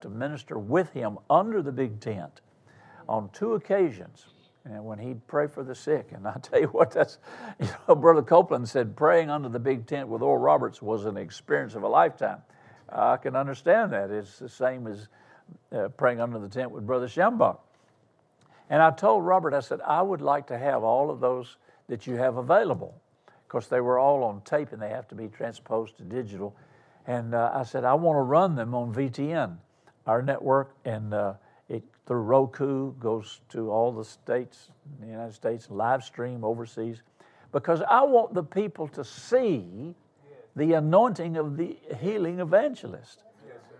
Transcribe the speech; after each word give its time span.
to 0.00 0.08
minister 0.08 0.58
with 0.58 0.92
him 0.92 1.18
under 1.28 1.62
the 1.62 1.72
big 1.72 2.00
tent 2.00 2.40
on 3.08 3.30
two 3.32 3.54
occasions. 3.54 4.26
And 4.64 4.84
when 4.84 4.98
he'd 4.98 5.26
pray 5.26 5.46
for 5.46 5.62
the 5.62 5.74
sick, 5.74 6.10
and 6.12 6.26
I 6.26 6.36
tell 6.42 6.60
you 6.60 6.68
what, 6.68 6.90
that's, 6.90 7.18
you 7.60 7.68
know, 7.88 7.94
Brother 7.94 8.22
Copeland 8.22 8.68
said 8.68 8.96
praying 8.96 9.30
under 9.30 9.48
the 9.48 9.58
big 9.58 9.86
tent 9.86 10.08
with 10.08 10.22
Oral 10.22 10.38
Roberts 10.38 10.82
was 10.82 11.04
an 11.04 11.16
experience 11.16 11.74
of 11.74 11.82
a 11.82 11.88
lifetime. 11.88 12.42
I 12.90 13.16
can 13.16 13.36
understand 13.36 13.92
that. 13.92 14.10
It's 14.10 14.38
the 14.38 14.48
same 14.48 14.86
as 14.86 15.08
uh, 15.72 15.88
praying 15.88 16.20
under 16.20 16.38
the 16.38 16.48
tent 16.48 16.70
with 16.70 16.86
Brother 16.86 17.06
Schambach. 17.06 17.58
And 18.70 18.82
I 18.82 18.90
told 18.90 19.24
Robert, 19.24 19.54
I 19.54 19.60
said, 19.60 19.80
I 19.80 20.02
would 20.02 20.20
like 20.20 20.46
to 20.48 20.58
have 20.58 20.82
all 20.82 21.10
of 21.10 21.20
those 21.20 21.56
that 21.88 22.06
you 22.06 22.16
have 22.16 22.36
available. 22.36 22.94
Of 23.26 23.48
course, 23.48 23.66
they 23.66 23.80
were 23.80 23.98
all 23.98 24.24
on 24.24 24.42
tape 24.42 24.72
and 24.72 24.80
they 24.80 24.90
have 24.90 25.08
to 25.08 25.14
be 25.14 25.28
transposed 25.28 25.96
to 25.98 26.02
digital. 26.02 26.54
And 27.06 27.34
uh, 27.34 27.50
I 27.54 27.62
said, 27.62 27.84
I 27.84 27.94
want 27.94 28.16
to 28.18 28.22
run 28.22 28.54
them 28.54 28.74
on 28.74 28.92
VTN, 28.92 29.56
our 30.08 30.22
network, 30.22 30.74
and 30.84 31.14
uh, 31.14 31.34
it 31.68 31.84
through 32.06 32.22
Roku 32.22 32.92
goes 32.94 33.40
to 33.50 33.70
all 33.70 33.92
the 33.92 34.04
states 34.04 34.70
in 34.98 35.06
the 35.06 35.12
United 35.12 35.34
States, 35.34 35.68
live 35.70 36.02
stream 36.02 36.42
overseas, 36.42 37.02
because 37.52 37.82
I 37.82 38.02
want 38.02 38.32
the 38.32 38.42
people 38.42 38.88
to 38.88 39.04
see 39.04 39.94
the 40.56 40.72
anointing 40.72 41.36
of 41.36 41.56
the 41.56 41.76
healing 42.00 42.40
evangelist. 42.40 43.22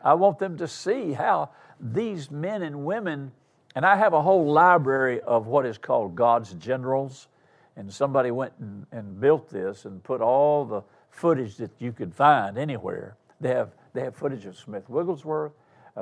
I 0.04 0.14
want 0.14 0.38
them 0.38 0.58
to 0.58 0.68
see 0.68 1.12
how 1.12 1.50
these 1.80 2.30
men 2.30 2.62
and 2.62 2.84
women, 2.84 3.32
and 3.74 3.86
I 3.86 3.96
have 3.96 4.12
a 4.12 4.22
whole 4.22 4.52
library 4.52 5.20
of 5.22 5.46
what 5.46 5.64
is 5.64 5.78
called 5.78 6.14
God's 6.14 6.52
generals, 6.54 7.28
and 7.76 7.92
somebody 7.92 8.30
went 8.30 8.52
and, 8.60 8.86
and 8.92 9.18
built 9.18 9.48
this 9.48 9.86
and 9.86 10.02
put 10.02 10.20
all 10.20 10.66
the 10.66 10.82
footage 11.10 11.56
that 11.56 11.70
you 11.78 11.92
could 11.92 12.14
find 12.14 12.58
anywhere. 12.58 13.16
They 13.40 13.48
have, 13.48 13.70
they 13.94 14.02
have 14.02 14.14
footage 14.14 14.44
of 14.44 14.56
Smith 14.56 14.88
Wigglesworth, 14.88 15.52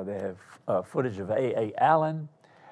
they 0.03 0.19
have 0.19 0.37
uh, 0.67 0.81
footage 0.81 1.19
of 1.19 1.29
A.A. 1.29 1.73
Allen. 1.77 2.27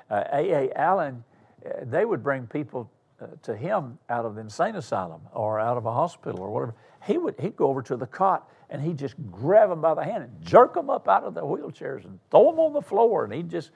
A.A. 0.09 0.70
Uh, 0.70 0.73
Allen, 0.75 1.23
uh, 1.65 1.70
they 1.84 2.05
would 2.05 2.23
bring 2.23 2.48
people 2.48 2.90
uh, 3.21 3.27
to 3.43 3.55
him 3.55 3.98
out 4.09 4.26
of 4.26 4.35
the 4.35 4.41
insane 4.41 4.76
asylum 4.76 5.21
or 5.34 5.59
out 5.59 5.77
of 5.77 5.85
a 5.85 5.91
hospital 5.91 6.41
or 6.41 6.51
whatever. 6.51 6.76
He 7.05 7.17
would 7.17 7.35
he'd 7.40 7.55
go 7.55 7.67
over 7.67 7.82
to 7.84 7.95
the 7.95 8.07
cot 8.07 8.49
and 8.70 8.82
he'd 8.82 8.98
just 8.98 9.15
grab 9.32 9.70
them 9.70 9.82
by 9.82 9.93
the 9.93 10.04
hand 10.04 10.23
and 10.23 10.45
jerk 10.45 10.73
them 10.73 10.90
up 10.90 11.07
out 11.07 11.23
of 11.23 11.34
the 11.34 11.41
wheelchairs 11.41 12.05
and 12.05 12.20
throw 12.32 12.51
them 12.51 12.59
on 12.59 12.73
the 12.73 12.82
floor. 12.82 13.23
And 13.23 13.34
he'd 13.34 13.49
just, 13.49 13.71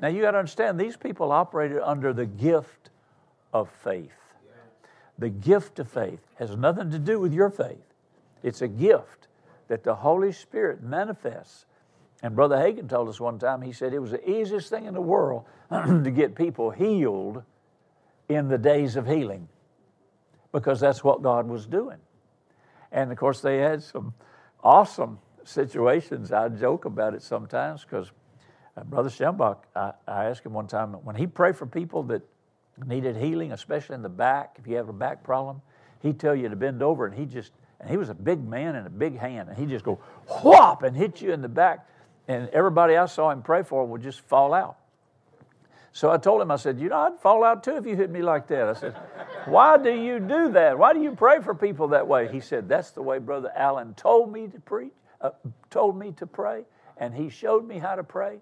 now 0.00 0.08
you 0.08 0.22
got 0.22 0.32
to 0.32 0.38
understand, 0.38 0.78
these 0.78 0.96
people 0.96 1.32
operated 1.32 1.78
under 1.82 2.12
the 2.12 2.26
gift 2.26 2.90
of 3.52 3.70
faith. 3.70 4.10
The 5.18 5.28
gift 5.28 5.78
of 5.78 5.88
faith 5.88 6.20
has 6.36 6.56
nothing 6.56 6.90
to 6.90 6.98
do 6.98 7.20
with 7.20 7.32
your 7.32 7.50
faith, 7.50 7.84
it's 8.42 8.62
a 8.62 8.68
gift 8.68 9.28
that 9.68 9.84
the 9.84 9.94
Holy 9.94 10.32
Spirit 10.32 10.82
manifests. 10.82 11.64
And 12.24 12.34
Brother 12.34 12.56
Hagin 12.56 12.88
told 12.88 13.10
us 13.10 13.20
one 13.20 13.38
time, 13.38 13.60
he 13.60 13.70
said 13.70 13.92
it 13.92 13.98
was 13.98 14.12
the 14.12 14.30
easiest 14.30 14.70
thing 14.70 14.86
in 14.86 14.94
the 14.94 15.00
world 15.02 15.44
to 15.70 16.10
get 16.10 16.34
people 16.34 16.70
healed 16.70 17.42
in 18.30 18.48
the 18.48 18.56
days 18.56 18.96
of 18.96 19.06
healing 19.06 19.46
because 20.50 20.80
that's 20.80 21.04
what 21.04 21.20
God 21.20 21.46
was 21.46 21.66
doing. 21.66 21.98
And 22.90 23.12
of 23.12 23.18
course, 23.18 23.42
they 23.42 23.58
had 23.58 23.82
some 23.82 24.14
awesome 24.62 25.18
situations. 25.44 26.32
I 26.32 26.48
joke 26.48 26.86
about 26.86 27.12
it 27.12 27.20
sometimes 27.20 27.84
because 27.84 28.10
uh, 28.74 28.84
Brother 28.84 29.10
Schambach, 29.10 29.58
I, 29.76 29.92
I 30.08 30.24
asked 30.24 30.46
him 30.46 30.54
one 30.54 30.66
time 30.66 30.94
when 31.04 31.16
he 31.16 31.26
prayed 31.26 31.56
for 31.56 31.66
people 31.66 32.04
that 32.04 32.22
needed 32.86 33.18
healing, 33.18 33.52
especially 33.52 33.96
in 33.96 34.02
the 34.02 34.08
back, 34.08 34.56
if 34.58 34.66
you 34.66 34.76
have 34.76 34.88
a 34.88 34.94
back 34.94 35.22
problem, 35.22 35.60
he'd 36.00 36.18
tell 36.18 36.34
you 36.34 36.48
to 36.48 36.56
bend 36.56 36.82
over 36.82 37.04
and 37.04 37.14
he 37.14 37.26
just, 37.26 37.52
and 37.80 37.90
he 37.90 37.98
was 37.98 38.08
a 38.08 38.14
big 38.14 38.42
man 38.42 38.76
and 38.76 38.86
a 38.86 38.90
big 38.90 39.18
hand, 39.18 39.50
and 39.50 39.58
he'd 39.58 39.68
just 39.68 39.84
go 39.84 40.00
whop 40.26 40.84
and 40.84 40.96
hit 40.96 41.20
you 41.20 41.30
in 41.30 41.42
the 41.42 41.48
back. 41.50 41.86
And 42.26 42.48
everybody 42.50 42.96
I 42.96 43.06
saw 43.06 43.30
him 43.30 43.42
pray 43.42 43.62
for 43.62 43.84
would 43.84 44.02
just 44.02 44.20
fall 44.20 44.54
out. 44.54 44.76
So 45.92 46.10
I 46.10 46.16
told 46.16 46.42
him, 46.42 46.50
I 46.50 46.56
said, 46.56 46.80
You 46.80 46.88
know, 46.88 46.98
I'd 46.98 47.20
fall 47.20 47.44
out 47.44 47.62
too 47.62 47.76
if 47.76 47.86
you 47.86 47.94
hit 47.94 48.10
me 48.10 48.20
like 48.20 48.48
that. 48.48 48.68
I 48.68 48.72
said, 48.72 48.96
Why 49.44 49.78
do 49.78 49.94
you 49.94 50.18
do 50.18 50.50
that? 50.52 50.76
Why 50.76 50.92
do 50.92 51.00
you 51.00 51.12
pray 51.12 51.40
for 51.40 51.54
people 51.54 51.88
that 51.88 52.08
way? 52.08 52.28
He 52.32 52.40
said, 52.40 52.68
That's 52.68 52.90
the 52.90 53.02
way 53.02 53.18
Brother 53.18 53.52
Allen 53.54 53.94
told 53.94 54.32
me 54.32 54.48
to 54.48 54.58
preach, 54.58 54.92
uh, 55.20 55.30
told 55.70 55.96
me 55.96 56.10
to 56.12 56.26
pray, 56.26 56.64
and 56.96 57.14
he 57.14 57.28
showed 57.28 57.66
me 57.66 57.78
how 57.78 57.94
to 57.94 58.02
pray. 58.02 58.38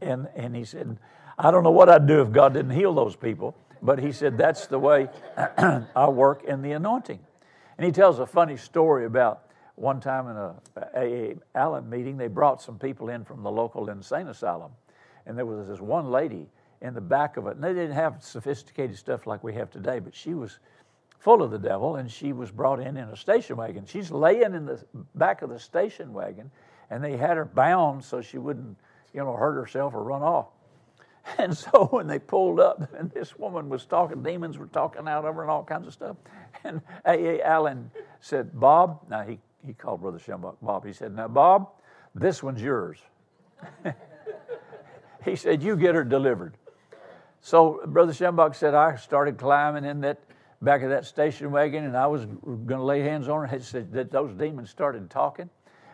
And, 0.00 0.28
and 0.34 0.56
he 0.56 0.64
said, 0.64 0.98
I 1.38 1.52
don't 1.52 1.62
know 1.62 1.70
what 1.70 1.88
I'd 1.88 2.08
do 2.08 2.22
if 2.22 2.32
God 2.32 2.54
didn't 2.54 2.72
heal 2.72 2.92
those 2.92 3.14
people, 3.14 3.56
but 3.80 4.00
he 4.00 4.10
said, 4.10 4.36
That's 4.36 4.66
the 4.66 4.80
way 4.80 5.08
I 5.36 6.08
work 6.08 6.42
in 6.42 6.60
the 6.60 6.72
anointing. 6.72 7.20
And 7.78 7.86
he 7.86 7.92
tells 7.92 8.18
a 8.18 8.26
funny 8.26 8.56
story 8.56 9.06
about 9.06 9.44
one 9.80 9.98
time 9.98 10.28
in 10.28 10.36
a 10.36 10.54
A.A. 10.94 11.36
Allen 11.54 11.88
meeting, 11.88 12.16
they 12.16 12.28
brought 12.28 12.60
some 12.60 12.78
people 12.78 13.08
in 13.08 13.24
from 13.24 13.42
the 13.42 13.50
local 13.50 13.88
insane 13.88 14.28
asylum. 14.28 14.70
And 15.26 15.36
there 15.38 15.46
was 15.46 15.68
this 15.68 15.80
one 15.80 16.10
lady 16.10 16.48
in 16.82 16.92
the 16.92 17.00
back 17.00 17.36
of 17.36 17.46
it. 17.46 17.56
And 17.56 17.64
they 17.64 17.72
didn't 17.72 17.92
have 17.92 18.22
sophisticated 18.22 18.96
stuff 18.96 19.26
like 19.26 19.42
we 19.42 19.54
have 19.54 19.70
today, 19.70 19.98
but 19.98 20.14
she 20.14 20.34
was 20.34 20.58
full 21.18 21.42
of 21.42 21.50
the 21.50 21.58
devil 21.58 21.96
and 21.96 22.10
she 22.10 22.32
was 22.32 22.50
brought 22.50 22.80
in 22.80 22.96
in 22.96 23.08
a 23.08 23.16
station 23.16 23.56
wagon. 23.56 23.84
She's 23.86 24.10
laying 24.10 24.54
in 24.54 24.66
the 24.66 24.84
back 25.14 25.42
of 25.42 25.50
the 25.50 25.58
station 25.58 26.12
wagon 26.12 26.50
and 26.90 27.02
they 27.02 27.16
had 27.16 27.36
her 27.36 27.44
bound 27.44 28.04
so 28.04 28.20
she 28.20 28.38
wouldn't, 28.38 28.76
you 29.14 29.20
know, 29.20 29.34
hurt 29.34 29.54
herself 29.54 29.94
or 29.94 30.02
run 30.02 30.22
off. 30.22 30.46
And 31.38 31.56
so 31.56 31.86
when 31.90 32.06
they 32.06 32.18
pulled 32.18 32.58
up 32.58 32.94
and 32.98 33.10
this 33.10 33.38
woman 33.38 33.68
was 33.68 33.84
talking, 33.84 34.22
demons 34.22 34.58
were 34.58 34.66
talking 34.66 35.06
out 35.06 35.24
of 35.24 35.34
her 35.34 35.42
and 35.42 35.50
all 35.50 35.62
kinds 35.62 35.86
of 35.86 35.92
stuff. 35.92 36.16
And 36.64 36.80
A.A. 37.06 37.42
Allen 37.42 37.90
said, 38.20 38.58
Bob, 38.58 39.00
now 39.08 39.22
he, 39.22 39.38
he 39.66 39.72
called 39.72 40.00
Brother 40.00 40.18
Schambach 40.18 40.56
Bob, 40.62 40.86
he 40.86 40.92
said, 40.92 41.14
Now, 41.14 41.28
Bob, 41.28 41.70
this 42.14 42.42
one's 42.42 42.62
yours. 42.62 42.98
he 45.24 45.36
said, 45.36 45.62
You 45.62 45.76
get 45.76 45.94
her 45.94 46.04
delivered. 46.04 46.56
So 47.40 47.82
Brother 47.86 48.12
Schambach 48.12 48.54
said, 48.54 48.74
I 48.74 48.96
started 48.96 49.38
climbing 49.38 49.84
in 49.84 50.00
that 50.02 50.20
back 50.62 50.82
of 50.82 50.90
that 50.90 51.06
station 51.06 51.50
wagon 51.50 51.84
and 51.84 51.96
I 51.96 52.06
was 52.06 52.26
going 52.26 52.68
to 52.68 52.82
lay 52.82 53.00
hands 53.00 53.28
on 53.28 53.46
her. 53.48 53.56
He 53.56 53.62
said 53.62 53.92
that 53.92 54.10
those 54.10 54.34
demons 54.34 54.70
started 54.70 55.08
talking 55.08 55.48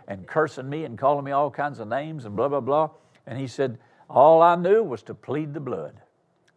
and 0.08 0.26
cursing 0.26 0.68
me 0.68 0.84
and 0.84 0.98
calling 0.98 1.24
me 1.24 1.32
all 1.32 1.50
kinds 1.50 1.78
of 1.78 1.88
names 1.88 2.24
and 2.24 2.34
blah, 2.34 2.48
blah, 2.48 2.60
blah. 2.60 2.90
And 3.26 3.38
he 3.38 3.46
said, 3.46 3.78
all 4.08 4.42
I 4.42 4.56
knew 4.56 4.82
was 4.82 5.02
to 5.04 5.14
plead 5.14 5.54
the 5.54 5.60
blood. 5.60 6.00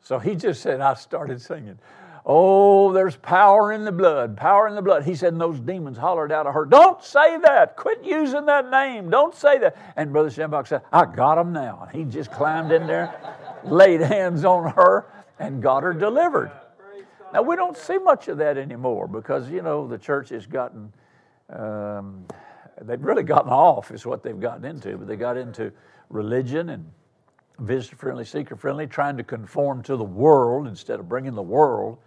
So 0.01 0.17
he 0.17 0.35
just 0.35 0.61
said, 0.61 0.81
I 0.81 0.93
started 0.93 1.41
singing, 1.41 1.77
Oh, 2.25 2.91
there's 2.91 3.15
power 3.15 3.71
in 3.71 3.85
the 3.85 3.91
blood, 3.91 4.35
power 4.35 4.67
in 4.67 4.75
the 4.75 4.81
blood. 4.81 5.03
He 5.03 5.15
said, 5.15 5.33
and 5.33 5.41
those 5.41 5.59
demons 5.59 5.97
hollered 5.97 6.31
out 6.31 6.47
of 6.47 6.53
her, 6.53 6.65
Don't 6.65 7.03
say 7.03 7.37
that. 7.39 7.75
Quit 7.75 8.03
using 8.03 8.45
that 8.45 8.69
name. 8.69 9.09
Don't 9.09 9.33
say 9.33 9.57
that. 9.59 9.77
And 9.95 10.11
Brother 10.11 10.29
Schambach 10.29 10.67
said, 10.67 10.81
I 10.91 11.05
got 11.05 11.37
him 11.37 11.53
now. 11.53 11.87
And 11.87 11.97
he 11.97 12.11
just 12.11 12.31
climbed 12.31 12.71
in 12.71 12.87
there 12.87 13.13
laid 13.63 14.01
hands 14.01 14.45
on 14.45 14.71
her 14.71 15.07
and 15.39 15.61
got 15.61 15.83
her 15.83 15.93
delivered. 15.93 16.51
Now, 17.33 17.43
we 17.43 17.55
don't 17.55 17.77
see 17.77 17.97
much 17.97 18.27
of 18.27 18.37
that 18.37 18.57
anymore 18.57 19.07
because, 19.07 19.49
you 19.49 19.61
know, 19.61 19.87
the 19.87 19.97
church 19.97 20.29
has 20.29 20.47
gotten, 20.47 20.91
um, 21.49 22.25
they've 22.81 23.03
really 23.03 23.23
gotten 23.23 23.51
off, 23.51 23.91
is 23.91 24.05
what 24.05 24.23
they've 24.23 24.39
gotten 24.39 24.65
into, 24.65 24.97
but 24.97 25.07
they 25.07 25.15
got 25.15 25.37
into 25.37 25.71
religion 26.09 26.69
and 26.69 26.89
visitor 27.59 27.95
friendly, 27.95 28.25
seeker 28.25 28.55
friendly, 28.55 28.87
trying 28.87 29.15
to 29.17 29.23
conform 29.23 29.83
to 29.83 29.95
the 29.95 30.03
world 30.03 30.67
instead 30.67 30.99
of 30.99 31.07
bringing 31.07 31.35
the 31.35 31.41
world 31.41 31.99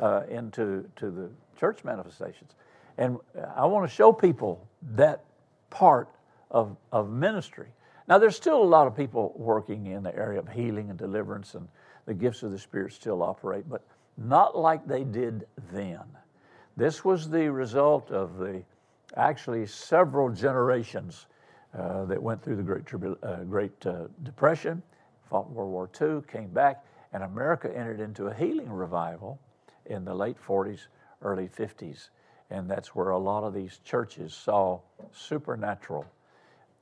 uh, 0.00 0.22
into 0.28 0.88
to 0.96 1.10
the 1.10 1.30
church 1.58 1.84
manifestations. 1.84 2.52
And 2.96 3.18
I 3.56 3.66
want 3.66 3.88
to 3.88 3.94
show 3.94 4.12
people 4.12 4.66
that 4.94 5.24
part 5.70 6.08
of, 6.50 6.76
of 6.92 7.10
ministry. 7.10 7.68
Now, 8.08 8.18
there's 8.18 8.36
still 8.36 8.62
a 8.62 8.64
lot 8.64 8.86
of 8.86 8.96
people 8.96 9.34
working 9.36 9.86
in 9.86 10.02
the 10.02 10.14
area 10.16 10.38
of 10.38 10.48
healing 10.48 10.90
and 10.90 10.98
deliverance, 10.98 11.54
and 11.54 11.68
the 12.06 12.14
gifts 12.14 12.42
of 12.42 12.50
the 12.50 12.58
Spirit 12.58 12.92
still 12.92 13.22
operate, 13.22 13.68
but 13.68 13.84
not 14.16 14.56
like 14.56 14.86
they 14.86 15.04
did 15.04 15.46
then. 15.72 16.02
This 16.76 17.04
was 17.04 17.28
the 17.28 17.50
result 17.50 18.10
of 18.10 18.38
the 18.38 18.62
actually 19.16 19.66
several 19.66 20.30
generations 20.30 21.26
uh, 21.76 22.04
that 22.06 22.22
went 22.22 22.42
through 22.42 22.56
the 22.56 22.62
Great, 22.62 22.84
uh, 23.22 23.44
Great 23.44 23.86
uh, 23.86 24.06
Depression, 24.22 24.82
fought 25.28 25.50
World 25.50 25.70
War 25.70 25.90
II, 26.00 26.22
came 26.26 26.48
back, 26.48 26.84
and 27.12 27.22
America 27.22 27.70
entered 27.74 28.00
into 28.00 28.26
a 28.26 28.34
healing 28.34 28.70
revival 28.70 29.38
in 29.88 30.04
the 30.04 30.14
late 30.14 30.36
40s, 30.40 30.86
early 31.22 31.48
50s. 31.48 32.08
And 32.50 32.70
that's 32.70 32.94
where 32.94 33.10
a 33.10 33.18
lot 33.18 33.44
of 33.44 33.52
these 33.52 33.80
churches 33.84 34.32
saw 34.32 34.80
supernatural 35.12 36.06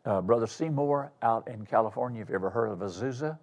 uh, 0.04 0.20
Brother 0.20 0.46
Seymour 0.46 1.10
out 1.22 1.48
in 1.48 1.66
California. 1.66 2.20
Have 2.20 2.28
you 2.28 2.36
ever 2.36 2.50
heard 2.50 2.70
of 2.70 2.78
Azusa? 2.78 3.36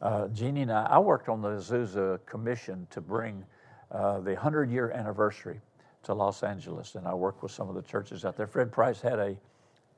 Uh, 0.00 0.28
Jeannie 0.28 0.62
and 0.62 0.70
I, 0.70 0.84
I 0.84 0.98
worked 1.00 1.28
on 1.28 1.42
the 1.42 1.48
Azusa 1.48 2.20
Commission 2.24 2.86
to 2.90 3.00
bring 3.00 3.44
uh, 3.90 4.20
the 4.20 4.34
100 4.34 4.70
year 4.70 4.92
anniversary 4.92 5.60
to 6.04 6.14
Los 6.14 6.44
Angeles, 6.44 6.94
and 6.94 7.06
I 7.06 7.14
worked 7.14 7.42
with 7.42 7.50
some 7.50 7.68
of 7.68 7.74
the 7.74 7.82
churches 7.82 8.24
out 8.24 8.36
there. 8.36 8.46
Fred 8.46 8.70
Price 8.70 9.00
had 9.00 9.18
a 9.18 9.36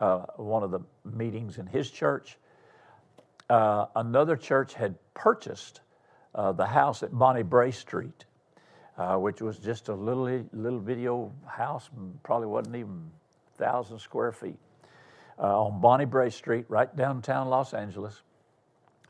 uh, 0.00 0.25
one 0.37 0.62
of 0.62 0.70
the 0.70 0.81
meetings 1.05 1.58
in 1.58 1.67
his 1.67 1.91
church. 1.91 2.38
Uh, 3.50 3.87
another 3.97 4.37
church 4.37 4.73
had 4.73 4.94
purchased 5.12 5.82
uh, 6.35 6.52
the 6.52 6.64
house 6.64 7.02
at 7.02 7.12
Bonnie 7.12 7.43
Brae 7.43 7.70
Street, 7.70 8.25
which 9.17 9.41
was 9.41 9.58
just 9.58 9.88
a 9.88 9.94
little 9.94 10.44
little 10.52 10.81
video 10.81 11.32
house, 11.47 11.91
probably 12.23 12.47
wasn't 12.47 12.76
even 12.76 13.11
thousand 13.56 13.99
square 13.99 14.32
feet 14.32 14.58
uh, 15.38 15.64
on 15.64 15.81
Bonnie 15.81 16.05
Brae 16.05 16.31
Street, 16.31 16.67
right 16.69 16.94
downtown 16.97 17.49
Los 17.49 17.73
Angeles, 17.73 18.23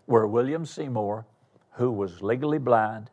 where 0.06 0.26
William 0.26 0.64
Seymour, 0.64 1.26
who 1.72 1.90
was 1.90 2.22
legally 2.22 2.58
blind, 2.58 3.10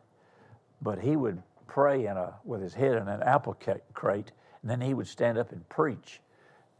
but 0.80 1.00
he 1.00 1.16
would 1.16 1.42
pray 1.66 2.06
in 2.06 2.16
a, 2.16 2.34
with 2.44 2.62
his 2.62 2.74
head 2.74 2.96
in 2.96 3.08
an 3.08 3.22
apple 3.22 3.56
crate, 3.92 4.32
and 4.62 4.70
then 4.70 4.80
he 4.80 4.94
would 4.94 5.06
stand 5.06 5.38
up 5.38 5.52
and 5.52 5.68
preach 5.68 6.20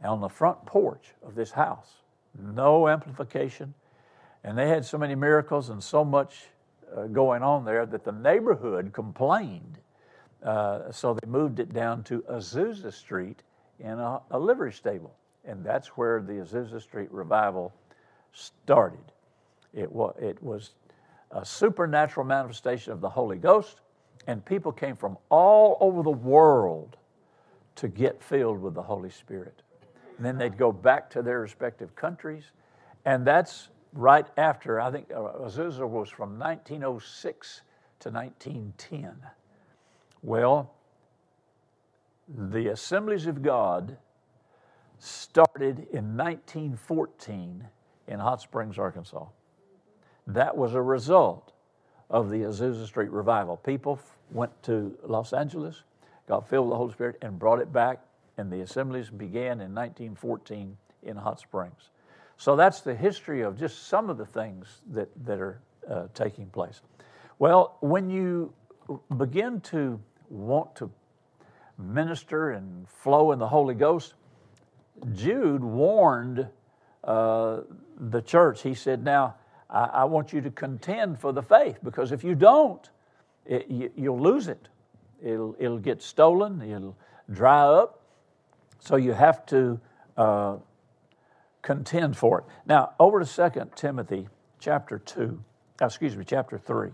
on 0.03 0.21
the 0.21 0.29
front 0.29 0.65
porch 0.65 1.13
of 1.23 1.35
this 1.35 1.51
house. 1.51 1.89
No 2.37 2.87
amplification. 2.87 3.73
And 4.43 4.57
they 4.57 4.69
had 4.69 4.85
so 4.85 4.97
many 4.97 5.15
miracles 5.15 5.69
and 5.69 5.83
so 5.83 6.05
much 6.05 6.45
uh, 6.95 7.07
going 7.07 7.43
on 7.43 7.65
there 7.65 7.85
that 7.85 8.05
the 8.05 8.11
neighborhood 8.11 8.93
complained. 8.93 9.79
Uh, 10.43 10.91
so 10.91 11.13
they 11.13 11.27
moved 11.27 11.59
it 11.59 11.73
down 11.73 12.03
to 12.03 12.21
Azusa 12.31 12.93
Street 12.93 13.43
in 13.79 13.99
a, 13.99 14.21
a 14.31 14.39
livery 14.39 14.71
stable. 14.71 15.15
And 15.45 15.63
that's 15.63 15.89
where 15.89 16.21
the 16.21 16.33
Azusa 16.33 16.81
Street 16.81 17.11
revival 17.11 17.73
started. 18.33 19.11
It 19.73 19.91
was, 19.91 20.15
it 20.19 20.41
was 20.41 20.71
a 21.31 21.45
supernatural 21.45 22.25
manifestation 22.25 22.93
of 22.93 23.01
the 23.01 23.09
Holy 23.09 23.37
Ghost, 23.37 23.81
and 24.27 24.43
people 24.43 24.71
came 24.71 24.95
from 24.95 25.17
all 25.29 25.77
over 25.79 26.03
the 26.03 26.09
world 26.09 26.97
to 27.75 27.87
get 27.87 28.21
filled 28.21 28.61
with 28.61 28.73
the 28.73 28.81
Holy 28.81 29.09
Spirit. 29.09 29.61
And 30.17 30.25
then 30.25 30.37
they'd 30.37 30.57
go 30.57 30.71
back 30.71 31.09
to 31.11 31.21
their 31.21 31.39
respective 31.39 31.95
countries, 31.95 32.51
and 33.05 33.25
that's 33.25 33.69
right 33.93 34.27
after, 34.37 34.79
I 34.81 34.91
think 34.91 35.09
uh, 35.11 35.19
Azusa 35.19 35.87
was 35.87 36.09
from 36.09 36.37
1906 36.37 37.61
to 38.01 38.09
1910. 38.09 39.15
Well, 40.21 40.73
the 42.27 42.67
Assemblies 42.67 43.25
of 43.25 43.41
God 43.41 43.97
started 44.97 45.87
in 45.91 46.17
1914 46.17 47.67
in 48.07 48.19
Hot 48.19 48.41
Springs, 48.41 48.77
Arkansas. 48.77 49.25
That 50.27 50.57
was 50.57 50.73
a 50.73 50.81
result 50.81 51.53
of 52.09 52.29
the 52.29 52.37
Azusa 52.37 52.85
Street 52.85 53.11
revival. 53.11 53.57
People 53.57 53.99
went 54.31 54.51
to 54.63 54.97
Los 55.03 55.31
Angeles, 55.31 55.83
got 56.27 56.47
filled 56.49 56.67
with 56.67 56.73
the 56.73 56.77
Holy 56.77 56.93
Spirit, 56.93 57.17
and 57.21 57.39
brought 57.39 57.59
it 57.59 57.71
back, 57.71 57.99
and 58.37 58.51
the 58.51 58.61
assemblies 58.61 59.09
began 59.09 59.61
in 59.61 59.73
1914 59.73 60.77
in 61.03 61.15
Hot 61.15 61.39
Springs. 61.39 61.91
So 62.37 62.55
that's 62.55 62.81
the 62.81 62.95
history 62.95 63.41
of 63.41 63.57
just 63.57 63.87
some 63.87 64.09
of 64.09 64.17
the 64.17 64.25
things 64.25 64.81
that, 64.91 65.09
that 65.25 65.39
are 65.39 65.61
uh, 65.89 66.07
taking 66.13 66.47
place. 66.47 66.81
Well, 67.37 67.77
when 67.81 68.09
you 68.09 68.53
begin 69.17 69.61
to 69.61 69.99
want 70.29 70.75
to 70.77 70.91
minister 71.77 72.51
and 72.51 72.87
flow 72.89 73.31
in 73.31 73.39
the 73.39 73.47
Holy 73.47 73.73
Ghost, 73.73 74.15
Jude 75.13 75.63
warned 75.63 76.47
uh, 77.03 77.61
the 77.97 78.21
church. 78.21 78.61
He 78.61 78.73
said, 78.73 79.03
Now, 79.03 79.35
I, 79.69 79.83
I, 79.85 80.03
want 80.03 80.33
you 80.33 80.41
to 80.41 80.51
contend 80.51 81.19
for 81.19 81.31
the 81.31 81.41
faith 81.41 81.79
because 81.83 82.11
if 82.11 82.23
you 82.23 82.35
don't, 82.35 82.89
it, 83.45 83.67
you, 83.69 83.91
you'll 83.95 84.19
lose 84.19 84.47
it. 84.47 84.67
It'll, 85.23 85.55
it'll 85.59 85.79
get 85.79 86.01
stolen, 86.01 86.61
it'll 86.61 86.97
dry 87.31 87.61
up. 87.61 88.01
So 88.79 88.95
you 88.95 89.13
have 89.13 89.45
to 89.47 89.79
uh, 90.17 90.57
contend 91.61 92.17
for 92.17 92.39
it. 92.39 92.45
Now, 92.65 92.93
over 92.99 93.23
to 93.23 93.51
2 93.51 93.71
Timothy 93.75 94.27
chapter 94.59 94.99
2, 94.99 95.41
uh, 95.81 95.85
excuse 95.85 96.15
me, 96.15 96.25
chapter 96.25 96.57
3. 96.57 96.91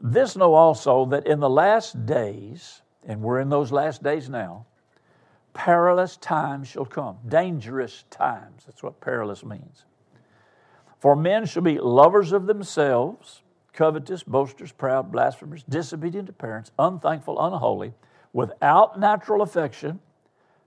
This 0.00 0.36
know 0.36 0.54
also 0.54 1.04
that 1.06 1.26
in 1.26 1.40
the 1.40 1.50
last 1.50 2.06
days, 2.06 2.82
and 3.06 3.20
we're 3.20 3.40
in 3.40 3.48
those 3.48 3.70
last 3.70 4.02
days 4.02 4.28
now, 4.28 4.66
perilous 5.52 6.16
times 6.16 6.68
shall 6.68 6.84
come. 6.84 7.18
Dangerous 7.28 8.04
times. 8.10 8.64
That's 8.66 8.82
what 8.82 9.00
perilous 9.00 9.44
means. 9.44 9.84
For 10.98 11.16
men 11.16 11.46
shall 11.46 11.62
be 11.62 11.78
lovers 11.78 12.32
of 12.32 12.46
themselves, 12.46 13.42
covetous, 13.72 14.22
boasters, 14.22 14.72
proud, 14.72 15.10
blasphemers, 15.10 15.64
disobedient 15.68 16.26
to 16.26 16.32
parents, 16.32 16.70
unthankful, 16.78 17.40
unholy, 17.40 17.94
without 18.32 18.98
natural 18.98 19.42
affection, 19.42 20.00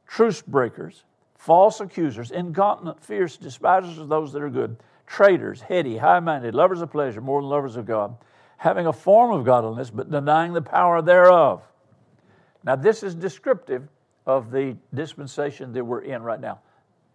truce 0.08 0.42
breakers 0.42 1.06
false 1.44 1.82
accusers, 1.82 2.32
incontinent, 2.32 3.04
fierce, 3.04 3.36
despisers 3.36 3.98
of 3.98 4.08
those 4.08 4.32
that 4.32 4.42
are 4.42 4.50
good, 4.50 4.78
traitors, 5.06 5.60
heady, 5.60 5.98
high 5.98 6.22
minded, 6.22 6.56
lovers 6.56 6.80
of 6.80 6.90
pleasure 6.90 7.20
more 7.20 7.42
than 7.42 7.50
lovers 7.50 7.76
of 7.76 7.86
God, 7.86 8.16
having 8.64 8.88
a 8.88 8.94
form 8.94 9.30
of 9.30 9.44
godliness, 9.44 9.90
but 9.90 10.10
denying 10.10 10.54
the 10.54 10.62
power 10.62 11.02
thereof. 11.02 11.62
Now, 12.64 12.78
this 12.78 13.04
is 13.04 13.14
descriptive 13.14 13.90
of 14.26 14.52
the 14.52 14.78
dispensation 14.94 15.74
that 15.74 15.84
we're 15.84 16.04
in 16.04 16.24
right 16.24 16.40
now. 16.40 16.62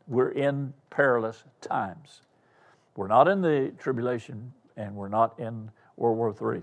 We're 0.08 0.32
in 0.32 0.74
perilous 0.90 1.42
times. 1.62 2.20
We're 2.96 3.08
not 3.08 3.28
in 3.28 3.40
the 3.40 3.72
tribulation 3.78 4.52
and 4.76 4.94
we're 4.94 5.08
not 5.08 5.40
in 5.40 5.70
World 5.96 6.18
War 6.18 6.54
III. 6.54 6.62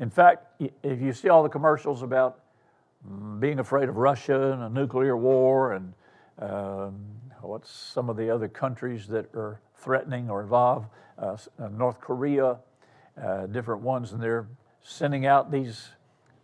In 0.00 0.10
fact, 0.10 0.60
if 0.82 1.00
you 1.00 1.12
see 1.12 1.28
all 1.28 1.44
the 1.44 1.48
commercials 1.48 2.02
about 2.02 2.40
being 3.38 3.60
afraid 3.60 3.88
of 3.88 3.96
Russia 3.98 4.50
and 4.50 4.64
a 4.64 4.68
nuclear 4.68 5.16
war 5.16 5.74
and 5.74 5.92
um, 6.40 6.96
what's 7.40 7.70
some 7.70 8.10
of 8.10 8.16
the 8.16 8.30
other 8.30 8.48
countries 8.48 9.06
that 9.06 9.32
are 9.32 9.60
threatening 9.76 10.28
or 10.28 10.42
involved? 10.42 10.88
Uh, 11.16 11.36
uh, 11.60 11.68
North 11.68 12.00
Korea, 12.00 12.58
uh, 13.20 13.46
different 13.46 13.82
ones, 13.82 14.12
and 14.12 14.22
they're 14.22 14.46
sending 14.82 15.26
out 15.26 15.50
these 15.50 15.88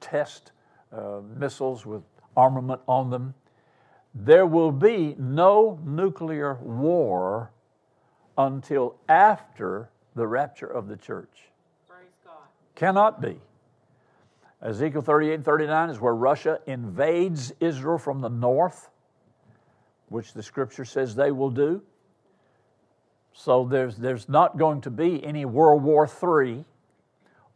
test 0.01 0.53
uh, 0.93 1.21
missiles 1.37 1.85
with 1.85 2.03
armament 2.37 2.81
on 2.89 3.11
them. 3.11 3.35
There 4.15 4.47
will 4.47 4.73
be 4.73 5.15
no 5.19 5.79
nuclear 5.85 6.55
war 6.55 7.53
until 8.37 8.97
after 9.09 9.91
the 10.15 10.27
rapture 10.27 10.67
of 10.67 10.89
the 10.89 10.97
church. 10.97 11.51
Cannot 12.75 13.21
be. 13.21 13.41
Ezekiel 14.63 15.03
38 15.03 15.35
and 15.35 15.45
39 15.45 15.91
is 15.91 16.01
where 16.01 16.15
Russia 16.15 16.61
invades 16.67 17.53
Israel 17.61 17.99
from 17.99 18.21
the 18.21 18.29
north 18.29 18.91
which 20.11 20.35
the 20.35 20.43
scripture 20.43 20.85
says 20.85 21.15
they 21.15 21.31
will 21.31 21.51
do. 21.51 21.81
So 23.33 23.65
there's, 23.65 23.97
there's 23.97 24.29
not 24.29 24.59
going 24.59 24.81
to 24.83 24.91
be 24.91 25.25
any 25.25 25.45
World 25.45 25.83
War 25.83 26.07
III 26.09 26.65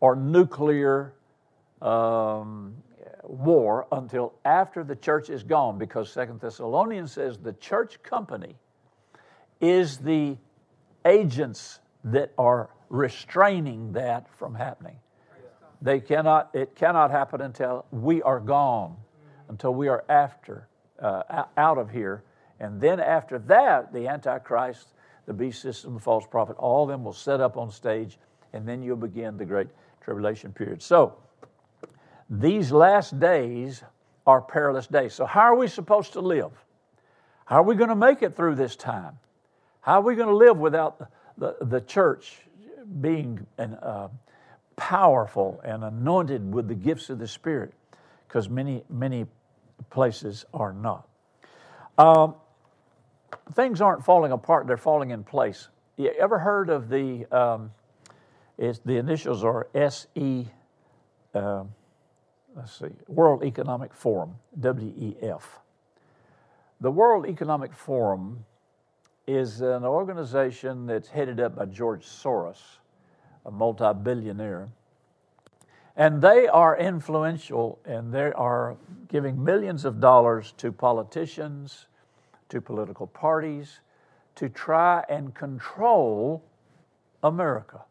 or 0.01 0.17
nuclear 0.17 1.15
um, 1.83 2.75
war 3.25 3.87
until 3.93 4.35
after 4.45 4.85
the 4.85 4.97
church 4.97 5.31
is 5.31 5.43
gone 5.43 5.79
because 5.79 6.11
Second 6.11 6.41
Thessalonians 6.41 7.13
says 7.13 7.39
the 7.39 7.53
church 7.55 8.03
company 8.03 8.55
is 9.61 9.99
the 9.99 10.37
agents 11.05 11.81
that 12.05 12.33
are 12.39 12.71
restraining 12.89 13.93
that 13.93 14.29
from 14.39 14.55
happening. 14.55 14.97
They 15.83 16.01
cannot, 16.01 16.51
it 16.55 16.75
cannot 16.75 17.11
happen 17.11 17.41
until 17.41 17.85
we 17.91 18.23
are 18.23 18.41
gone, 18.41 18.97
until 19.49 19.75
we 19.75 19.89
are 19.89 20.05
after, 20.09 20.69
uh, 20.99 21.45
out 21.57 21.79
of 21.79 21.91
here 21.91 22.23
and 22.61 22.81
then 22.81 23.01
after 23.01 23.39
that, 23.41 23.93
the 23.93 24.09
Antichrist, 24.09 24.94
the 25.27 25.33
beast 25.33 25.63
system, 25.63 25.95
the 25.95 26.01
false 26.01 26.27
prophet, 26.27 26.57
all 26.59 26.85
of 26.85 26.89
them 26.89 27.05
will 27.05 27.13
set 27.13 27.41
up 27.41 27.57
on 27.57 27.71
stage, 27.71 28.19
and 28.53 28.67
then 28.67 28.83
you'll 28.83 28.97
begin 28.97 29.37
the 29.37 29.45
great 29.45 29.69
tribulation 30.01 30.53
period. 30.53 30.83
So, 30.83 31.17
these 32.29 32.73
last 32.73 33.19
days 33.19 33.83
are 34.27 34.41
perilous 34.41 34.87
days. 34.87 35.15
So, 35.15 35.27
how 35.27 35.43
are 35.43 35.57
we 35.57 35.69
supposed 35.69 36.15
to 36.15 36.21
live? 36.21 36.53
How 37.45 37.57
are 37.57 37.63
we 37.65 37.75
going 37.75 37.91
to 37.91 37.97
make 37.97 38.23
it 38.23 38.37
through 38.37 38.55
this 38.55 38.77
time? 38.77 39.19
How 39.81 40.01
are 40.01 40.03
we 40.03 40.15
going 40.15 40.29
to 40.29 40.37
live 40.37 40.57
without 40.59 40.99
the, 40.99 41.09
the, 41.37 41.67
the 41.67 41.81
church 41.81 42.39
being 43.01 43.47
an, 43.59 43.75
uh, 43.75 44.09
powerful 44.77 45.61
and 45.63 45.85
anointed 45.85 46.53
with 46.53 46.69
the 46.69 46.75
gifts 46.75 47.11
of 47.11 47.19
the 47.19 47.29
Spirit? 47.29 47.75
Because 48.27 48.49
many, 48.49 48.83
many 48.89 49.27
places 49.91 50.47
are 50.55 50.73
not. 50.73 51.07
Um, 51.99 52.35
things 53.53 53.81
aren't 53.81 54.05
falling 54.05 54.33
apart, 54.33 54.67
they're 54.67 54.77
falling 54.77 55.11
in 55.11 55.25
place. 55.25 55.69
You 55.97 56.11
ever 56.19 56.39
heard 56.39 56.71
of 56.71 56.89
the, 56.89 57.27
um, 57.31 57.71
it's, 58.59 58.81
the 58.81 58.97
initials 58.97 59.45
are 59.45 59.69
SE, 59.75 60.49
uh, 61.35 61.65
let's 62.57 62.79
see, 62.79 62.87
World 63.07 63.45
Economic 63.45 63.95
Forum, 63.95 64.37
WEF. 64.59 65.43
The 66.81 66.91
World 66.91 67.27
Economic 67.27 67.73
Forum 67.73 68.45
is 69.27 69.61
an 69.61 69.85
organization 69.85 70.87
that's 70.87 71.09
headed 71.09 71.41
up 71.41 71.57
by 71.57 71.65
George 71.67 72.05
Soros, 72.05 72.79
a 73.47 73.51
multi 73.51 73.93
billionaire. 74.03 74.69
And 75.97 76.21
they 76.21 76.49
are 76.49 76.77
influential 76.77 77.79
and 77.85 78.13
they 78.13 78.33
are 78.33 78.77
giving 79.09 79.43
millions 79.43 79.85
of 79.85 80.01
dollars 80.01 80.53
to 80.57 80.73
politicians, 80.73 81.87
to 82.55 82.61
political 82.61 83.09
parties 83.09 83.81
to 84.37 84.49
try 84.49 85.05
and 85.09 85.35
control 85.35 86.41
America. 87.25 87.83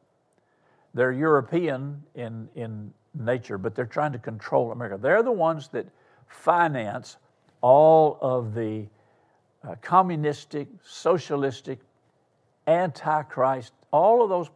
They're 0.93 1.11
European 1.11 2.01
in, 2.15 2.47
in 2.55 2.93
nature, 3.13 3.57
but 3.57 3.75
they're 3.75 3.85
trying 3.85 4.13
to 4.13 4.19
control 4.19 4.71
America. 4.71 4.97
They're 4.97 5.21
the 5.21 5.33
ones 5.33 5.67
that 5.69 5.85
finance 6.27 7.17
all 7.59 8.17
of 8.21 8.53
the 8.55 8.87
uh, 9.67 9.75
communistic, 9.81 10.69
socialistic, 10.81 11.79
antichrist, 12.65 13.73
all 13.91 14.23
of 14.23 14.29
those 14.29 14.49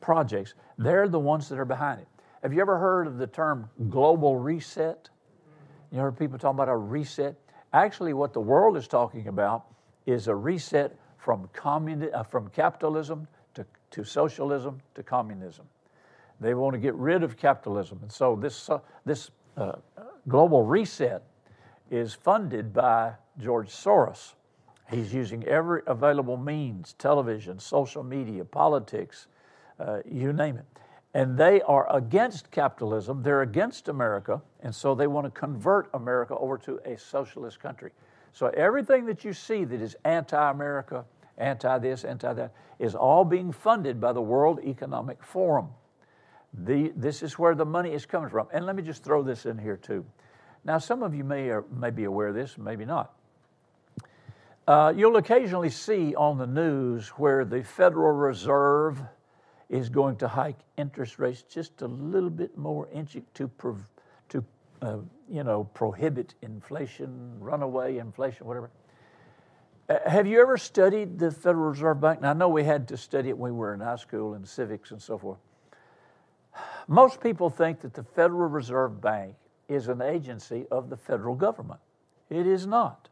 projects, 0.00 0.54
they're 0.76 1.08
the 1.08 1.18
ones 1.18 1.48
that 1.48 1.58
are 1.58 1.64
behind 1.64 2.00
it. 2.00 2.08
Have 2.42 2.52
you 2.52 2.60
ever 2.60 2.78
heard 2.78 3.06
of 3.06 3.16
the 3.16 3.26
term 3.26 3.70
global 3.88 4.36
reset? 4.36 5.08
You 5.90 6.00
heard 6.00 6.18
people 6.18 6.38
talking 6.38 6.56
about 6.56 6.68
a 6.68 6.76
reset? 6.76 7.34
Actually, 7.72 8.14
what 8.14 8.32
the 8.32 8.40
world 8.40 8.76
is 8.76 8.88
talking 8.88 9.28
about 9.28 9.64
is 10.06 10.28
a 10.28 10.34
reset 10.34 10.96
from, 11.18 11.48
communi- 11.54 12.12
uh, 12.14 12.22
from 12.22 12.48
capitalism 12.48 13.28
to, 13.54 13.66
to 13.90 14.04
socialism 14.04 14.80
to 14.94 15.02
communism. 15.02 15.66
They 16.40 16.54
want 16.54 16.74
to 16.74 16.78
get 16.78 16.94
rid 16.94 17.22
of 17.22 17.36
capitalism. 17.36 17.98
And 18.02 18.12
so 18.12 18.36
this, 18.36 18.70
uh, 18.70 18.78
this 19.04 19.30
uh, 19.56 19.72
global 20.28 20.64
reset 20.64 21.24
is 21.90 22.14
funded 22.14 22.72
by 22.72 23.12
George 23.38 23.68
Soros. 23.68 24.34
He's 24.90 25.12
using 25.12 25.44
every 25.44 25.82
available 25.86 26.36
means 26.36 26.94
television, 26.94 27.58
social 27.58 28.02
media, 28.02 28.44
politics, 28.44 29.26
uh, 29.78 29.98
you 30.10 30.32
name 30.32 30.56
it. 30.56 30.64
And 31.14 31.38
they 31.38 31.62
are 31.62 31.90
against 31.94 32.50
capitalism, 32.50 33.22
they're 33.22 33.42
against 33.42 33.88
America, 33.88 34.42
and 34.60 34.74
so 34.74 34.94
they 34.94 35.06
want 35.06 35.26
to 35.26 35.30
convert 35.30 35.88
America 35.94 36.36
over 36.36 36.58
to 36.58 36.80
a 36.84 36.98
socialist 36.98 37.60
country. 37.60 37.92
So 38.32 38.48
everything 38.48 39.06
that 39.06 39.24
you 39.24 39.32
see 39.32 39.64
that 39.64 39.80
is 39.80 39.96
anti 40.04 40.50
America, 40.50 41.04
anti 41.38 41.78
this, 41.78 42.04
anti 42.04 42.32
that, 42.34 42.52
is 42.78 42.94
all 42.94 43.24
being 43.24 43.52
funded 43.52 44.00
by 44.00 44.12
the 44.12 44.20
World 44.20 44.60
Economic 44.62 45.22
Forum. 45.22 45.70
The, 46.52 46.92
this 46.96 47.22
is 47.22 47.38
where 47.38 47.54
the 47.54 47.64
money 47.64 47.92
is 47.92 48.06
coming 48.06 48.28
from. 48.28 48.48
And 48.52 48.66
let 48.66 48.76
me 48.76 48.82
just 48.82 49.02
throw 49.02 49.22
this 49.22 49.46
in 49.46 49.58
here 49.58 49.76
too. 49.76 50.04
Now, 50.64 50.78
some 50.78 51.02
of 51.02 51.14
you 51.14 51.24
may, 51.24 51.48
or 51.48 51.64
may 51.74 51.90
be 51.90 52.04
aware 52.04 52.28
of 52.28 52.34
this, 52.34 52.58
maybe 52.58 52.84
not. 52.84 53.14
Uh, 54.66 54.92
you'll 54.94 55.16
occasionally 55.16 55.70
see 55.70 56.14
on 56.14 56.36
the 56.36 56.46
news 56.46 57.08
where 57.10 57.44
the 57.44 57.62
Federal 57.62 58.12
Reserve 58.12 59.00
is 59.68 59.88
going 59.88 60.16
to 60.16 60.28
hike 60.28 60.58
interest 60.76 61.18
rates 61.18 61.42
just 61.42 61.82
a 61.82 61.86
little 61.86 62.30
bit 62.30 62.56
more 62.56 62.88
inch 62.92 63.16
to, 63.34 63.50
to 64.28 64.44
uh, 64.80 64.96
you 65.28 65.44
know, 65.44 65.64
prohibit 65.64 66.34
inflation, 66.42 67.36
runaway 67.38 67.98
inflation, 67.98 68.46
whatever. 68.46 68.70
Uh, 69.88 69.96
have 70.06 70.26
you 70.26 70.40
ever 70.40 70.56
studied 70.56 71.18
the 71.18 71.30
Federal 71.30 71.70
Reserve 71.70 72.00
Bank? 72.00 72.20
Now, 72.20 72.30
I 72.30 72.32
know 72.34 72.48
we 72.48 72.64
had 72.64 72.88
to 72.88 72.96
study 72.96 73.30
it 73.30 73.38
when 73.38 73.52
we 73.52 73.58
were 73.58 73.74
in 73.74 73.80
high 73.80 73.96
school 73.96 74.34
and 74.34 74.46
civics 74.46 74.90
and 74.90 75.00
so 75.00 75.18
forth. 75.18 75.38
Most 76.86 77.20
people 77.20 77.50
think 77.50 77.80
that 77.80 77.94
the 77.94 78.02
Federal 78.02 78.48
Reserve 78.48 79.00
Bank 79.00 79.34
is 79.68 79.88
an 79.88 80.00
agency 80.00 80.66
of 80.70 80.90
the 80.90 80.96
federal 80.96 81.34
government. 81.34 81.80
It 82.30 82.46
is 82.46 82.66
not. 82.66 83.08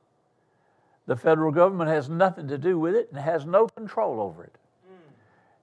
The 1.06 1.16
federal 1.16 1.52
government 1.52 1.90
has 1.90 2.08
nothing 2.08 2.48
to 2.48 2.58
do 2.58 2.78
with 2.78 2.94
it 2.94 3.08
and 3.10 3.20
has 3.20 3.44
no 3.46 3.68
control 3.68 4.20
over 4.20 4.44
it. 4.44 4.56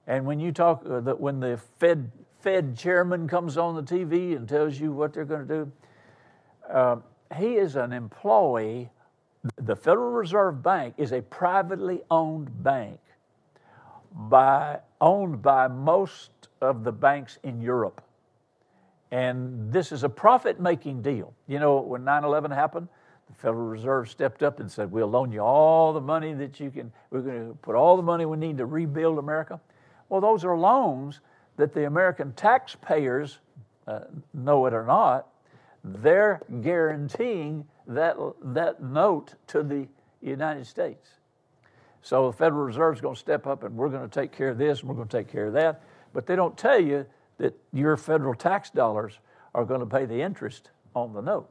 And 0.06 0.26
when 0.26 0.40
you 0.40 0.52
talk 0.52 0.84
uh, 0.88 1.00
that 1.00 1.20
when 1.20 1.40
the 1.40 1.58
Fed 1.78 2.10
Fed 2.40 2.76
chairman 2.76 3.26
comes 3.26 3.56
on 3.56 3.74
the 3.74 3.82
TV 3.82 4.36
and 4.36 4.48
tells 4.48 4.78
you 4.78 4.92
what 4.92 5.14
they're 5.14 5.24
going 5.24 5.46
to 5.48 5.54
do, 5.64 5.72
uh, 6.70 6.96
he 7.36 7.54
is 7.54 7.76
an 7.76 7.92
employee. 7.92 8.90
The 9.56 9.76
Federal 9.76 10.10
Reserve 10.10 10.62
Bank 10.62 10.94
is 10.98 11.12
a 11.12 11.22
privately 11.22 12.02
owned 12.10 12.62
bank 12.62 12.98
by 14.12 14.80
owned 15.00 15.42
by 15.42 15.68
most 15.68 16.30
of 16.60 16.84
the 16.84 16.92
banks 16.92 17.38
in 17.42 17.60
Europe. 17.60 18.02
And 19.10 19.72
this 19.72 19.92
is 19.92 20.02
a 20.02 20.08
profit 20.08 20.60
making 20.60 21.02
deal. 21.02 21.32
You 21.46 21.58
know, 21.58 21.78
when 21.80 22.04
9 22.04 22.24
11 22.24 22.50
happened, 22.50 22.88
the 23.28 23.34
Federal 23.34 23.66
Reserve 23.66 24.10
stepped 24.10 24.42
up 24.42 24.60
and 24.60 24.70
said, 24.70 24.90
We'll 24.90 25.08
loan 25.08 25.32
you 25.32 25.40
all 25.40 25.92
the 25.92 26.00
money 26.00 26.32
that 26.34 26.60
you 26.60 26.70
can, 26.70 26.92
we're 27.10 27.20
going 27.20 27.48
to 27.48 27.54
put 27.54 27.74
all 27.74 27.96
the 27.96 28.02
money 28.02 28.26
we 28.26 28.36
need 28.36 28.58
to 28.58 28.66
rebuild 28.66 29.18
America. 29.18 29.60
Well, 30.14 30.20
those 30.20 30.44
are 30.44 30.56
loans 30.56 31.18
that 31.56 31.74
the 31.74 31.86
American 31.86 32.34
taxpayers, 32.34 33.40
uh, 33.88 34.02
know 34.32 34.64
it 34.66 34.72
or 34.72 34.84
not, 34.84 35.26
they're 35.82 36.40
guaranteeing 36.62 37.64
that, 37.88 38.16
that 38.40 38.80
note 38.80 39.34
to 39.48 39.64
the 39.64 39.88
United 40.22 40.68
States. 40.68 41.08
So 42.00 42.30
the 42.30 42.36
Federal 42.36 42.62
Reserve 42.62 42.94
is 42.94 43.00
going 43.00 43.16
to 43.16 43.20
step 43.20 43.48
up 43.48 43.64
and 43.64 43.76
we're 43.76 43.88
going 43.88 44.08
to 44.08 44.20
take 44.20 44.30
care 44.30 44.50
of 44.50 44.56
this 44.56 44.82
and 44.82 44.88
we're 44.88 44.94
going 44.94 45.08
to 45.08 45.16
take 45.16 45.26
care 45.26 45.46
of 45.46 45.52
that. 45.54 45.82
But 46.12 46.28
they 46.28 46.36
don't 46.36 46.56
tell 46.56 46.78
you 46.78 47.06
that 47.38 47.58
your 47.72 47.96
federal 47.96 48.34
tax 48.34 48.70
dollars 48.70 49.18
are 49.52 49.64
going 49.64 49.80
to 49.80 49.86
pay 49.86 50.04
the 50.04 50.22
interest 50.22 50.70
on 50.94 51.12
the 51.12 51.22
note. 51.22 51.50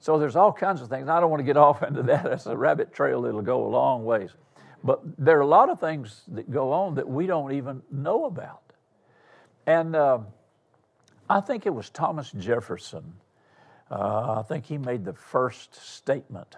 So 0.00 0.18
there's 0.18 0.34
all 0.34 0.50
kinds 0.50 0.80
of 0.80 0.88
things. 0.88 1.10
I 1.10 1.20
don't 1.20 1.28
want 1.28 1.40
to 1.40 1.44
get 1.44 1.58
off 1.58 1.82
into 1.86 2.04
that. 2.04 2.24
That's 2.24 2.46
a 2.46 2.56
rabbit 2.56 2.94
trail 2.94 3.20
that'll 3.20 3.42
go 3.42 3.66
a 3.66 3.68
long 3.68 4.06
ways. 4.06 4.30
But 4.84 5.00
there 5.18 5.38
are 5.38 5.42
a 5.42 5.46
lot 5.46 5.70
of 5.70 5.78
things 5.78 6.22
that 6.28 6.50
go 6.50 6.72
on 6.72 6.96
that 6.96 7.08
we 7.08 7.26
don't 7.26 7.52
even 7.52 7.82
know 7.90 8.24
about. 8.24 8.62
And 9.66 9.94
uh, 9.94 10.18
I 11.30 11.40
think 11.40 11.66
it 11.66 11.74
was 11.74 11.88
Thomas 11.90 12.32
Jefferson. 12.32 13.14
Uh, 13.90 14.38
I 14.38 14.42
think 14.42 14.64
he 14.66 14.78
made 14.78 15.04
the 15.04 15.12
first 15.12 15.74
statement 15.74 16.56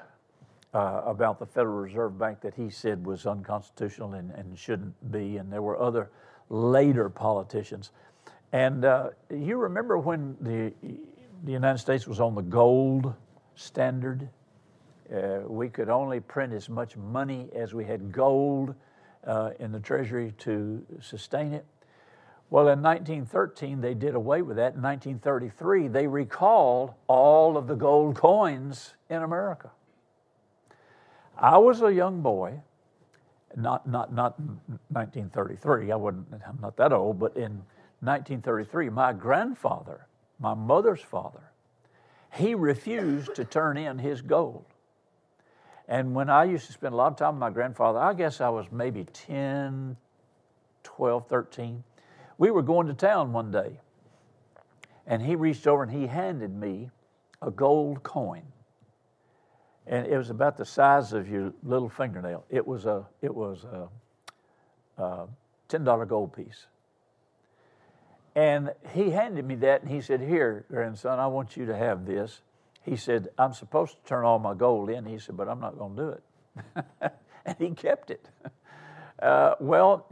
uh, 0.72 1.02
about 1.04 1.38
the 1.38 1.46
Federal 1.46 1.76
Reserve 1.76 2.18
Bank 2.18 2.40
that 2.40 2.54
he 2.54 2.70
said 2.70 3.04
was 3.04 3.26
unconstitutional 3.26 4.14
and, 4.14 4.30
and 4.32 4.58
shouldn't 4.58 5.12
be. 5.12 5.36
And 5.36 5.52
there 5.52 5.62
were 5.62 5.78
other 5.80 6.10
later 6.48 7.08
politicians. 7.10 7.90
And 8.52 8.84
uh, 8.84 9.10
you 9.30 9.56
remember 9.56 9.98
when 9.98 10.36
the, 10.40 10.72
the 11.44 11.52
United 11.52 11.78
States 11.78 12.06
was 12.06 12.20
on 12.20 12.34
the 12.34 12.42
gold 12.42 13.12
standard? 13.56 14.28
Uh, 15.12 15.40
we 15.46 15.68
could 15.68 15.88
only 15.88 16.20
print 16.20 16.52
as 16.52 16.68
much 16.68 16.96
money 16.96 17.48
as 17.54 17.74
we 17.74 17.84
had 17.84 18.10
gold 18.10 18.74
uh, 19.26 19.50
in 19.58 19.72
the 19.72 19.80
Treasury 19.80 20.32
to 20.38 20.84
sustain 21.00 21.52
it. 21.52 21.64
Well, 22.50 22.68
in 22.68 22.82
1913, 22.82 23.80
they 23.80 23.94
did 23.94 24.14
away 24.14 24.42
with 24.42 24.56
that. 24.56 24.74
In 24.74 24.82
1933, 24.82 25.88
they 25.88 26.06
recalled 26.06 26.94
all 27.06 27.56
of 27.56 27.66
the 27.66 27.74
gold 27.74 28.16
coins 28.16 28.94
in 29.10 29.22
America. 29.22 29.70
I 31.36 31.58
was 31.58 31.82
a 31.82 31.92
young 31.92 32.20
boy, 32.20 32.60
not, 33.56 33.88
not, 33.88 34.12
not 34.12 34.38
1933, 34.38 35.90
I 35.90 35.96
wasn't, 35.96 36.26
I'm 36.46 36.58
not 36.60 36.76
that 36.76 36.92
old, 36.92 37.18
but 37.18 37.36
in 37.36 37.62
1933, 38.00 38.90
my 38.90 39.12
grandfather, 39.12 40.06
my 40.38 40.54
mother's 40.54 41.00
father, 41.00 41.50
he 42.32 42.54
refused 42.54 43.34
to 43.34 43.44
turn 43.44 43.76
in 43.76 43.98
his 43.98 44.22
gold. 44.22 44.64
And 45.88 46.14
when 46.14 46.30
I 46.30 46.44
used 46.44 46.66
to 46.66 46.72
spend 46.72 46.94
a 46.94 46.96
lot 46.96 47.12
of 47.12 47.18
time 47.18 47.34
with 47.34 47.40
my 47.40 47.50
grandfather, 47.50 47.98
I 47.98 48.14
guess 48.14 48.40
I 48.40 48.48
was 48.48 48.66
maybe 48.72 49.04
10, 49.04 49.96
12, 50.82 51.28
13. 51.28 51.84
We 52.38 52.50
were 52.50 52.62
going 52.62 52.86
to 52.86 52.94
town 52.94 53.32
one 53.32 53.50
day, 53.50 53.80
and 55.06 55.22
he 55.22 55.36
reached 55.36 55.66
over 55.66 55.82
and 55.82 55.92
he 55.92 56.06
handed 56.06 56.54
me 56.54 56.90
a 57.42 57.50
gold 57.50 58.02
coin. 58.02 58.42
And 59.86 60.06
it 60.06 60.16
was 60.16 60.30
about 60.30 60.56
the 60.56 60.64
size 60.64 61.12
of 61.12 61.28
your 61.28 61.52
little 61.62 61.90
fingernail. 61.90 62.44
It 62.48 62.66
was 62.66 62.86
a, 62.86 63.06
it 63.20 63.34
was 63.34 63.64
a, 63.64 65.02
a 65.02 65.26
$10 65.68 66.08
gold 66.08 66.32
piece. 66.32 66.66
And 68.34 68.72
he 68.92 69.10
handed 69.10 69.44
me 69.44 69.56
that 69.56 69.82
and 69.82 69.90
he 69.90 70.00
said, 70.00 70.20
Here, 70.20 70.64
grandson, 70.68 71.18
I 71.18 71.26
want 71.26 71.56
you 71.56 71.66
to 71.66 71.76
have 71.76 72.06
this 72.06 72.40
he 72.84 72.96
said, 72.96 73.28
I'm 73.38 73.54
supposed 73.54 73.96
to 73.96 74.08
turn 74.08 74.24
all 74.24 74.38
my 74.38 74.54
gold 74.54 74.90
in. 74.90 75.06
He 75.06 75.18
said, 75.18 75.36
but 75.36 75.48
I'm 75.48 75.60
not 75.60 75.78
going 75.78 75.96
to 75.96 76.02
do 76.02 76.08
it. 76.10 77.12
and 77.46 77.56
he 77.58 77.70
kept 77.70 78.10
it. 78.10 78.28
Uh, 79.20 79.54
well, 79.58 80.06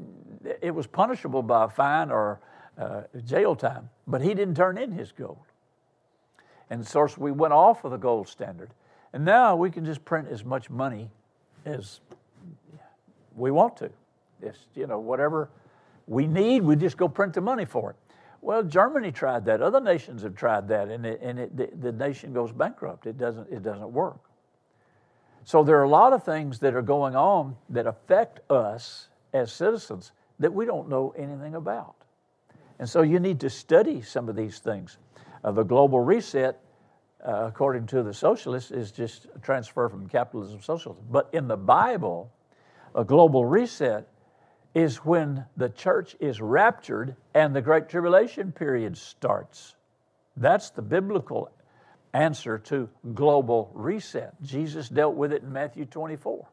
it 0.62 0.75
was 0.75 0.87
punishable 0.87 1.43
by 1.43 1.64
a 1.67 1.69
fine 1.69 2.11
or 2.11 2.41
uh, 2.79 3.02
jail 3.25 3.55
time, 3.55 3.91
but 4.07 4.23
he 4.23 4.35
didn't 4.35 4.55
turn 4.55 4.79
in 4.79 4.93
his 4.93 5.12
gold. 5.12 5.38
And 6.71 6.87
so 6.87 7.07
we 7.19 7.31
went 7.31 7.52
off 7.52 7.85
of 7.85 7.91
the 7.91 7.99
gold 7.99 8.29
standard. 8.29 8.71
And 9.12 9.25
now 9.25 9.55
we 9.57 9.71
can 9.71 9.85
just 9.85 10.05
print 10.07 10.29
as 10.29 10.43
much 10.43 10.71
money 10.71 11.11
as 11.67 12.00
we 13.37 13.50
want 13.50 13.76
to. 13.79 13.91
It's, 14.41 14.59
you 14.75 14.87
know, 14.87 14.99
whatever 14.99 15.50
we 16.07 16.26
need, 16.26 16.62
we 16.62 16.76
just 16.76 16.97
go 16.97 17.09
print 17.09 17.35
the 17.35 17.43
money 17.43 17.67
for 17.67 17.91
it. 17.91 17.97
Well, 18.43 18.65
Germany 18.65 19.13
tried 19.13 19.45
that. 19.45 19.63
Other 19.63 19.81
nations 19.81 20.25
have 20.25 20.35
tried 20.35 20.67
that, 20.69 20.89
and, 20.89 21.07
it, 21.07 21.21
and 21.23 21.39
it, 21.39 21.57
the, 21.57 21.71
the 21.81 21.93
nation 21.93 22.33
goes 22.33 22.51
bankrupt. 22.51 23.07
It 23.07 23.17
doesn't, 23.17 23.49
it 23.51 23.63
doesn't 23.63 23.93
work. 23.93 24.19
So 25.45 25.63
there 25.63 25.79
are 25.79 25.85
a 25.85 25.89
lot 25.89 26.13
of 26.13 26.25
things 26.25 26.59
that 26.59 26.75
are 26.75 26.83
going 26.83 27.15
on 27.15 27.57
that 27.71 27.87
affect 27.87 28.41
us 28.51 29.09
as 29.33 29.53
citizens 29.53 30.11
that 30.41 30.53
we 30.53 30.67
don't 30.67 30.89
know 30.89 31.15
anything 31.17 31.55
about. 31.55 31.95
And 32.81 32.89
so 32.89 33.03
you 33.03 33.21
need 33.21 33.39
to 33.41 33.51
study 33.51 34.03
some 34.03 34.29
of 34.29 34.35
these 34.35 34.59
things. 34.59 34.99
Uh, 35.45 35.53
the 35.53 35.63
global 35.63 36.01
reset, 36.01 36.61
uh, 37.25 37.45
according 37.47 37.87
to 37.89 38.03
the 38.03 38.13
socialists, 38.13 38.73
is 38.73 38.91
just 38.91 39.29
a 39.37 39.39
transfer 39.39 39.89
from 39.89 40.09
capitalism 40.09 40.59
to 40.59 40.65
socialism. 40.65 41.05
But 41.11 41.29
in 41.33 41.47
the 41.47 41.57
Bible, 41.57 42.33
a 42.97 43.05
global 43.05 43.45
reset 43.45 44.09
is 44.75 44.99
when 44.99 45.45
the 45.57 45.69
church 45.69 46.17
is 46.21 46.41
raptured 46.41 47.17
and 47.35 47.55
the 47.55 47.61
Great 47.61 47.88
Tribulation 47.88 48.52
period 48.52 48.97
starts. 48.97 49.75
That's 50.37 50.71
the 50.71 50.83
biblical 50.83 51.50
answer 52.14 52.59
to 52.59 52.88
global 53.14 53.71
reset. 53.75 54.35
Jesus 54.43 54.88
dealt 54.88 55.14
with 55.14 55.33
it 55.33 55.43
in 55.43 55.52
Matthew 55.52 55.85
24. 55.85 56.47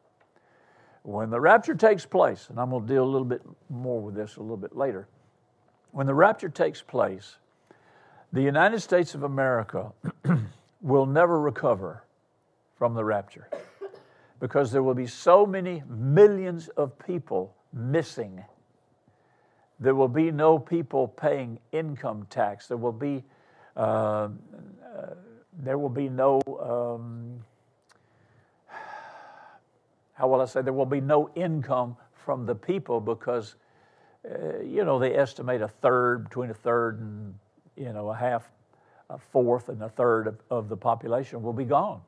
When 1.02 1.30
the 1.30 1.40
rapture 1.40 1.74
takes 1.74 2.04
place, 2.04 2.48
and 2.50 2.60
I'm 2.60 2.70
going 2.70 2.86
to 2.86 2.92
deal 2.92 3.04
a 3.04 3.08
little 3.08 3.26
bit 3.26 3.42
more 3.70 4.00
with 4.00 4.14
this 4.14 4.36
a 4.36 4.40
little 4.40 4.56
bit 4.56 4.76
later, 4.76 5.08
when 5.92 6.06
the 6.06 6.14
rapture 6.14 6.50
takes 6.50 6.82
place, 6.82 7.36
the 8.32 8.42
United 8.42 8.80
States 8.80 9.14
of 9.14 9.22
America 9.22 9.92
will 10.82 11.06
never 11.06 11.40
recover 11.40 12.04
from 12.76 12.94
the 12.94 13.04
rapture 13.04 13.48
because 14.40 14.72
there 14.72 14.82
will 14.82 14.94
be 14.94 15.06
so 15.06 15.44
many 15.44 15.82
millions 15.88 16.68
of 16.68 16.98
people 16.98 17.54
missing. 17.72 18.42
There 19.78 19.94
will 19.94 20.08
be 20.08 20.30
no 20.30 20.58
people 20.58 21.08
paying 21.08 21.58
income 21.72 22.26
tax. 22.28 22.66
There 22.66 22.76
will 22.76 22.92
be, 22.92 23.24
uh, 23.76 23.80
uh, 23.80 24.28
there 25.62 25.78
will 25.78 25.88
be 25.88 26.08
no, 26.08 26.40
um, 26.60 27.42
how 30.14 30.28
will 30.28 30.42
I 30.42 30.44
say, 30.44 30.60
there 30.60 30.74
will 30.74 30.84
be 30.84 31.00
no 31.00 31.30
income 31.34 31.96
from 32.12 32.44
the 32.44 32.54
people 32.54 33.00
because, 33.00 33.54
uh, 34.30 34.60
you 34.60 34.84
know, 34.84 34.98
they 34.98 35.16
estimate 35.16 35.62
a 35.62 35.68
third, 35.68 36.24
between 36.24 36.50
a 36.50 36.54
third 36.54 37.00
and, 37.00 37.34
you 37.76 37.92
know, 37.92 38.10
a 38.10 38.14
half, 38.14 38.50
a 39.08 39.16
fourth 39.16 39.70
and 39.70 39.82
a 39.82 39.88
third 39.88 40.26
of, 40.26 40.38
of 40.50 40.68
the 40.68 40.76
population 40.76 41.42
will 41.42 41.54
be 41.54 41.64
gone. 41.64 42.02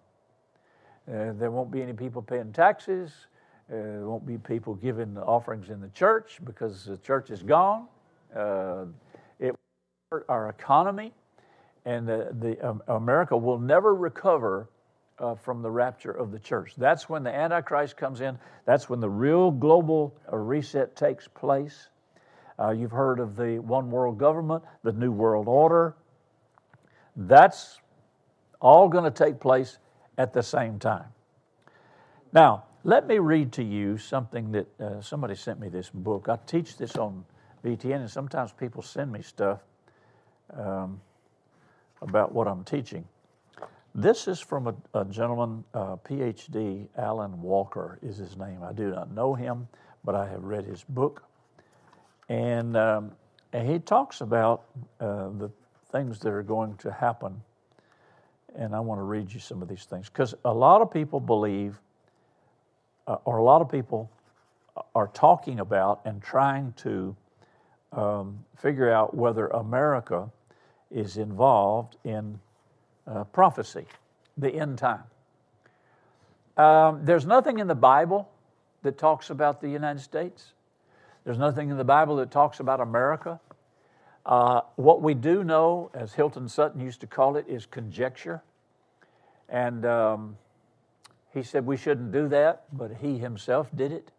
Uh, 1.09 1.33
there 1.33 1.51
won't 1.51 1.71
be 1.71 1.83
any 1.83 1.95
people 1.95 2.21
paying 2.21 2.53
taxes. 2.53 3.27
Uh, 3.71 3.77
there 3.77 4.09
won't 4.09 4.27
be 4.27 4.39
people 4.39 4.75
giving 4.75 5.17
offerings 5.19 5.71
in 5.71 5.81
the 5.81 5.89
church 5.89 6.39
because 6.45 6.85
the 6.85 6.97
church 6.99 7.31
is 7.31 7.43
gone. 7.43 7.87
Uh, 8.35 8.85
it 9.39 9.55
hurt 10.11 10.25
our 10.29 10.49
economy, 10.49 11.13
and 11.85 12.07
the 12.07 12.57
um, 12.63 12.83
America 12.89 13.37
will 13.37 13.59
never 13.59 13.95
recover 13.95 14.69
uh, 15.19 15.35
from 15.35 15.63
the 15.63 15.71
rapture 15.71 16.11
of 16.11 16.33
the 16.33 16.39
church. 16.39 16.75
That's 16.77 17.09
when 17.09 17.23
the 17.23 17.35
Antichrist 17.35 17.97
comes 17.97 18.21
in. 18.21 18.39
That's 18.65 18.89
when 18.89 19.01
the 19.01 19.09
real 19.09 19.51
global 19.51 20.15
uh, 20.31 20.37
reset 20.37 20.97
takes 20.97 21.29
place. 21.29 21.89
Uh, 22.59 22.71
you've 22.71 22.91
heard 22.91 23.21
of 23.21 23.37
the 23.37 23.59
one 23.61 23.91
world 23.91 24.19
government, 24.19 24.65
the 24.83 24.93
new 24.93 25.13
world 25.13 25.49
order. 25.49 25.95
That's 27.17 27.81
all 28.61 28.89
going 28.89 29.05
to 29.05 29.11
take 29.11 29.41
place 29.41 29.79
at 30.19 30.33
the 30.33 30.43
same 30.43 30.79
time. 30.79 31.07
Now, 32.33 32.65
let 32.85 33.07
me 33.07 33.19
read 33.19 33.53
to 33.53 33.63
you 33.63 33.97
something 33.99 34.53
that 34.53 34.81
uh, 34.81 35.01
somebody 35.01 35.35
sent 35.35 35.61
me 35.61 35.69
this 35.69 35.91
book. 35.91 36.29
I 36.29 36.39
teach 36.47 36.77
this 36.77 36.97
on 36.97 37.25
VTN, 37.65 37.97
and 37.97 38.11
sometimes 38.11 38.53
people 38.53 38.83
send 38.83 39.13
me 39.13 39.23
stuff 39.23 39.61
um, 40.53 41.01
about 42.01 42.33
what 42.33 42.49
I'm 42.49 42.65
teaching. 42.65 43.05
This 43.95 44.27
is 44.27 44.41
from 44.41 44.69
a, 44.69 44.75
a 44.95 45.05
gentleman, 45.05 45.65
uh, 45.75 45.97
PhD, 45.97 46.89
Alan 46.97 47.41
Walker 47.43 47.99
is 48.03 48.17
his 48.17 48.37
name. 48.37 48.63
I 48.63 48.73
do 48.73 48.91
not 48.91 49.13
know 49.13 49.35
him, 49.35 49.69
but 50.03 50.15
I 50.15 50.29
have 50.29 50.43
read 50.45 50.65
his 50.65 50.83
book. 50.83 51.23
And, 52.29 52.77
um, 52.77 53.13
and 53.53 53.69
he 53.69 53.79
talks 53.79 54.23
about 54.23 54.65
uh, 54.99 55.29
the 55.29 55.51
things 55.91 56.19
that 56.21 56.33
are 56.33 56.43
going 56.43 56.77
to 56.79 56.91
happen 56.91 57.43
and 58.57 58.75
I 58.75 58.81
want 58.81 58.99
to 58.99 59.03
read 59.03 59.33
you 59.33 59.41
some 59.41 59.63
of 59.63 59.69
these 59.69 59.85
things 59.85 60.09
because 60.09 60.35
a 60.45 60.53
lot 60.53 60.83
of 60.83 60.91
people 60.91 61.21
believe, 61.21 61.81
uh, 63.07 63.17
or 63.25 63.39
a 63.39 63.45
lot 63.45 63.61
of 63.61 63.69
people 63.71 64.11
are 64.95 65.09
talking 65.09 65.61
about 65.61 66.01
and 66.05 66.23
trying 66.23 66.73
to 66.79 67.15
um, 67.93 68.45
figure 68.57 68.91
out 68.91 69.15
whether 69.15 69.49
America 69.49 70.31
is 70.91 71.17
involved 71.17 71.97
in 72.05 72.39
uh, 73.07 73.25
prophecy, 73.25 73.87
the 74.37 74.55
end 74.55 74.79
time. 74.79 75.03
Um, 76.57 77.05
there's 77.05 77.27
nothing 77.27 77.59
in 77.59 77.67
the 77.67 77.75
Bible 77.75 78.29
that 78.83 78.99
talks 78.99 79.31
about 79.31 79.61
the 79.61 79.69
United 79.69 80.01
States. 80.01 80.53
There's 81.25 81.39
nothing 81.39 81.71
in 81.71 81.77
the 81.77 81.85
Bible 81.85 82.17
that 82.17 82.31
talks 82.31 82.61
about 82.61 82.81
America. 82.81 83.41
Uh, 84.25 84.61
what 84.77 85.03
we 85.03 85.15
do 85.15 85.43
know, 85.45 85.91
as 85.95 86.15
Hilton 86.15 86.49
Sutton 86.49 86.81
used 86.81 87.01
to 87.01 87.07
call 87.07 87.37
it, 87.37 87.47
is 87.49 87.67
conjecture. 87.67 88.43
And 89.49 89.85
um, 89.85 90.37
he 91.33 91.43
said 91.43 91.65
we 91.65 91.77
shouldn't 91.77 92.13
do 92.13 92.29
that, 92.29 92.65
but 92.73 92.91
he 93.01 93.19
himself 93.19 93.69
did 93.75 93.93
it 93.93 94.11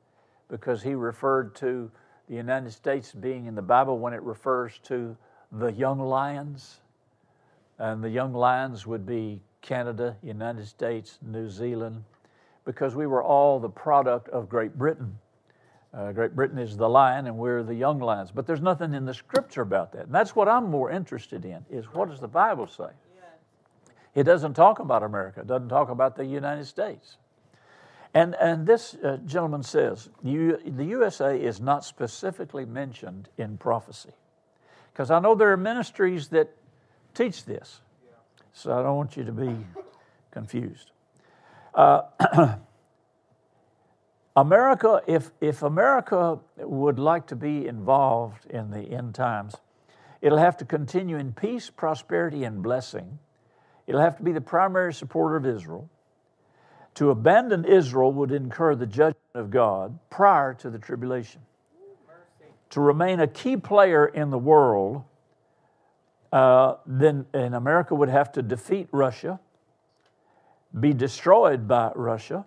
because 0.49 0.81
he 0.81 0.95
referred 0.95 1.55
to 1.55 1.91
the 2.27 2.35
United 2.35 2.71
States 2.71 3.11
being 3.11 3.45
in 3.45 3.55
the 3.55 3.61
Bible 3.61 3.99
when 3.99 4.13
it 4.13 4.21
refers 4.23 4.79
to 4.83 5.15
the 5.51 5.71
young 5.71 5.99
lions. 5.99 6.79
And 7.77 8.03
the 8.03 8.09
young 8.09 8.33
lions 8.33 8.87
would 8.87 9.05
be 9.05 9.41
Canada, 9.61 10.15
United 10.23 10.67
States, 10.67 11.19
New 11.21 11.49
Zealand, 11.49 12.03
because 12.65 12.95
we 12.95 13.07
were 13.07 13.23
all 13.23 13.59
the 13.59 13.69
product 13.69 14.29
of 14.29 14.49
Great 14.49 14.77
Britain. 14.77 15.17
Uh, 15.93 16.11
Great 16.11 16.35
Britain 16.35 16.57
is 16.57 16.75
the 16.75 16.89
lion, 16.89 17.27
and 17.27 17.37
we're 17.37 17.61
the 17.61 17.75
young 17.75 17.99
lions. 17.99 18.31
But 18.31 18.47
there's 18.47 18.61
nothing 18.61 18.93
in 18.93 19.05
the 19.05 19.13
Scripture 19.13 19.61
about 19.61 19.91
that, 19.93 20.05
and 20.05 20.15
that's 20.15 20.35
what 20.35 20.47
I'm 20.49 20.69
more 20.69 20.89
interested 20.89 21.45
in: 21.45 21.63
is 21.69 21.85
what 21.93 22.09
does 22.09 22.19
the 22.19 22.27
Bible 22.27 22.65
say? 22.67 22.89
It 24.15 24.23
doesn't 24.23 24.53
talk 24.53 24.79
about 24.79 25.03
America. 25.03 25.41
It 25.41 25.47
doesn't 25.47 25.69
talk 25.69 25.89
about 25.89 26.15
the 26.15 26.25
United 26.25 26.65
States. 26.65 27.17
And 28.13 28.35
and 28.35 28.67
this 28.67 28.95
uh, 28.95 29.17
gentleman 29.25 29.63
says 29.63 30.09
you, 30.21 30.59
the 30.65 30.85
USA 30.85 31.39
is 31.39 31.59
not 31.59 31.83
specifically 31.83 32.65
mentioned 32.65 33.29
in 33.37 33.57
prophecy, 33.57 34.13
because 34.91 35.09
I 35.09 35.19
know 35.19 35.33
there 35.33 35.51
are 35.51 35.57
ministries 35.57 36.27
that 36.27 36.55
teach 37.15 37.45
this, 37.45 37.81
so 38.53 38.71
I 38.71 38.83
don't 38.83 38.97
want 38.97 39.17
you 39.17 39.23
to 39.23 39.31
be 39.31 39.55
confused. 40.29 40.91
Uh, 41.73 42.03
America, 44.35 45.01
if, 45.05 45.31
if 45.41 45.61
America 45.61 46.39
would 46.57 46.97
like 46.97 47.27
to 47.27 47.35
be 47.35 47.67
involved 47.67 48.45
in 48.47 48.71
the 48.71 48.91
end 48.91 49.15
times, 49.15 49.55
it'll 50.21 50.39
have 50.39 50.57
to 50.57 50.65
continue 50.65 51.17
in 51.17 51.33
peace, 51.33 51.69
prosperity, 51.69 52.43
and 52.43 52.63
blessing. 52.63 53.19
It'll 53.87 54.01
have 54.01 54.17
to 54.17 54.23
be 54.23 54.31
the 54.31 54.41
primary 54.41 54.93
supporter 54.93 55.35
of 55.35 55.45
Israel. 55.45 55.89
To 56.95 57.09
abandon 57.09 57.65
Israel 57.65 58.11
would 58.13 58.31
incur 58.31 58.75
the 58.75 58.85
judgment 58.85 59.17
of 59.33 59.49
God 59.49 59.97
prior 60.09 60.53
to 60.55 60.69
the 60.69 60.77
tribulation. 60.77 61.41
To 62.71 62.81
remain 62.81 63.19
a 63.19 63.27
key 63.27 63.57
player 63.57 64.05
in 64.05 64.29
the 64.29 64.37
world, 64.37 65.03
uh, 66.31 66.75
then 66.85 67.25
and 67.33 67.53
America 67.53 67.93
would 67.93 68.09
have 68.09 68.31
to 68.33 68.41
defeat 68.41 68.87
Russia, 68.91 69.39
be 70.79 70.93
destroyed 70.93 71.67
by 71.67 71.91
Russia, 71.95 72.45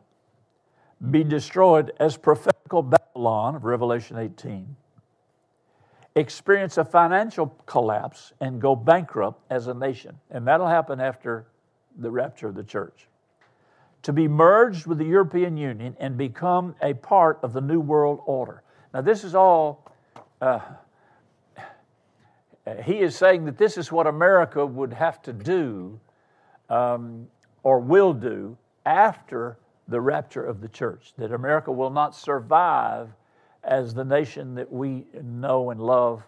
be 1.10 1.22
destroyed 1.22 1.92
as 2.00 2.16
prophetical 2.16 2.82
Babylon 2.82 3.54
of 3.54 3.64
Revelation 3.64 4.16
18, 4.16 4.76
experience 6.16 6.78
a 6.78 6.84
financial 6.84 7.48
collapse 7.66 8.32
and 8.40 8.60
go 8.60 8.74
bankrupt 8.74 9.44
as 9.50 9.66
a 9.66 9.74
nation. 9.74 10.18
And 10.30 10.48
that'll 10.48 10.66
happen 10.66 10.98
after 10.98 11.46
the 11.98 12.10
rapture 12.10 12.48
of 12.48 12.54
the 12.54 12.64
church. 12.64 13.06
To 14.02 14.12
be 14.12 14.26
merged 14.26 14.86
with 14.86 14.98
the 14.98 15.04
European 15.04 15.56
Union 15.56 15.96
and 16.00 16.16
become 16.16 16.74
a 16.80 16.94
part 16.94 17.38
of 17.42 17.52
the 17.52 17.60
New 17.60 17.80
World 17.80 18.20
Order. 18.24 18.62
Now, 18.94 19.02
this 19.02 19.24
is 19.24 19.34
all, 19.34 19.92
uh, 20.40 20.60
he 22.82 23.00
is 23.00 23.14
saying 23.14 23.44
that 23.44 23.58
this 23.58 23.76
is 23.76 23.92
what 23.92 24.06
America 24.06 24.64
would 24.64 24.94
have 24.94 25.20
to 25.22 25.32
do 25.32 26.00
um, 26.70 27.28
or 27.62 27.78
will 27.78 28.14
do 28.14 28.56
after 28.86 29.58
the 29.88 30.00
rapture 30.00 30.44
of 30.44 30.60
the 30.60 30.68
church, 30.68 31.12
that 31.18 31.32
America 31.32 31.70
will 31.70 31.90
not 31.90 32.14
survive 32.14 33.10
as 33.66 33.94
the 33.94 34.04
nation 34.04 34.54
that 34.54 34.72
we 34.72 35.04
know 35.22 35.70
and 35.70 35.80
love 35.80 36.22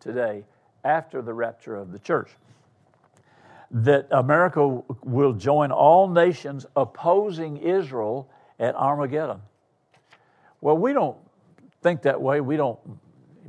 today 0.00 0.44
after 0.84 1.20
the 1.20 1.34
rapture 1.34 1.74
of 1.74 1.92
the 1.92 1.98
church. 1.98 2.30
That 3.70 4.06
America 4.10 4.82
will 5.02 5.32
join 5.32 5.72
all 5.72 6.08
nations 6.08 6.64
opposing 6.76 7.56
Israel 7.56 8.30
at 8.60 8.76
Armageddon. 8.76 9.40
Well, 10.60 10.76
we 10.78 10.92
don't 10.92 11.16
think 11.82 12.02
that 12.02 12.20
way. 12.20 12.40
We 12.40 12.56
don't 12.56 12.78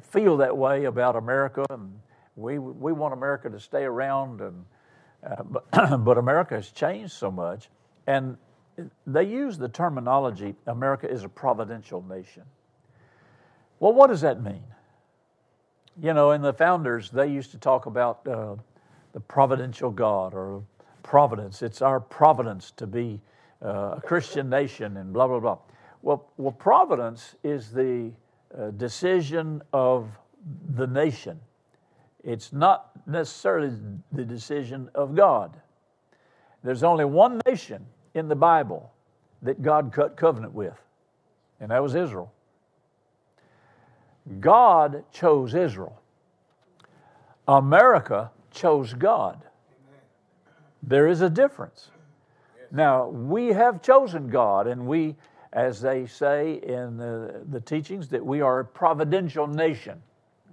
feel 0.02 0.38
that 0.38 0.58
way 0.58 0.86
about 0.86 1.16
America. 1.16 1.66
And 1.70 2.00
we, 2.36 2.58
we 2.58 2.92
want 2.92 3.14
America 3.14 3.50
to 3.50 3.60
stay 3.60 3.84
around. 3.84 4.42
And, 4.42 4.66
uh, 5.24 5.44
but, 5.72 5.98
but 6.04 6.18
America 6.18 6.56
has 6.56 6.72
changed 6.72 7.14
so 7.14 7.30
much. 7.30 7.70
And 8.08 8.38
they 9.06 9.24
use 9.24 9.58
the 9.58 9.70
terminology 9.70 10.56
America 10.66 11.10
is 11.10 11.24
a 11.24 11.30
providential 11.30 12.02
nation. 12.02 12.44
Well, 13.80 13.94
what 13.94 14.08
does 14.08 14.22
that 14.22 14.42
mean? 14.42 14.64
You 16.02 16.14
know, 16.14 16.32
in 16.32 16.42
the 16.42 16.54
founders, 16.54 17.10
they 17.10 17.28
used 17.28 17.52
to 17.52 17.58
talk 17.58 17.86
about 17.86 18.28
uh, 18.28 18.56
the 19.14 19.20
providential 19.20 19.92
God 19.92 20.34
or 20.34 20.64
providence. 21.04 21.62
It's 21.62 21.82
our 21.82 22.00
providence 22.00 22.72
to 22.78 22.88
be 22.88 23.22
uh, 23.64 23.96
a 23.98 24.02
Christian 24.02 24.50
nation 24.50 24.98
and 24.98 25.14
blah, 25.14 25.28
blah, 25.28 25.40
blah. 25.40 25.58
Well, 26.02 26.30
well 26.38 26.52
providence 26.52 27.36
is 27.44 27.72
the 27.72 28.12
uh, 28.58 28.72
decision 28.72 29.62
of 29.74 30.10
the 30.76 30.88
nation, 30.88 31.40
it's 32.24 32.54
not 32.54 32.92
necessarily 33.08 33.72
the 34.12 34.24
decision 34.24 34.90
of 34.96 35.16
God. 35.16 35.60
There's 36.64 36.84
only 36.84 37.06
one 37.06 37.42
nation 37.46 37.86
in 38.14 38.28
the 38.28 38.36
Bible 38.36 38.92
that 39.42 39.62
God 39.62 39.92
cut 39.92 40.18
covenant 40.18 40.54
with, 40.54 40.80
and 41.60 41.72
that 41.72 41.82
was 41.82 41.96
Israel. 41.96 42.32
God 44.40 45.04
chose 45.12 45.54
Israel. 45.54 46.02
America 47.48 48.32
chose 48.52 48.94
God. 48.94 49.44
There 50.82 51.08
is 51.08 51.22
a 51.22 51.30
difference. 51.30 51.92
Now, 52.72 53.08
we 53.08 53.48
have 53.48 53.82
chosen 53.82 54.28
God, 54.30 54.68
and 54.68 54.88
we, 54.88 55.16
as 55.54 55.82
they 55.82 56.06
say 56.06 56.56
in 56.56 56.98
the, 56.98 57.42
the 57.50 57.60
teachings, 57.60 58.08
that 58.10 58.26
we 58.26 58.42
are 58.42 58.60
a 58.60 58.66
providential 58.66 59.48
nation. 59.48 60.02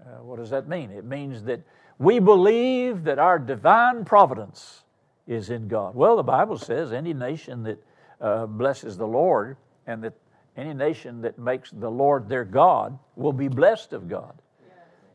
Uh, 0.05 0.23
what 0.23 0.37
does 0.37 0.51
that 0.51 0.69
mean? 0.69 0.91
It 0.91 1.05
means 1.05 1.43
that 1.45 1.61
we 1.99 2.19
believe 2.19 3.05
that 3.05 3.19
our 3.19 3.39
divine 3.39 4.05
providence 4.05 4.85
is 5.27 5.51
in 5.51 5.69
God. 5.69 5.95
Well, 5.95 6.17
the 6.17 6.23
Bible 6.23 6.59
says 6.59 6.93
any 6.93 7.15
nation 7.15 7.63
that 7.63 7.83
uh, 8.21 8.47
blesses 8.47 8.97
the 8.97 9.07
Lord 9.07 9.57
and 9.87 10.03
that 10.05 10.15
any 10.57 10.75
nation 10.75 11.23
that 11.23 11.39
makes 11.39 11.71
the 11.71 11.91
Lord 11.91 12.29
their 12.29 12.45
God 12.45 12.99
will 13.17 13.33
be 13.33 13.49
blessed 13.49 13.93
of 13.93 14.09
God. 14.09 14.35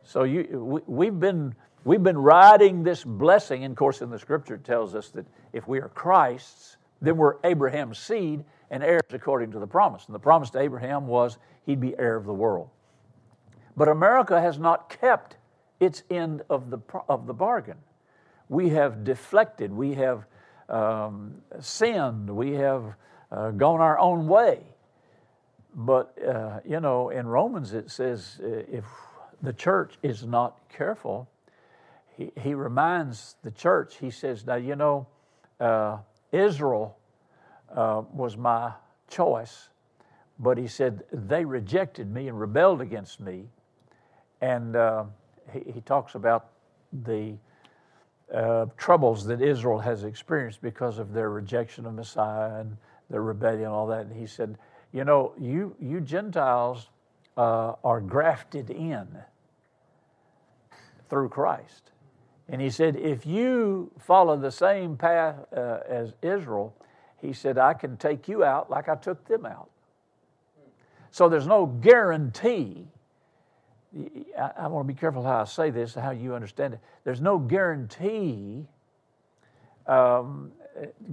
So 0.04 0.24
you, 0.24 0.84
we, 0.88 1.08
have 1.08 1.20
been 1.20 1.54
we've 1.84 2.02
been 2.02 2.18
riding 2.18 2.84
this 2.84 3.04
blessing. 3.04 3.64
And 3.64 3.74
of 3.74 3.78
course, 3.78 4.02
in 4.02 4.10
the 4.10 4.20
Scripture, 4.20 4.56
it 4.56 4.64
tells 4.64 4.96
us 4.96 5.10
that 5.10 5.26
if 5.54 5.68
we 5.68 5.80
are 5.80 5.90
Christ's, 5.90 6.78
then 7.02 7.18
we're 7.18 7.36
Abraham's 7.44 8.00
seed 8.00 8.44
and 8.72 8.84
heirs 8.84 9.02
according 9.12 9.52
to 9.52 9.60
the 9.60 9.68
promise. 9.68 10.06
And 10.06 10.16
the 10.16 10.20
promise 10.20 10.50
to 10.52 10.60
Abraham 10.60 11.08
was 11.08 11.38
he'd 11.66 11.80
be 11.80 11.94
heir 12.00 12.16
of 12.16 12.26
the 12.26 12.34
world. 12.34 12.70
But 13.76 13.90
America 13.90 14.40
has 14.42 14.58
not 14.58 14.90
kept 14.90 15.38
its 15.80 16.04
end 16.10 16.42
of 16.50 16.70
the 16.70 16.80
of 17.08 17.28
the 17.28 17.34
bargain. 17.34 17.78
We 18.50 18.70
have 18.70 19.04
deflected. 19.04 19.72
We 19.72 19.94
have 19.96 20.26
um, 20.70 21.42
sinned. 21.60 22.30
We 22.30 22.54
have 22.54 22.96
uh, 23.32 23.52
gone 23.52 23.82
our 23.82 24.00
own 24.00 24.28
way. 24.28 24.62
But, 25.80 26.18
uh, 26.28 26.60
you 26.66 26.80
know, 26.80 27.10
in 27.10 27.28
Romans 27.28 27.76
it 27.76 27.92
says 27.92 28.40
uh, 28.44 28.48
if 28.48 28.84
the 29.44 29.54
church 29.54 29.94
is 30.02 30.26
not 30.26 30.58
careful, 30.70 31.30
he, 32.18 32.32
he 32.36 32.56
reminds 32.56 33.36
the 33.44 33.52
church, 33.52 33.98
he 33.98 34.10
says, 34.10 34.44
now, 34.44 34.56
you 34.56 34.76
know, 34.76 35.06
uh, 35.60 35.98
Israel 36.32 36.98
uh, 37.74 38.02
was 38.12 38.36
my 38.36 38.72
choice, 39.08 39.70
but 40.40 40.58
he 40.58 40.68
said, 40.68 41.04
they 41.12 41.46
rejected 41.46 42.12
me 42.12 42.28
and 42.28 42.40
rebelled 42.40 42.82
against 42.82 43.20
me. 43.20 43.46
And 44.42 44.76
uh, 44.76 45.06
he, 45.54 45.74
he, 45.74 45.82
talks 45.82 46.16
about 46.16 46.50
the 46.92 47.38
uh, 48.34 48.66
troubles 48.78 49.26
that 49.28 49.42
Israel 49.42 49.80
has 49.80 50.04
experienced 50.04 50.62
because 50.62 50.98
of 50.98 51.14
their 51.14 51.30
rejection 51.30 51.86
of 51.86 51.94
Messiah 51.94 52.62
and 52.62 52.78
their 53.12 53.22
rebellion 53.22 53.66
and 53.66 53.72
all 53.72 53.88
that. 53.88 54.08
And 54.08 54.16
he 54.16 54.26
said, 54.26 54.58
you 54.92 55.04
know, 55.04 55.34
you, 55.40 55.76
you 55.80 56.02
Gentiles 56.02 56.90
uh, 57.38 57.74
are 57.84 58.02
grafted 58.02 58.70
in 58.70 59.08
through 61.10 61.30
Christ. 61.30 61.92
And 62.50 62.62
he 62.62 62.70
said, 62.70 62.96
if 62.96 63.26
you 63.26 63.92
follow 64.00 64.38
the 64.38 64.52
same 64.52 64.96
path 64.96 65.36
uh, 65.56 65.80
as 65.88 66.14
Israel, 66.22 66.74
he 67.22 67.34
said, 67.34 67.58
I 67.58 67.74
can 67.74 67.98
take 67.98 68.28
you 68.28 68.44
out 68.44 68.70
like 68.70 68.88
I 68.88 68.96
took 68.96 69.28
them 69.28 69.46
out. 69.46 69.70
So 71.12 71.28
there's 71.30 71.48
no 71.48 71.66
guarantee. 71.66 72.88
I, 74.38 74.52
I 74.58 74.68
want 74.68 74.88
to 74.88 74.94
be 74.94 75.00
careful 75.00 75.24
how 75.24 75.42
I 75.42 75.46
say 75.46 75.72
this, 75.72 75.96
how 75.96 76.12
you 76.12 76.36
understand 76.36 76.76
it. 76.76 76.80
There's 77.04 77.22
no 77.22 77.38
guarantee. 77.38 78.68
Um, 79.88 80.52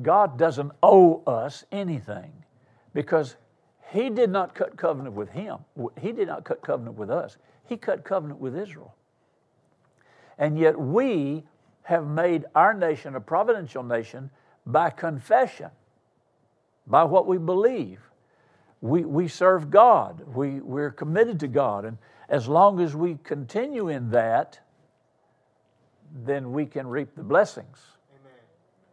God 0.03 0.39
doesn't 0.39 0.73
owe 0.83 1.23
us 1.27 1.65
anything 1.73 2.33
because 2.93 3.37
he 3.95 4.11
did 4.11 4.29
not 4.29 4.57
cut 4.57 4.77
covenant 4.77 5.15
with 5.15 5.31
him. 5.31 5.59
He 6.01 6.11
did 6.11 6.27
not 6.27 6.45
cut 6.45 6.63
covenant 6.63 6.99
with 6.99 7.11
us. 7.11 7.37
He 7.65 7.77
cut 7.77 8.05
covenant 8.05 8.41
with 8.41 8.57
Israel. 8.57 8.93
And 10.37 10.59
yet 10.59 10.77
we 10.77 11.45
have 11.83 12.05
made 12.05 12.45
our 12.57 12.75
nation 12.75 13.15
a 13.15 13.21
providential 13.21 13.85
nation 13.85 14.31
by 14.67 14.91
confession, 14.91 15.71
by 16.89 17.05
what 17.05 17.29
we 17.29 17.39
believe. 17.39 18.01
We, 18.81 19.05
we 19.05 19.29
serve 19.29 19.71
God, 19.71 20.23
we, 20.27 20.61
we're 20.61 20.91
committed 20.91 21.39
to 21.41 21.49
God. 21.49 21.85
And 21.85 21.97
as 22.29 22.49
long 22.49 22.81
as 22.81 22.97
we 22.97 23.19
continue 23.23 23.91
in 23.91 24.11
that, 24.11 24.59
then 26.25 26.51
we 26.51 26.67
can 26.67 26.89
reap 26.89 27.15
the 27.15 27.23
blessings. 27.23 27.79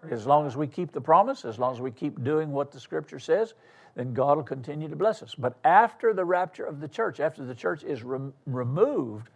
Amen. 0.04 0.14
As 0.14 0.28
long 0.28 0.46
as 0.46 0.56
we 0.56 0.68
keep 0.68 0.92
the 0.92 1.02
promise, 1.02 1.44
as 1.44 1.58
long 1.58 1.74
as 1.74 1.82
we 1.82 1.90
keep 1.90 2.24
doing 2.24 2.52
what 2.52 2.72
the 2.72 2.80
scripture 2.80 3.20
says, 3.20 3.56
then 3.96 4.14
God 4.14 4.38
will 4.38 4.44
continue 4.44 4.88
to 4.88 4.96
bless 4.96 5.22
us. 5.22 5.36
But 5.36 5.58
after 5.64 6.14
the 6.14 6.24
rapture 6.24 6.66
of 6.66 6.80
the 6.80 6.88
church, 6.88 7.20
after 7.20 7.44
the 7.44 7.56
church 7.56 7.84
is 7.84 8.04
re- 8.04 8.32
removed, 8.46 9.30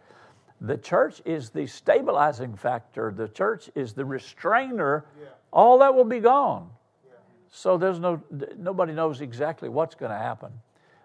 the 0.60 0.78
church 0.78 1.20
is 1.24 1.50
the 1.50 1.66
stabilizing 1.66 2.56
factor, 2.56 3.12
the 3.14 3.28
church 3.28 3.68
is 3.74 3.92
the 3.92 4.04
restrainer. 4.04 5.04
Yeah. 5.20 5.28
All 5.52 5.78
that 5.78 5.94
will 5.94 6.04
be 6.04 6.20
gone. 6.20 6.70
Yeah. 7.04 7.12
So 7.50 7.76
there's 7.76 8.00
no 8.00 8.22
nobody 8.56 8.94
knows 8.94 9.20
exactly 9.20 9.68
what's 9.68 9.94
going 9.94 10.12
to 10.12 10.18
happen 10.18 10.52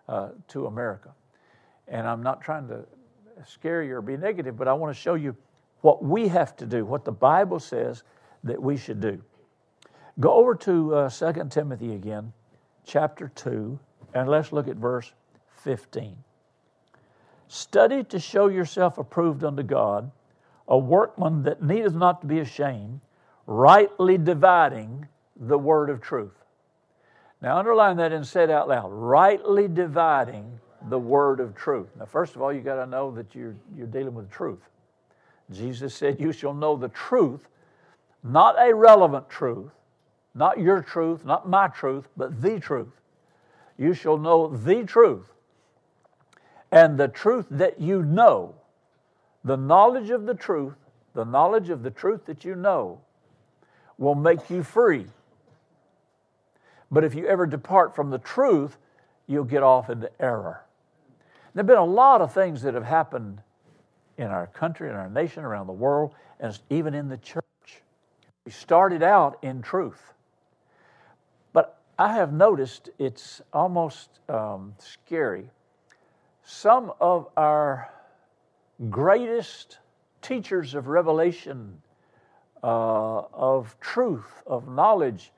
uh, 0.07 0.29
to 0.49 0.67
America. 0.67 1.13
And 1.87 2.07
I'm 2.07 2.23
not 2.23 2.41
trying 2.41 2.69
to 2.69 2.85
scare 3.45 3.83
you 3.83 3.95
or 3.95 4.01
be 4.01 4.15
negative, 4.15 4.55
but 4.55 4.69
I 4.69 4.73
want 4.73 4.95
to 4.95 5.01
show 5.01 5.15
you 5.15 5.35
what 5.81 6.01
we 6.03 6.29
have 6.29 6.55
to 6.57 6.65
do, 6.65 6.85
what 6.85 7.03
the 7.03 7.11
Bible 7.11 7.59
says 7.59 8.03
that 8.43 8.61
we 8.61 8.77
should 8.77 9.01
do. 9.01 9.21
Go 10.19 10.33
over 10.33 10.55
to 10.55 10.95
uh, 10.95 11.09
2 11.09 11.47
Timothy 11.49 11.95
again 11.95 12.31
chapter 12.85 13.31
2, 13.35 13.79
and 14.13 14.29
let's 14.29 14.51
look 14.51 14.67
at 14.67 14.75
verse 14.75 15.11
15. 15.63 16.17
Study 17.47 18.03
to 18.05 18.19
show 18.19 18.47
yourself 18.47 18.97
approved 18.97 19.43
unto 19.43 19.63
God, 19.63 20.11
a 20.67 20.77
workman 20.77 21.43
that 21.43 21.61
needeth 21.61 21.93
not 21.93 22.21
to 22.21 22.27
be 22.27 22.39
ashamed, 22.39 23.01
rightly 23.45 24.17
dividing 24.17 25.07
the 25.35 25.57
word 25.57 25.89
of 25.89 26.01
truth. 26.01 26.45
Now, 27.41 27.57
underline 27.57 27.97
that 27.97 28.11
and 28.11 28.25
say 28.25 28.43
it 28.43 28.49
out 28.51 28.67
loud 28.67 28.89
rightly 28.91 29.67
dividing 29.67 30.59
the 30.89 30.99
word 30.99 31.39
of 31.39 31.55
truth. 31.55 31.89
Now, 31.97 32.05
first 32.05 32.35
of 32.35 32.41
all, 32.41 32.53
you 32.53 32.61
got 32.61 32.75
to 32.75 32.85
know 32.85 33.11
that 33.11 33.35
you're, 33.35 33.55
you're 33.75 33.87
dealing 33.87 34.13
with 34.13 34.29
truth. 34.29 34.69
Jesus 35.51 35.93
said, 35.93 36.19
You 36.19 36.31
shall 36.31 36.53
know 36.53 36.75
the 36.75 36.89
truth, 36.89 37.47
not 38.23 38.55
a 38.59 38.73
relevant 38.73 39.29
truth, 39.29 39.71
not 40.33 40.59
your 40.59 40.81
truth, 40.81 41.25
not 41.25 41.47
my 41.47 41.67
truth, 41.67 42.07
but 42.15 42.41
the 42.41 42.59
truth. 42.59 43.01
You 43.77 43.93
shall 43.93 44.17
know 44.17 44.47
the 44.47 44.83
truth. 44.83 45.31
And 46.71 46.97
the 46.97 47.07
truth 47.07 47.47
that 47.51 47.81
you 47.81 48.03
know, 48.03 48.55
the 49.43 49.57
knowledge 49.57 50.09
of 50.09 50.25
the 50.25 50.33
truth, 50.33 50.75
the 51.13 51.25
knowledge 51.25 51.69
of 51.69 51.83
the 51.83 51.91
truth 51.91 52.25
that 52.25 52.45
you 52.45 52.55
know, 52.55 53.01
will 53.97 54.15
make 54.15 54.49
you 54.49 54.63
free. 54.63 55.07
But 56.89 57.03
if 57.03 57.13
you 57.13 57.27
ever 57.27 57.45
depart 57.45 57.95
from 57.95 58.09
the 58.09 58.17
truth, 58.17 58.77
you'll 59.27 59.43
get 59.43 59.63
off 59.63 59.89
into 59.89 60.09
error. 60.21 60.63
There 61.53 61.61
have 61.61 61.67
been 61.67 61.77
a 61.77 61.85
lot 61.85 62.21
of 62.21 62.33
things 62.33 62.61
that 62.61 62.73
have 62.73 62.85
happened 62.85 63.41
in 64.17 64.27
our 64.27 64.47
country, 64.47 64.89
in 64.89 64.95
our 64.95 65.09
nation, 65.09 65.43
around 65.43 65.67
the 65.67 65.73
world, 65.73 66.15
and 66.39 66.57
even 66.69 66.93
in 66.93 67.09
the 67.09 67.17
church. 67.17 67.43
We 68.45 68.51
started 68.51 69.03
out 69.03 69.37
in 69.41 69.61
truth. 69.61 70.13
I 72.01 72.13
have 72.13 72.33
noticed 72.33 72.89
it's 72.97 73.43
almost 73.53 74.21
um, 74.27 74.73
scary. 74.79 75.51
Some 76.43 76.91
of 76.99 77.27
our 77.37 77.93
greatest 78.89 79.77
teachers 80.23 80.73
of 80.73 80.87
revelation, 80.87 81.79
uh, 82.63 83.19
of 83.31 83.79
truth, 83.79 84.41
of 84.47 84.67
knowledge, 84.67 85.31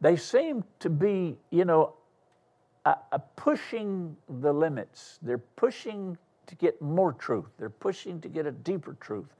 they 0.00 0.16
seem 0.16 0.64
to 0.80 0.90
be, 0.90 1.38
you 1.50 1.64
know, 1.64 1.94
pushing 3.36 4.16
the 4.40 4.52
limits. 4.52 5.20
They're 5.22 5.38
pushing 5.38 6.18
to 6.48 6.56
get 6.56 6.82
more 6.82 7.12
truth. 7.12 7.50
They're 7.56 7.70
pushing 7.70 8.20
to 8.22 8.28
get 8.28 8.46
a 8.46 8.50
deeper 8.50 8.94
truth. 8.94 9.32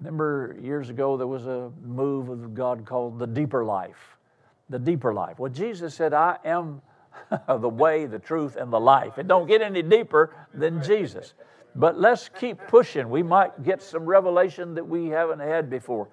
Remember 0.00 0.54
years 0.60 0.90
ago 0.90 1.16
there 1.16 1.26
was 1.26 1.46
a 1.46 1.72
move 1.82 2.28
of 2.28 2.52
God 2.52 2.84
called 2.84 3.18
the 3.18 3.26
deeper 3.26 3.64
life 3.64 4.18
the 4.68 4.78
deeper 4.78 5.12
life. 5.12 5.38
Well, 5.38 5.52
Jesus 5.52 5.94
said, 5.94 6.12
I 6.12 6.38
am 6.44 6.82
the 7.48 7.68
way, 7.68 8.06
the 8.06 8.18
truth, 8.18 8.56
and 8.56 8.72
the 8.72 8.80
life. 8.80 9.18
It 9.18 9.28
don't 9.28 9.46
get 9.46 9.62
any 9.62 9.82
deeper 9.82 10.34
than 10.52 10.82
Jesus. 10.82 11.34
But 11.74 11.98
let's 11.98 12.28
keep 12.28 12.58
pushing. 12.68 13.08
We 13.08 13.22
might 13.22 13.64
get 13.64 13.82
some 13.82 14.04
revelation 14.04 14.74
that 14.74 14.86
we 14.86 15.08
haven't 15.08 15.40
had 15.40 15.68
before. 15.68 16.08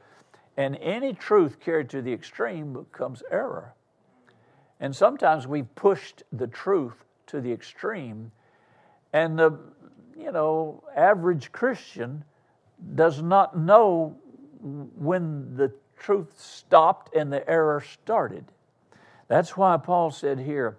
And 0.57 0.75
any 0.77 1.13
truth 1.13 1.59
carried 1.59 1.89
to 1.91 2.01
the 2.01 2.11
extreme 2.11 2.73
becomes 2.73 3.23
error. 3.31 3.73
And 4.79 4.95
sometimes 4.95 5.47
we've 5.47 5.73
pushed 5.75 6.23
the 6.33 6.47
truth 6.47 7.05
to 7.27 7.39
the 7.39 7.51
extreme, 7.51 8.31
and 9.13 9.37
the 9.37 9.57
you 10.17 10.31
know 10.31 10.83
average 10.95 11.51
Christian 11.51 12.25
does 12.95 13.21
not 13.21 13.57
know 13.57 14.17
when 14.59 15.55
the 15.55 15.71
truth 16.01 16.33
stopped 16.39 17.15
and 17.15 17.31
the 17.31 17.47
error 17.49 17.81
started. 17.81 18.45
That's 19.27 19.55
why 19.55 19.77
Paul 19.77 20.11
said 20.11 20.39
here 20.39 20.77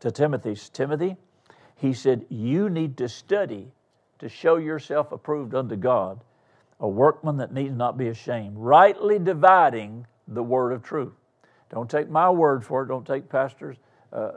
to 0.00 0.10
Timothy, 0.10 0.56
Timothy, 0.72 1.16
He 1.76 1.92
said, 1.92 2.26
You 2.28 2.68
need 2.68 2.96
to 2.96 3.08
study 3.08 3.68
to 4.18 4.28
show 4.28 4.56
yourself 4.56 5.12
approved 5.12 5.54
unto 5.54 5.76
God, 5.76 6.20
a 6.80 6.88
workman 6.88 7.36
that 7.36 7.52
needs 7.52 7.76
not 7.76 7.96
be 7.96 8.08
ashamed, 8.08 8.56
rightly 8.56 9.18
dividing 9.18 10.06
the 10.26 10.42
word 10.42 10.72
of 10.72 10.82
truth. 10.82 11.12
Don't 11.70 11.88
take 11.88 12.10
my 12.10 12.28
word 12.30 12.64
for 12.64 12.82
it. 12.82 12.88
Don't 12.88 13.06
take 13.06 13.28
pastors 13.28 13.76
uh, 14.12 14.16
uh, 14.16 14.32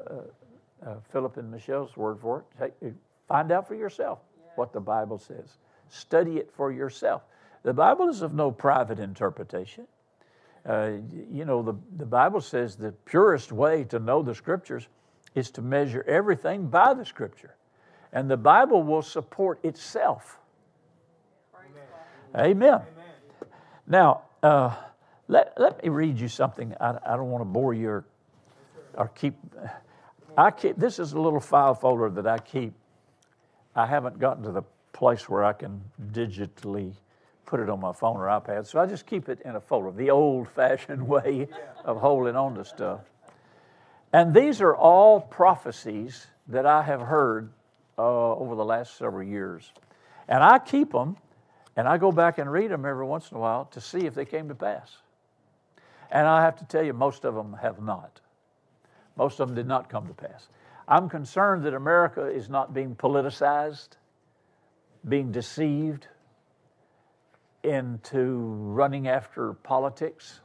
uh, 0.85 0.95
Philip 1.11 1.37
and 1.37 1.49
Michelle's 1.49 1.97
word 1.97 2.19
for 2.19 2.39
it. 2.39 2.73
Take, 2.81 2.93
find 3.27 3.51
out 3.51 3.67
for 3.67 3.75
yourself 3.75 4.19
what 4.55 4.73
the 4.73 4.79
Bible 4.79 5.17
says. 5.17 5.57
Study 5.89 6.37
it 6.37 6.51
for 6.55 6.71
yourself. 6.71 7.23
The 7.63 7.73
Bible 7.73 8.09
is 8.09 8.21
of 8.21 8.33
no 8.33 8.51
private 8.51 8.99
interpretation. 8.99 9.87
Uh, 10.65 10.91
you 11.31 11.43
know, 11.45 11.61
the, 11.61 11.75
the 11.97 12.05
Bible 12.05 12.39
says 12.39 12.75
the 12.75 12.91
purest 13.05 13.51
way 13.51 13.83
to 13.85 13.99
know 13.99 14.23
the 14.23 14.33
Scriptures 14.33 14.87
is 15.35 15.51
to 15.51 15.61
measure 15.61 16.03
everything 16.07 16.67
by 16.67 16.93
the 16.93 17.05
Scripture. 17.05 17.55
And 18.13 18.29
the 18.29 18.37
Bible 18.37 18.83
will 18.83 19.01
support 19.01 19.59
itself. 19.63 20.39
Amen. 22.35 22.51
Amen. 22.51 22.73
Amen. 22.73 23.49
Now, 23.87 24.21
uh, 24.41 24.75
let, 25.27 25.53
let 25.57 25.83
me 25.83 25.89
read 25.89 26.19
you 26.19 26.27
something. 26.27 26.73
I, 26.79 26.97
I 27.05 27.17
don't 27.17 27.29
want 27.29 27.41
to 27.41 27.45
bore 27.45 27.73
you 27.73 27.89
or, 27.89 28.05
or 28.93 29.07
keep. 29.09 29.35
I 30.37 30.51
keep. 30.51 30.77
This 30.77 30.99
is 30.99 31.13
a 31.13 31.19
little 31.19 31.39
file 31.39 31.75
folder 31.75 32.09
that 32.09 32.27
I 32.27 32.37
keep. 32.37 32.73
I 33.75 33.85
haven't 33.85 34.19
gotten 34.19 34.43
to 34.43 34.51
the 34.51 34.63
place 34.91 35.27
where 35.27 35.43
I 35.43 35.53
can 35.53 35.81
digitally 36.11 36.93
put 37.53 37.59
it 37.59 37.69
on 37.69 37.79
my 37.79 37.93
phone 37.93 38.17
or 38.17 38.25
iPad, 38.25 38.65
so 38.65 38.79
I 38.79 38.87
just 38.87 39.05
keep 39.05 39.29
it 39.29 39.39
in 39.45 39.55
a 39.55 39.61
folder, 39.61 39.91
the 39.91 40.09
old 40.09 40.49
fashioned 40.49 41.07
way 41.07 41.47
of 41.85 41.97
holding 41.97 42.35
on 42.35 42.55
to 42.55 42.65
stuff. 42.65 43.01
And 44.11 44.33
these 44.33 44.59
are 44.59 44.75
all 44.75 45.21
prophecies 45.21 46.25
that 46.47 46.65
I 46.65 46.81
have 46.81 46.99
heard 46.99 47.51
uh, 47.95 48.01
over 48.01 48.55
the 48.55 48.65
last 48.65 48.97
several 48.97 49.21
years. 49.21 49.71
And 50.27 50.43
I 50.43 50.57
keep 50.57 50.93
them 50.93 51.15
and 51.75 51.87
I 51.87 51.99
go 51.99 52.11
back 52.11 52.39
and 52.39 52.51
read 52.51 52.71
them 52.71 52.87
every 52.87 53.05
once 53.05 53.29
in 53.29 53.37
a 53.37 53.39
while 53.39 53.65
to 53.65 53.81
see 53.81 54.07
if 54.07 54.15
they 54.15 54.25
came 54.25 54.47
to 54.47 54.55
pass. 54.55 54.91
And 56.09 56.25
I 56.25 56.41
have 56.41 56.55
to 56.55 56.65
tell 56.65 56.83
you, 56.83 56.93
most 56.93 57.23
of 57.23 57.35
them 57.35 57.55
have 57.61 57.79
not. 57.79 58.19
Most 59.15 59.39
of 59.39 59.49
them 59.49 59.55
did 59.55 59.67
not 59.67 59.89
come 59.89 60.07
to 60.07 60.13
pass. 60.15 60.47
I'm 60.87 61.07
concerned 61.07 61.65
that 61.65 61.75
America 61.75 62.25
is 62.25 62.49
not 62.49 62.73
being 62.73 62.95
politicized, 62.95 63.89
being 65.07 65.31
deceived 65.31 66.07
into 67.63 68.39
running 68.39 69.07
after 69.07 69.53
politics. 69.53 70.41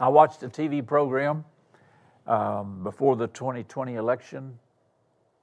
I 0.00 0.08
watched 0.08 0.42
a 0.42 0.48
TV 0.48 0.84
program 0.84 1.44
um, 2.26 2.82
before 2.82 3.16
the 3.16 3.28
2020 3.28 3.94
election, 3.94 4.58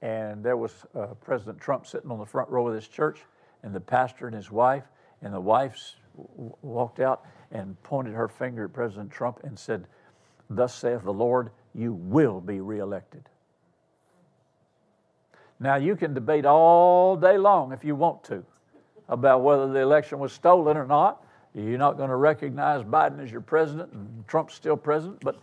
and 0.02 0.44
there 0.44 0.56
was 0.56 0.84
uh, 0.94 1.06
President 1.24 1.60
Trump 1.60 1.86
sitting 1.86 2.10
on 2.10 2.18
the 2.18 2.26
front 2.26 2.50
row 2.50 2.68
of 2.68 2.74
this 2.74 2.88
church, 2.88 3.20
and 3.62 3.74
the 3.74 3.80
pastor 3.80 4.26
and 4.26 4.34
his 4.34 4.50
wife, 4.50 4.84
and 5.22 5.32
the 5.32 5.40
wife 5.40 5.96
w- 6.16 6.54
walked 6.60 7.00
out 7.00 7.24
and 7.50 7.80
pointed 7.82 8.14
her 8.14 8.28
finger 8.28 8.64
at 8.64 8.72
President 8.72 9.10
Trump 9.10 9.40
and 9.44 9.58
said, 9.58 9.86
Thus 10.50 10.74
saith 10.74 11.04
the 11.04 11.12
Lord, 11.12 11.50
you 11.74 11.94
will 11.94 12.40
be 12.40 12.60
reelected. 12.60 13.28
Now, 15.58 15.76
you 15.76 15.94
can 15.94 16.12
debate 16.12 16.44
all 16.44 17.16
day 17.16 17.38
long 17.38 17.72
if 17.72 17.84
you 17.84 17.94
want 17.94 18.24
to 18.24 18.44
about 19.12 19.42
whether 19.42 19.68
the 19.68 19.78
election 19.78 20.18
was 20.18 20.32
stolen 20.32 20.76
or 20.76 20.86
not. 20.86 21.22
You're 21.54 21.78
not 21.78 21.98
going 21.98 22.08
to 22.08 22.16
recognize 22.16 22.82
Biden 22.82 23.22
as 23.22 23.30
your 23.30 23.42
president 23.42 23.92
and 23.92 24.26
Trump's 24.26 24.54
still 24.54 24.76
president. 24.76 25.20
But 25.20 25.38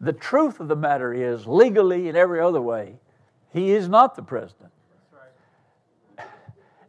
the 0.00 0.14
truth 0.14 0.58
of 0.58 0.68
the 0.68 0.76
matter 0.76 1.12
is, 1.12 1.46
legally 1.46 2.08
and 2.08 2.16
every 2.16 2.40
other 2.40 2.62
way, 2.62 2.94
he 3.52 3.72
is 3.72 3.88
not 3.88 4.14
the 4.16 4.22
president 4.22 4.70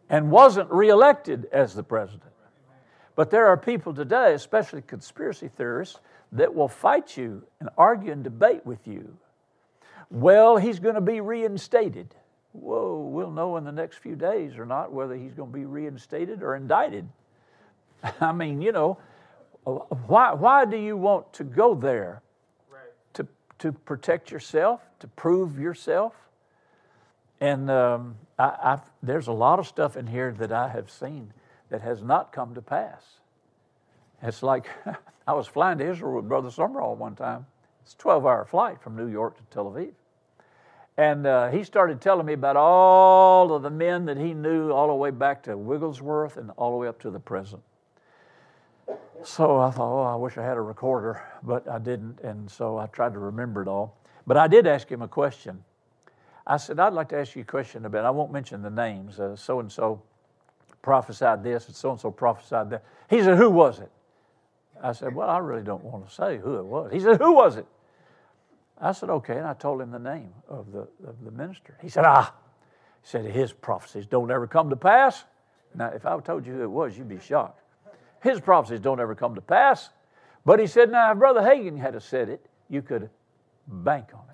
and 0.09 0.31
wasn't 0.31 0.71
reelected 0.71 1.47
as 1.51 1.73
the 1.73 1.83
president. 1.83 2.31
But 3.15 3.29
there 3.29 3.47
are 3.47 3.57
people 3.57 3.93
today, 3.93 4.33
especially 4.33 4.81
conspiracy 4.81 5.49
theorists, 5.49 5.99
that 6.31 6.55
will 6.55 6.69
fight 6.69 7.17
you 7.17 7.43
and 7.59 7.69
argue 7.77 8.13
and 8.13 8.23
debate 8.23 8.65
with 8.65 8.87
you. 8.87 9.17
Well, 10.09 10.55
he's 10.55 10.79
going 10.79 10.95
to 10.95 11.01
be 11.01 11.19
reinstated. 11.19 12.15
Whoa, 12.53 12.99
we'll 12.99 13.31
know 13.31 13.57
in 13.57 13.63
the 13.63 13.71
next 13.71 13.97
few 13.97 14.15
days 14.15 14.57
or 14.57 14.65
not 14.65 14.91
whether 14.91 15.15
he's 15.15 15.33
going 15.33 15.51
to 15.51 15.57
be 15.57 15.65
reinstated 15.65 16.43
or 16.43 16.55
indicted. 16.55 17.07
I 18.21 18.31
mean, 18.31 18.61
you 18.61 18.71
know, 18.71 18.97
why, 19.63 20.33
why 20.33 20.65
do 20.65 20.77
you 20.77 20.97
want 20.97 21.31
to 21.33 21.43
go 21.43 21.75
there? 21.75 22.21
Right. 22.69 22.81
To, 23.13 23.27
to 23.59 23.71
protect 23.71 24.31
yourself, 24.31 24.81
to 24.99 25.07
prove 25.07 25.59
yourself? 25.59 26.13
And 27.39 27.71
um, 27.71 28.15
I, 28.37 28.79
there's 29.01 29.27
a 29.27 29.31
lot 29.33 29.59
of 29.59 29.67
stuff 29.67 29.97
in 29.97 30.07
here 30.07 30.31
that 30.39 30.51
I 30.51 30.69
have 30.69 30.91
seen 30.91 31.33
that 31.69 31.81
has 31.81 32.01
not 32.01 32.33
come 32.33 32.53
to 32.55 32.61
pass. 32.61 33.03
It's 34.21 34.43
like 34.43 34.67
I 35.27 35.33
was 35.33 35.47
flying 35.47 35.77
to 35.79 35.89
Israel 35.89 36.15
with 36.15 36.27
Brother 36.27 36.49
Sumrall 36.49 36.97
one 36.97 37.15
time. 37.15 37.45
It's 37.83 37.93
a 37.93 37.97
12 37.97 38.25
hour 38.25 38.45
flight 38.45 38.81
from 38.81 38.95
New 38.95 39.07
York 39.07 39.37
to 39.37 39.43
Tel 39.51 39.65
Aviv. 39.65 39.93
And 40.97 41.25
uh, 41.25 41.49
he 41.49 41.63
started 41.63 42.01
telling 42.01 42.25
me 42.25 42.33
about 42.33 42.57
all 42.57 43.53
of 43.53 43.63
the 43.63 43.69
men 43.69 44.05
that 44.05 44.17
he 44.17 44.33
knew, 44.33 44.71
all 44.71 44.87
the 44.87 44.93
way 44.93 45.09
back 45.09 45.43
to 45.43 45.57
Wigglesworth 45.57 46.37
and 46.37 46.51
all 46.57 46.71
the 46.71 46.77
way 46.77 46.87
up 46.87 46.99
to 47.01 47.09
the 47.09 47.19
present. 47.19 47.61
So 49.23 49.59
I 49.59 49.71
thought, 49.71 50.01
oh, 50.01 50.03
I 50.03 50.15
wish 50.15 50.37
I 50.37 50.43
had 50.43 50.57
a 50.57 50.61
recorder, 50.61 51.23
but 51.43 51.67
I 51.69 51.79
didn't. 51.79 52.19
And 52.21 52.49
so 52.49 52.77
I 52.77 52.87
tried 52.87 53.13
to 53.13 53.19
remember 53.19 53.61
it 53.61 53.67
all. 53.67 53.97
But 54.27 54.37
I 54.37 54.47
did 54.47 54.67
ask 54.67 54.89
him 54.91 55.01
a 55.01 55.07
question. 55.07 55.63
I 56.45 56.57
said, 56.57 56.79
I'd 56.79 56.93
like 56.93 57.09
to 57.09 57.17
ask 57.17 57.35
you 57.35 57.43
a 57.43 57.45
question 57.45 57.85
about, 57.85 58.03
I 58.03 58.09
won't 58.09 58.31
mention 58.31 58.61
the 58.61 58.69
names, 58.69 59.19
so 59.35 59.59
and 59.59 59.71
so 59.71 60.01
prophesied 60.81 61.43
this 61.43 61.67
and 61.67 61.75
so 61.75 61.91
and 61.91 61.99
so 61.99 62.11
prophesied 62.11 62.69
that. 62.71 62.83
He 63.09 63.21
said, 63.21 63.37
Who 63.37 63.49
was 63.49 63.79
it? 63.79 63.91
I 64.81 64.93
said, 64.93 65.13
Well, 65.13 65.29
I 65.29 65.37
really 65.37 65.63
don't 65.63 65.83
want 65.83 66.07
to 66.07 66.13
say 66.13 66.37
who 66.37 66.57
it 66.57 66.65
was. 66.65 66.91
He 66.91 66.99
said, 66.99 67.17
Who 67.21 67.33
was 67.33 67.57
it? 67.57 67.65
I 68.81 68.91
said, 68.91 69.09
Okay. 69.09 69.37
And 69.37 69.45
I 69.45 69.53
told 69.53 69.81
him 69.81 69.91
the 69.91 69.99
name 69.99 70.33
of 70.49 70.71
the, 70.71 70.87
of 71.07 71.23
the 71.23 71.31
minister. 71.31 71.77
He 71.81 71.89
said, 71.89 72.05
Ah. 72.05 72.33
He 73.01 73.07
said, 73.07 73.25
His 73.25 73.53
prophecies 73.53 74.05
don't 74.05 74.31
ever 74.31 74.47
come 74.47 74.69
to 74.69 74.75
pass. 74.75 75.23
Now, 75.73 75.87
if 75.87 76.05
I 76.05 76.19
told 76.19 76.45
you 76.45 76.53
who 76.53 76.63
it 76.63 76.69
was, 76.69 76.97
you'd 76.97 77.07
be 77.07 77.19
shocked. 77.19 77.61
His 78.21 78.39
prophecies 78.39 78.79
don't 78.79 78.99
ever 78.99 79.15
come 79.15 79.35
to 79.35 79.41
pass. 79.41 79.89
But 80.45 80.59
he 80.59 80.67
said, 80.67 80.91
Now, 80.91 81.11
if 81.11 81.17
Brother 81.17 81.41
Hagin 81.41 81.77
had 81.77 82.01
said 82.01 82.29
it, 82.29 82.45
you 82.69 82.81
could 82.81 83.09
bank 83.67 84.07
on 84.13 84.23
it. 84.23 84.27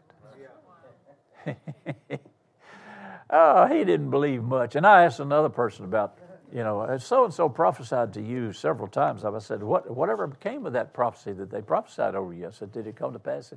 oh, 3.29 3.67
he 3.67 3.83
didn't 3.83 4.09
believe 4.09 4.43
much. 4.43 4.75
And 4.75 4.85
I 4.85 5.03
asked 5.03 5.19
another 5.19 5.49
person 5.49 5.85
about 5.85 6.17
you 6.51 6.63
know, 6.63 6.97
so 6.97 7.25
and 7.25 7.33
so 7.33 7.49
prophesied 7.49 8.13
to 8.13 8.21
you 8.21 8.53
several 8.53 8.87
times. 8.87 9.25
I 9.25 9.37
said, 9.39 9.61
what, 9.61 9.89
whatever 9.93 10.27
became 10.27 10.65
of 10.65 10.73
that 10.73 10.93
prophecy 10.93 11.33
that 11.33 11.51
they 11.51 11.61
prophesied 11.61 12.15
over 12.15 12.33
you? 12.33 12.47
I 12.47 12.51
said, 12.51 12.71
did 12.71 12.87
it 12.87 12.95
come 12.95 13.11
to 13.13 13.19
pass? 13.19 13.53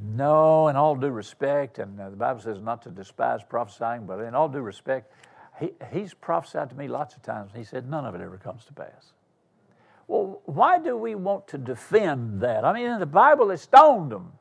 No, 0.00 0.68
in 0.68 0.76
all 0.76 0.96
due 0.96 1.10
respect, 1.10 1.78
and 1.78 2.00
uh, 2.00 2.10
the 2.10 2.16
Bible 2.16 2.40
says 2.40 2.60
not 2.60 2.82
to 2.82 2.90
despise 2.90 3.40
prophesying, 3.42 4.06
but 4.06 4.20
in 4.20 4.34
all 4.34 4.48
due 4.48 4.60
respect, 4.60 5.12
he, 5.60 5.72
he's 5.92 6.14
prophesied 6.14 6.70
to 6.70 6.76
me 6.76 6.88
lots 6.88 7.14
of 7.14 7.22
times. 7.22 7.52
He 7.54 7.64
said, 7.64 7.88
none 7.88 8.06
of 8.06 8.14
it 8.14 8.20
ever 8.20 8.38
comes 8.38 8.64
to 8.66 8.72
pass. 8.72 9.12
Well, 10.08 10.40
why 10.46 10.78
do 10.78 10.96
we 10.96 11.14
want 11.14 11.46
to 11.48 11.58
defend 11.58 12.40
that? 12.40 12.64
I 12.64 12.72
mean, 12.72 12.86
in 12.86 13.00
the 13.00 13.06
Bible, 13.06 13.46
they 13.48 13.56
stoned 13.56 14.10
them. 14.10 14.32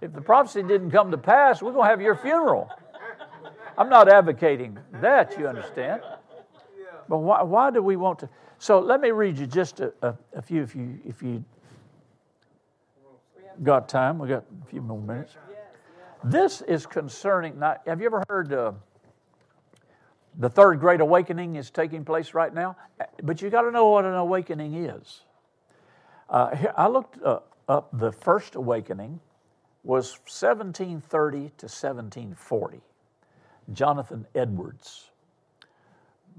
If 0.00 0.12
the 0.12 0.20
prophecy 0.20 0.62
didn't 0.62 0.90
come 0.90 1.10
to 1.10 1.18
pass, 1.18 1.62
we're 1.62 1.72
going 1.72 1.84
to 1.84 1.90
have 1.90 2.00
your 2.00 2.16
funeral. 2.16 2.70
I'm 3.78 3.88
not 3.88 4.08
advocating 4.08 4.78
that, 5.00 5.38
you 5.38 5.46
understand. 5.46 6.02
But 7.08 7.18
why, 7.18 7.42
why 7.42 7.70
do 7.70 7.82
we 7.82 7.96
want 7.96 8.20
to? 8.20 8.28
So 8.58 8.80
let 8.80 9.00
me 9.00 9.10
read 9.10 9.38
you 9.38 9.46
just 9.46 9.80
a, 9.80 9.92
a, 10.02 10.14
a 10.34 10.42
few 10.42 10.62
if 10.62 10.74
you, 10.74 10.98
if 11.04 11.22
you 11.22 11.44
got 13.62 13.88
time. 13.88 14.18
We 14.18 14.28
got 14.28 14.44
a 14.62 14.66
few 14.66 14.82
more 14.82 15.00
minutes. 15.00 15.36
This 16.24 16.62
is 16.62 16.86
concerning. 16.86 17.58
Now, 17.58 17.76
have 17.86 18.00
you 18.00 18.06
ever 18.06 18.24
heard 18.28 18.52
uh, 18.52 18.72
the 20.38 20.48
third 20.48 20.80
great 20.80 21.00
awakening 21.00 21.56
is 21.56 21.70
taking 21.70 22.04
place 22.04 22.34
right 22.34 22.52
now? 22.52 22.76
But 23.22 23.42
you 23.42 23.50
got 23.50 23.62
to 23.62 23.70
know 23.70 23.88
what 23.90 24.04
an 24.04 24.14
awakening 24.14 24.74
is. 24.74 25.22
Uh, 26.28 26.56
here, 26.56 26.72
I 26.76 26.88
looked 26.88 27.22
uh, 27.22 27.40
up 27.68 27.88
the 27.92 28.10
first 28.10 28.54
awakening 28.54 29.20
was 29.84 30.18
1730 30.26 31.38
to 31.38 31.66
1740. 31.66 32.80
Jonathan 33.72 34.26
Edwards 34.34 35.10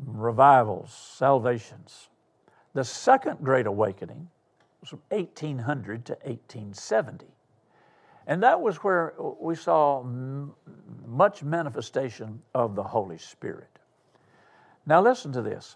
revivals, 0.06 0.92
salvations. 0.92 2.10
The 2.74 2.84
second 2.84 3.40
Great 3.44 3.66
Awakening 3.66 4.30
was 4.88 4.90
from 4.92 5.18
1800 5.18 6.06
to 6.06 6.14
1870. 6.14 7.26
And 8.26 8.44
that 8.44 8.62
was 8.62 8.78
where 8.78 9.14
we 9.40 9.56
saw 9.56 10.02
m- 10.02 10.54
much 11.06 11.44
manifestation 11.44 12.42
of 12.54 12.76
the 12.76 12.84
Holy 12.84 13.18
Spirit. 13.18 13.80
Now, 14.86 15.02
listen 15.02 15.32
to 15.34 15.42
this. 15.42 15.76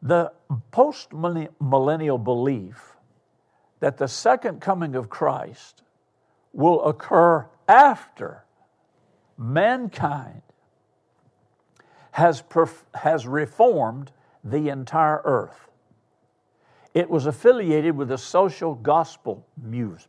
The 0.00 0.32
post 0.70 1.12
millennial 1.12 2.18
belief 2.18 2.96
that 3.80 3.96
the 3.96 4.08
second 4.08 4.60
coming 4.60 4.96
of 4.96 5.08
Christ 5.08 5.82
will 6.52 6.84
occur 6.84 7.46
after 7.68 8.44
mankind 9.38 10.42
has, 12.12 12.42
perf- 12.42 12.84
has 12.94 13.26
reformed 13.26 14.10
the 14.44 14.68
entire 14.68 15.20
earth. 15.24 15.71
It 16.94 17.08
was 17.08 17.26
affiliated 17.26 17.96
with 17.96 18.08
the 18.08 18.18
social 18.18 18.74
gospel 18.74 19.46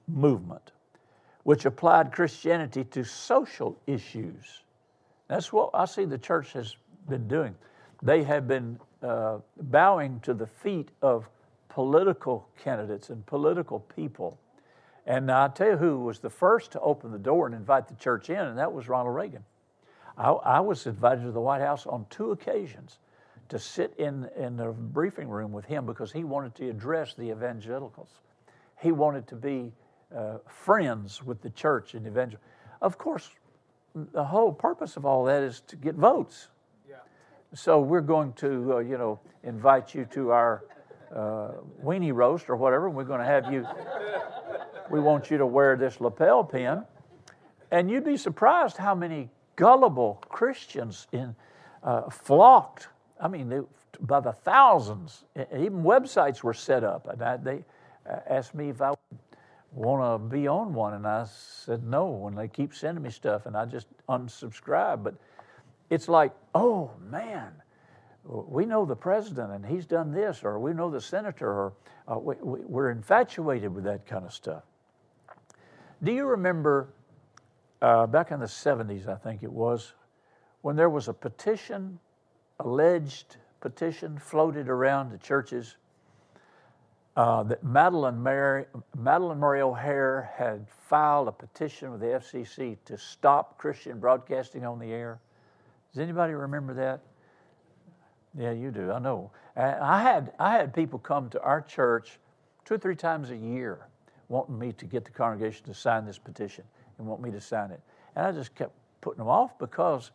movement, 0.07 0.71
which 1.43 1.65
applied 1.65 2.11
Christianity 2.11 2.83
to 2.85 3.03
social 3.03 3.79
issues. 3.87 4.63
That's 5.29 5.53
what 5.53 5.69
I 5.73 5.85
see 5.85 6.05
the 6.05 6.17
church 6.17 6.51
has 6.53 6.75
been 7.07 7.27
doing. 7.27 7.55
They 8.01 8.23
have 8.23 8.47
been 8.47 8.79
uh, 9.01 9.37
bowing 9.61 10.19
to 10.21 10.33
the 10.33 10.47
feet 10.47 10.89
of 11.01 11.29
political 11.69 12.47
candidates 12.61 13.09
and 13.09 13.25
political 13.25 13.79
people. 13.79 14.37
And 15.05 15.31
I 15.31 15.47
tell 15.47 15.71
you 15.71 15.77
who 15.77 15.99
was 15.99 16.19
the 16.19 16.29
first 16.29 16.71
to 16.73 16.79
open 16.81 17.11
the 17.11 17.17
door 17.17 17.45
and 17.45 17.55
invite 17.55 17.87
the 17.87 17.95
church 17.95 18.29
in, 18.29 18.37
and 18.37 18.57
that 18.57 18.71
was 18.71 18.89
Ronald 18.89 19.15
Reagan. 19.15 19.43
I, 20.17 20.31
I 20.31 20.59
was 20.59 20.85
invited 20.85 21.23
to 21.23 21.31
the 21.31 21.41
White 21.41 21.61
House 21.61 21.87
on 21.87 22.05
two 22.09 22.31
occasions 22.31 22.99
to 23.53 23.59
sit 23.59 23.93
in, 23.99 24.27
in 24.35 24.57
the 24.57 24.71
briefing 24.71 25.29
room 25.29 25.51
with 25.51 25.63
him 25.65 25.85
because 25.85 26.11
he 26.11 26.23
wanted 26.23 26.55
to 26.55 26.67
address 26.71 27.13
the 27.13 27.29
evangelicals. 27.29 28.09
He 28.81 28.91
wanted 28.91 29.27
to 29.27 29.35
be 29.35 29.71
uh, 30.15 30.39
friends 30.47 31.21
with 31.21 31.39
the 31.43 31.51
church 31.51 31.93
and 31.93 32.07
evangel. 32.07 32.39
Of 32.81 32.97
course, 32.97 33.29
the 33.93 34.23
whole 34.23 34.51
purpose 34.51 34.97
of 34.97 35.05
all 35.05 35.23
that 35.25 35.43
is 35.43 35.61
to 35.67 35.75
get 35.75 35.93
votes. 35.93 36.47
Yeah. 36.89 36.95
So 37.53 37.79
we're 37.79 38.01
going 38.01 38.33
to, 38.33 38.73
uh, 38.73 38.79
you 38.79 38.97
know, 38.97 39.19
invite 39.43 39.93
you 39.93 40.05
to 40.05 40.31
our 40.31 40.63
uh, 41.15 41.51
weenie 41.83 42.11
roast 42.11 42.49
or 42.49 42.55
whatever. 42.55 42.89
We're 42.89 43.03
going 43.03 43.19
to 43.19 43.25
have 43.25 43.53
you. 43.53 43.67
we 44.89 44.99
want 44.99 45.29
you 45.29 45.37
to 45.37 45.45
wear 45.45 45.75
this 45.75 46.01
lapel 46.01 46.43
pin, 46.43 46.85
and 47.69 47.91
you'd 47.91 48.03
be 48.03 48.17
surprised 48.17 48.77
how 48.77 48.95
many 48.95 49.29
gullible 49.57 50.23
Christians 50.27 51.05
in 51.11 51.35
uh, 51.83 52.09
flocked. 52.09 52.87
I 53.23 53.29
mean, 53.29 53.47
they, 53.47 53.61
by 54.01 54.19
the 54.19 54.33
thousands. 54.33 55.23
Even 55.37 55.81
websites 55.81 56.43
were 56.43 56.53
set 56.53 56.83
up, 56.83 57.07
and 57.07 57.21
I, 57.21 57.37
they 57.37 57.63
uh, 58.07 58.19
asked 58.29 58.53
me 58.53 58.67
if 58.69 58.81
I 58.81 58.93
want 59.71 60.21
to 60.21 60.35
be 60.35 60.45
on 60.45 60.73
one, 60.73 60.93
and 60.93 61.07
I 61.07 61.25
said 61.25 61.85
no. 61.85 62.27
And 62.27 62.37
they 62.37 62.49
keep 62.49 62.75
sending 62.75 63.01
me 63.01 63.09
stuff, 63.09 63.45
and 63.45 63.55
I 63.55 63.65
just 63.65 63.87
unsubscribe. 64.09 65.05
But 65.05 65.15
it's 65.89 66.09
like, 66.09 66.33
oh 66.53 66.91
man, 67.09 67.53
we 68.25 68.65
know 68.65 68.83
the 68.83 68.95
president, 68.95 69.53
and 69.53 69.65
he's 69.65 69.85
done 69.85 70.11
this, 70.11 70.43
or 70.43 70.59
we 70.59 70.73
know 70.73 70.91
the 70.91 70.99
senator, 70.99 71.47
or 71.47 71.73
uh, 72.11 72.19
we, 72.19 72.35
we're 72.41 72.91
infatuated 72.91 73.73
with 73.73 73.85
that 73.85 74.05
kind 74.05 74.25
of 74.25 74.33
stuff. 74.33 74.63
Do 76.03 76.11
you 76.11 76.25
remember 76.25 76.89
uh, 77.81 78.05
back 78.05 78.31
in 78.31 78.41
the 78.41 78.47
70s, 78.47 79.07
I 79.07 79.15
think 79.15 79.43
it 79.43 79.51
was, 79.51 79.93
when 80.61 80.75
there 80.75 80.89
was 80.89 81.07
a 81.07 81.13
petition, 81.13 81.99
alleged 82.63 83.37
petition 83.59 84.17
floated 84.17 84.69
around 84.69 85.11
the 85.11 85.17
churches 85.17 85.75
uh, 87.15 87.43
that 87.43 87.63
Madalyn 87.63 88.17
Murray, 88.17 88.65
Madalyn 88.97 89.37
Murray 89.37 89.61
O'Hair 89.61 90.31
had 90.35 90.67
filed 90.67 91.27
a 91.27 91.31
petition 91.31 91.91
with 91.91 92.01
the 92.01 92.07
FCC 92.07 92.77
to 92.85 92.97
stop 92.97 93.57
Christian 93.57 93.99
broadcasting 93.99 94.65
on 94.65 94.79
the 94.79 94.91
air. 94.91 95.19
Does 95.93 96.01
anybody 96.01 96.33
remember 96.33 96.73
that? 96.73 97.01
Yeah, 98.35 98.51
you 98.51 98.71
do. 98.71 98.91
I 98.91 98.97
know. 98.97 99.29
I 99.55 100.01
had 100.01 100.33
I 100.39 100.57
had 100.57 100.73
people 100.73 100.97
come 100.97 101.29
to 101.29 101.41
our 101.41 101.61
church 101.61 102.17
two 102.65 102.73
or 102.73 102.77
three 102.79 102.95
times 102.95 103.29
a 103.29 103.35
year, 103.35 103.85
wanting 104.27 104.57
me 104.57 104.71
to 104.73 104.85
get 104.85 105.05
the 105.05 105.11
congregation 105.11 105.65
to 105.65 105.73
sign 105.75 106.05
this 106.05 106.17
petition 106.17 106.63
and 106.97 107.05
want 107.05 107.21
me 107.21 107.29
to 107.29 107.39
sign 107.39 107.69
it, 107.69 107.81
and 108.15 108.25
I 108.25 108.31
just 108.31 108.55
kept 108.55 108.73
putting 109.01 109.19
them 109.19 109.27
off 109.27 109.59
because 109.59 110.09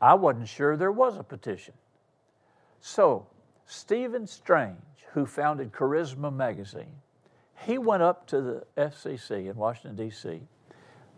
I 0.00 0.14
wasn't 0.14 0.48
sure 0.48 0.76
there 0.76 0.92
was 0.92 1.16
a 1.16 1.22
petition. 1.22 1.74
So 2.80 3.26
Stephen 3.66 4.26
Strang 4.26 4.76
who 5.12 5.26
founded 5.26 5.72
Charisma 5.72 6.32
Magazine, 6.32 6.94
he 7.66 7.78
went 7.78 8.02
up 8.02 8.26
to 8.28 8.40
the 8.40 8.64
FCC 8.76 9.50
in 9.50 9.56
Washington, 9.56 9.96
D.C., 9.96 10.40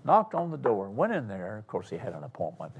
knocked 0.05 0.35
on 0.35 0.51
the 0.51 0.57
door, 0.57 0.89
went 0.91 1.13
in 1.13 1.29
there. 1.29 1.59
Of 1.59 1.67
course, 1.67 1.91
he 1.91 1.97
had 1.97 2.15
an 2.15 2.25
appointment, 2.25 2.73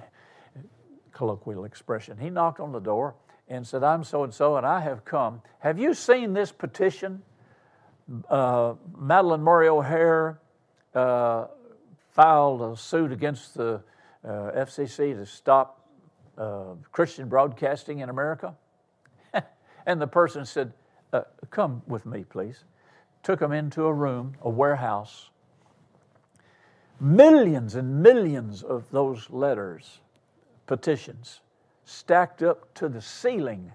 colloquial 1.13 1.65
expression. 1.65 2.17
He 2.19 2.31
knocked 2.31 2.61
on 2.61 2.73
the 2.73 2.81
door 2.81 3.15
and 3.49 3.67
said, 3.67 3.85
I'm 3.85 4.03
so 4.03 4.25
and 4.25 4.33
so, 4.33 4.57
and 4.57 4.67
I 4.67 4.81
have 4.81 5.05
come. 5.05 5.43
Have 5.61 5.79
you 5.79 5.95
seen 5.95 6.33
this 6.33 6.51
petition? 6.51 7.23
Uh, 8.29 8.75
Madalyn 8.99 9.41
Murray 9.41 9.69
O'Hair 9.69 10.41
uh, 10.95 11.47
filed 12.11 12.63
a 12.63 12.77
suit 12.77 13.13
against 13.13 13.55
the 13.55 13.83
uh, 14.25 14.29
FCC 14.29 15.15
to 15.15 15.27
stop 15.27 15.82
Christian 16.93 17.29
broadcasting 17.29 18.01
in 18.01 18.09
America. 18.09 18.55
and 19.87 20.01
the 20.01 20.07
person 20.07 20.45
said, 20.45 20.73
uh, 21.13 21.23
come 21.51 21.83
with 21.87 22.07
me, 22.07 22.25
please. 22.25 22.65
Took 23.23 23.41
them 23.41 23.53
into 23.53 23.85
a 23.85 23.93
room, 23.93 24.37
a 24.43 24.51
warehouse. 24.51 25.31
Millions 27.01 27.75
and 27.75 28.03
millions 28.03 28.63
of 28.63 28.91
those 28.91 29.29
letters, 29.31 30.01
petitions, 30.67 31.41
stacked 31.85 32.43
up 32.43 32.73
to 32.75 32.89
the 32.89 33.01
ceiling. 33.01 33.73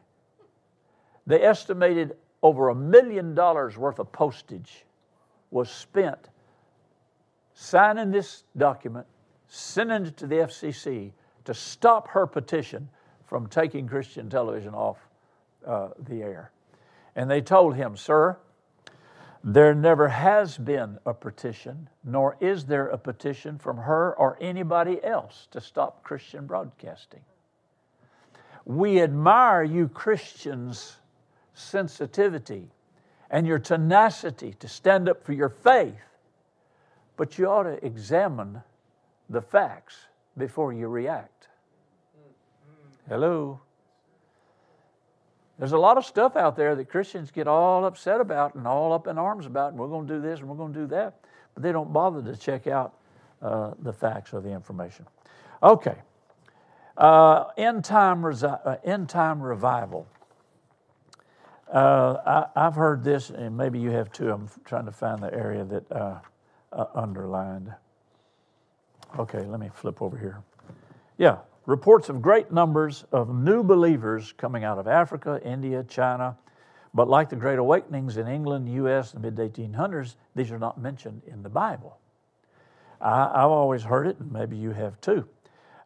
They 1.26 1.44
estimated 1.44 2.16
over 2.42 2.70
a 2.70 2.76
million 2.76 3.36
dollars 3.36 3.78
worth 3.78 4.00
of 4.00 4.12
postage 4.12 4.86
was 5.52 5.70
spent 5.70 6.30
signing 7.54 8.12
this 8.12 8.44
document, 8.56 9.08
sending 9.48 10.06
it 10.06 10.18
to 10.18 10.28
the 10.28 10.36
FCC 10.36 11.12
to 11.48 11.54
stop 11.54 12.10
her 12.10 12.28
petition 12.28 12.90
from 13.26 13.48
taking 13.48 13.88
Christian 13.88 14.30
television 14.30 14.74
off 14.74 14.98
uh, 15.66 15.90
the 15.98 16.22
air. 16.22 16.52
And 17.16 17.32
they 17.32 17.40
told 17.40 17.76
him, 17.76 17.96
Sir, 17.96 18.38
there 19.46 19.74
never 19.74 20.10
has 20.10 20.58
been 20.58 21.00
a 21.06 21.14
petition, 21.14 21.90
nor 22.04 22.36
is 22.42 22.66
there 22.66 22.88
a 22.88 22.98
petition 22.98 23.58
from 23.58 23.78
her 23.78 24.14
or 24.18 24.38
anybody 24.42 25.02
else 25.02 25.48
to 25.52 25.62
stop 25.62 26.04
Christian 26.04 26.46
broadcasting. 26.46 27.22
We 28.66 29.02
admire 29.02 29.64
you 29.64 29.88
Christians' 29.88 30.98
sensitivity 31.54 32.68
and 33.30 33.48
your 33.48 33.60
tenacity 33.60 34.54
to 34.60 34.68
stand 34.68 35.08
up 35.08 35.24
for 35.24 35.32
your 35.32 35.48
faith, 35.48 35.96
but 37.16 37.38
you 37.38 37.48
ought 37.48 37.64
to 37.64 37.86
examine 37.86 38.62
the 39.30 39.42
facts 39.42 39.96
before 40.38 40.74
you 40.74 40.90
react. 40.90 41.37
Hello? 43.10 43.62
There's 45.58 45.72
a 45.72 45.78
lot 45.78 45.98
of 45.98 46.06
stuff 46.06 46.36
out 46.36 46.56
there 46.56 46.76
that 46.76 46.90
Christians 46.90 47.32
get 47.32 47.48
all 47.48 47.86
upset 47.86 48.22
about 48.22 48.56
and 48.56 48.68
all 48.68 48.94
up 48.94 49.08
in 49.08 49.18
arms 49.18 49.46
about, 49.46 49.72
and 49.72 49.80
we're 49.80 49.88
going 49.88 50.08
to 50.08 50.14
do 50.16 50.22
this 50.22 50.40
and 50.40 50.48
we're 50.48 50.56
going 50.56 50.74
to 50.74 50.80
do 50.80 50.88
that, 50.88 51.20
but 51.54 51.64
they 51.64 51.72
don't 51.72 51.92
bother 51.92 52.22
to 52.22 52.38
check 52.38 52.68
out 52.68 52.94
uh, 53.42 53.72
the 53.80 53.94
facts 53.94 54.34
or 54.34 54.42
the 54.42 54.52
information. 54.52 55.06
Okay. 55.64 55.96
Uh, 56.96 57.46
end, 57.58 57.84
time 57.84 58.22
resi- 58.22 58.60
uh, 58.66 58.78
end 58.84 59.10
time 59.10 59.42
revival. 59.42 60.08
Uh, 61.72 62.48
I, 62.56 62.64
have 62.64 62.76
heard 62.76 63.04
this, 63.04 63.30
and 63.30 63.56
maybe 63.56 63.78
you 63.78 63.92
have 63.92 64.12
too. 64.12 64.32
I'm 64.32 64.50
trying 64.64 64.86
to 64.86 64.92
find 64.92 65.22
the 65.22 65.34
area 65.34 65.64
that 65.66 65.92
uh, 65.92 66.20
uh, 66.72 66.86
underlined. 66.96 67.74
Okay, 69.20 69.42
let 69.46 69.60
me 69.60 69.70
flip 69.74 70.02
over 70.02 70.18
here. 70.18 70.42
Yeah, 71.18 71.38
reports 71.68 72.08
of 72.08 72.22
great 72.22 72.52
numbers 72.52 73.04
of 73.12 73.36
new 73.36 73.62
believers 73.62 74.34
coming 74.38 74.64
out 74.64 74.80
of 74.80 74.88
Africa, 74.88 75.40
India, 75.44 75.84
China. 75.84 76.36
But 76.94 77.10
like 77.10 77.30
the 77.30 77.36
Great 77.36 77.60
Awakenings 77.60 78.18
in 78.18 78.26
England, 78.28 78.70
US, 78.70 79.12
the 79.12 79.20
mid 79.20 79.36
1800s, 79.36 80.16
these 80.34 80.50
are 80.52 80.58
not 80.58 80.80
mentioned 80.80 81.22
in 81.28 81.44
the 81.44 81.50
Bible. 81.50 82.00
I, 83.00 83.42
have 83.42 83.52
always 83.52 83.84
heard 83.84 84.08
it, 84.08 84.18
and 84.18 84.32
maybe 84.32 84.58
you 84.58 84.72
have 84.72 85.00
too. 85.02 85.28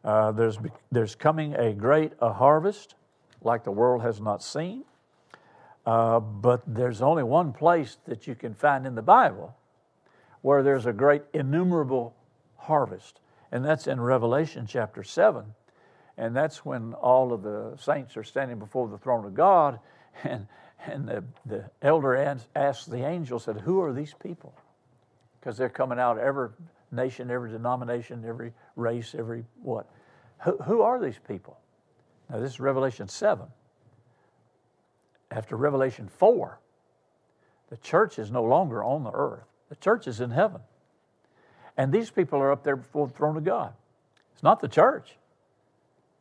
Uh, 0.02 0.32
there's, 0.32 0.58
there's 0.90 1.14
coming 1.14 1.54
a 1.54 1.74
great 1.74 2.12
a 2.20 2.32
harvest 2.32 2.94
like 3.42 3.64
the 3.64 3.72
world 3.72 4.02
has 4.02 4.20
not 4.20 4.42
seen. 4.42 4.84
Uh, 5.84 6.20
but 6.20 6.62
there's 6.64 7.02
only 7.02 7.24
one 7.24 7.52
place 7.52 7.98
that 8.06 8.28
you 8.28 8.36
can 8.36 8.54
find 8.54 8.86
in 8.86 8.94
the 8.94 9.02
Bible 9.02 9.56
where 10.42 10.62
there's 10.62 10.86
a 10.86 10.92
great 10.92 11.22
innumerable 11.32 12.14
harvest, 12.56 13.20
and 13.50 13.64
that's 13.64 13.88
in 13.88 14.00
Revelation 14.00 14.64
chapter 14.64 15.02
7 15.02 15.54
and 16.16 16.36
that's 16.36 16.64
when 16.64 16.94
all 16.94 17.32
of 17.32 17.42
the 17.42 17.76
saints 17.80 18.16
are 18.16 18.24
standing 18.24 18.58
before 18.58 18.88
the 18.88 18.98
throne 18.98 19.24
of 19.24 19.34
God, 19.34 19.80
and, 20.24 20.46
and 20.86 21.08
the, 21.08 21.24
the 21.46 21.70
elder 21.80 22.16
asks 22.54 22.86
the 22.86 23.06
angel, 23.06 23.38
said, 23.38 23.60
Who 23.60 23.80
are 23.80 23.92
these 23.92 24.14
people? 24.22 24.54
Because 25.40 25.56
they're 25.56 25.68
coming 25.68 25.98
out 25.98 26.18
every 26.18 26.50
nation, 26.90 27.30
every 27.30 27.50
denomination, 27.50 28.24
every 28.26 28.52
race, 28.76 29.14
every 29.16 29.44
what? 29.62 29.88
Who, 30.44 30.56
who 30.58 30.82
are 30.82 31.00
these 31.00 31.18
people? 31.26 31.58
Now, 32.28 32.38
this 32.38 32.52
is 32.52 32.60
Revelation 32.60 33.08
7. 33.08 33.46
After 35.30 35.56
Revelation 35.56 36.08
4, 36.08 36.58
the 37.70 37.76
church 37.78 38.18
is 38.18 38.30
no 38.30 38.44
longer 38.44 38.84
on 38.84 39.02
the 39.02 39.12
earth, 39.12 39.44
the 39.70 39.76
church 39.76 40.06
is 40.06 40.20
in 40.20 40.30
heaven. 40.30 40.60
And 41.76 41.90
these 41.90 42.10
people 42.10 42.38
are 42.38 42.52
up 42.52 42.64
there 42.64 42.76
before 42.76 43.06
the 43.06 43.14
throne 43.14 43.36
of 43.38 43.44
God. 43.44 43.72
It's 44.34 44.42
not 44.42 44.60
the 44.60 44.68
church. 44.68 45.16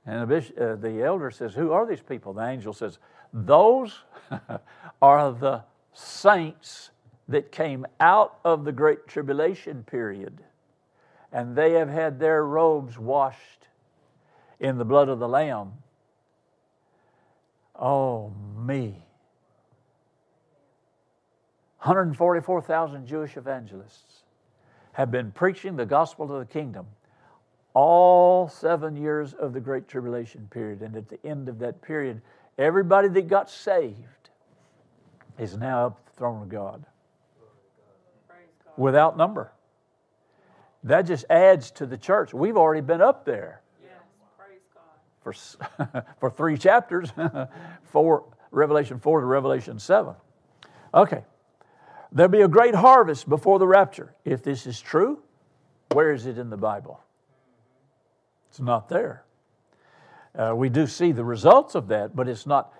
And 0.05 0.27
the, 0.27 0.37
uh, 0.37 0.75
the 0.75 1.03
elder 1.03 1.29
says, 1.29 1.53
Who 1.53 1.71
are 1.71 1.85
these 1.85 2.01
people? 2.01 2.33
The 2.33 2.47
angel 2.47 2.73
says, 2.73 2.97
Those 3.33 3.99
are 5.01 5.31
the 5.31 5.63
saints 5.93 6.91
that 7.27 7.51
came 7.51 7.85
out 7.99 8.39
of 8.43 8.65
the 8.65 8.71
great 8.71 9.07
tribulation 9.07 9.83
period, 9.83 10.43
and 11.31 11.55
they 11.55 11.73
have 11.73 11.89
had 11.89 12.19
their 12.19 12.45
robes 12.45 12.97
washed 12.97 13.67
in 14.59 14.77
the 14.77 14.85
blood 14.85 15.07
of 15.07 15.19
the 15.19 15.29
Lamb. 15.29 15.73
Oh, 17.79 18.33
me. 18.57 19.05
144,000 21.79 23.07
Jewish 23.07 23.37
evangelists 23.37 24.23
have 24.93 25.09
been 25.09 25.31
preaching 25.31 25.75
the 25.75 25.85
gospel 25.85 26.31
of 26.31 26.39
the 26.47 26.53
kingdom 26.53 26.85
all 27.73 28.47
seven 28.47 28.95
years 28.95 29.33
of 29.33 29.53
the 29.53 29.59
Great 29.59 29.87
Tribulation 29.87 30.47
period. 30.51 30.81
And 30.81 30.95
at 30.95 31.09
the 31.09 31.19
end 31.25 31.49
of 31.49 31.59
that 31.59 31.81
period, 31.81 32.21
everybody 32.57 33.07
that 33.09 33.27
got 33.27 33.49
saved 33.49 34.29
is 35.39 35.57
now 35.57 35.87
up 35.87 36.05
the 36.05 36.11
throne 36.11 36.41
of 36.41 36.49
God 36.49 36.85
without 38.77 39.17
number. 39.17 39.51
That 40.83 41.03
just 41.03 41.25
adds 41.29 41.71
to 41.71 41.85
the 41.85 41.97
church. 41.97 42.33
We've 42.33 42.57
already 42.57 42.81
been 42.81 43.01
up 43.01 43.25
there 43.25 43.61
for, 45.21 45.33
for 46.19 46.29
three 46.29 46.57
chapters, 46.57 47.11
for 47.83 48.25
Revelation 48.51 48.99
4 48.99 49.21
to 49.21 49.25
Revelation 49.25 49.79
7. 49.79 50.15
Okay. 50.93 51.23
There'll 52.11 52.31
be 52.31 52.41
a 52.41 52.47
great 52.47 52.75
harvest 52.75 53.29
before 53.29 53.59
the 53.59 53.67
rapture. 53.67 54.13
If 54.25 54.43
this 54.43 54.67
is 54.67 54.81
true, 54.81 55.21
where 55.93 56.11
is 56.11 56.25
it 56.25 56.37
in 56.37 56.49
the 56.49 56.57
Bible? 56.57 56.99
It's 58.51 58.59
not 58.59 58.89
there. 58.89 59.23
Uh, 60.35 60.53
we 60.53 60.67
do 60.67 60.85
see 60.85 61.13
the 61.13 61.23
results 61.23 61.73
of 61.73 61.87
that, 61.87 62.13
but 62.13 62.27
it's 62.27 62.45
not. 62.45 62.73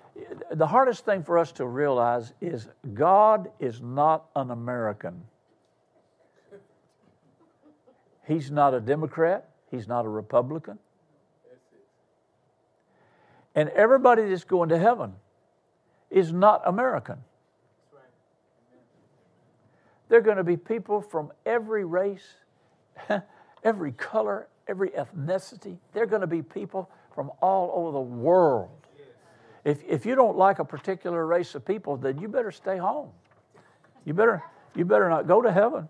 The 0.50 0.66
hardest 0.66 1.06
thing 1.06 1.22
for 1.22 1.38
us 1.38 1.50
to 1.52 1.66
realize 1.66 2.34
is 2.42 2.68
God 2.92 3.50
is 3.58 3.80
not 3.80 4.26
an 4.36 4.50
American. 4.50 5.22
He's 8.26 8.50
not 8.50 8.74
a 8.74 8.80
Democrat. 8.80 9.48
He's 9.70 9.88
not 9.88 10.04
a 10.04 10.10
Republican. 10.10 10.78
And 13.54 13.70
everybody 13.70 14.28
that's 14.28 14.44
going 14.44 14.68
to 14.68 14.78
heaven 14.78 15.14
is 16.10 16.34
not 16.34 16.60
American. 16.66 17.16
They're 20.10 20.20
going 20.20 20.36
to 20.36 20.44
be 20.44 20.58
people 20.58 21.00
from 21.00 21.32
every 21.46 21.86
race, 21.86 22.34
every 23.64 23.92
color, 23.92 24.48
every 24.68 24.90
ethnicity. 24.90 25.76
They're 25.92 26.06
going 26.06 26.20
to 26.20 26.26
be 26.26 26.42
people 26.42 26.90
from 27.14 27.30
all 27.40 27.72
over 27.74 27.92
the 27.92 28.00
world. 28.00 28.70
If, 29.64 29.82
if 29.84 30.04
you 30.06 30.14
don't 30.14 30.36
like 30.36 30.58
a 30.58 30.64
particular 30.64 31.24
race 31.24 31.54
of 31.54 31.64
people, 31.64 31.96
then 31.96 32.18
you 32.18 32.28
better 32.28 32.50
stay 32.50 32.78
home. 32.78 33.10
You 34.04 34.14
better, 34.14 34.42
you 34.74 34.84
better 34.84 35.08
not 35.08 35.28
go 35.28 35.40
to 35.40 35.52
heaven. 35.52 35.88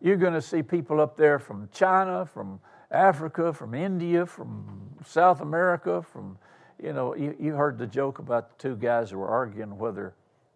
You're 0.00 0.16
going 0.16 0.32
to 0.32 0.42
see 0.42 0.62
people 0.62 1.00
up 1.00 1.16
there 1.16 1.38
from 1.38 1.68
China, 1.72 2.24
from 2.24 2.60
Africa, 2.90 3.52
from 3.52 3.74
India, 3.74 4.26
from 4.26 4.80
South 5.06 5.42
America, 5.42 6.02
from, 6.02 6.38
you 6.82 6.92
know, 6.92 7.14
you, 7.14 7.36
you 7.38 7.52
heard 7.52 7.78
the 7.78 7.86
joke 7.86 8.18
about 8.18 8.58
the 8.58 8.62
two 8.62 8.76
guys 8.76 9.10
who 9.10 9.18
were 9.18 9.28
arguing 9.28 9.78
whether 9.78 10.14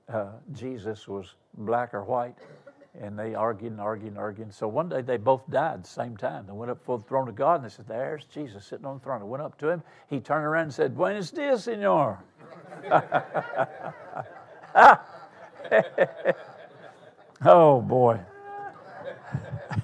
uh, 0.09 0.29
Jesus 0.53 1.07
was 1.07 1.35
black 1.59 1.95
or 1.95 2.03
white 2.05 2.37
and 3.01 3.19
they 3.19 3.35
argued 3.35 3.73
and 3.73 3.81
argued 3.81 4.13
and 4.13 4.19
argued. 4.19 4.55
So 4.55 4.69
one 4.69 4.89
day 4.89 5.03
they 5.03 5.17
both 5.17 5.43
died 5.51 5.75
at 5.75 5.83
the 5.83 5.89
same 5.89 6.17
time. 6.17 6.47
They 6.47 6.53
went 6.53 6.71
up 6.71 6.79
before 6.79 6.99
the 6.99 7.05
throne 7.05 7.29
of 7.29 7.35
God 7.35 7.57
and 7.57 7.65
they 7.65 7.69
said, 7.75 7.89
There's 7.89 8.25
Jesus 8.27 8.65
sitting 8.65 8.87
on 8.87 8.99
the 8.99 9.05
throne. 9.05 9.21
I 9.21 9.25
went 9.25 9.43
up 9.43 9.59
to 9.59 9.69
him. 9.69 9.83
He 10.09 10.21
turned 10.21 10.45
around 10.45 10.65
and 10.65 10.75
said, 10.75 10.97
Buenos 10.97 11.31
dias, 11.33 11.65
senor. 11.65 12.23
oh, 17.45 17.81
boy. 17.81 18.21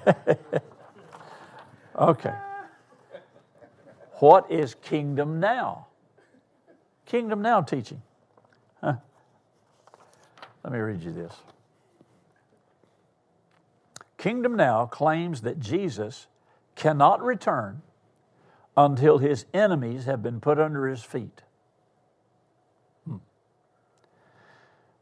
okay. 1.98 2.34
What 4.20 4.50
is 4.50 4.74
kingdom 4.74 5.40
now? 5.40 5.86
Kingdom 7.06 7.42
now 7.42 7.62
teaching. 7.62 8.00
Huh? 8.80 8.94
Let 10.62 10.72
me 10.72 10.78
read 10.78 11.02
you 11.02 11.12
this. 11.12 11.32
Kingdom 14.20 14.54
Now 14.54 14.84
claims 14.84 15.40
that 15.40 15.58
Jesus 15.58 16.26
cannot 16.74 17.22
return 17.22 17.80
until 18.76 19.16
his 19.16 19.46
enemies 19.54 20.04
have 20.04 20.22
been 20.22 20.42
put 20.42 20.60
under 20.60 20.86
his 20.86 21.02
feet. 21.02 21.40
Hmm. 23.06 23.16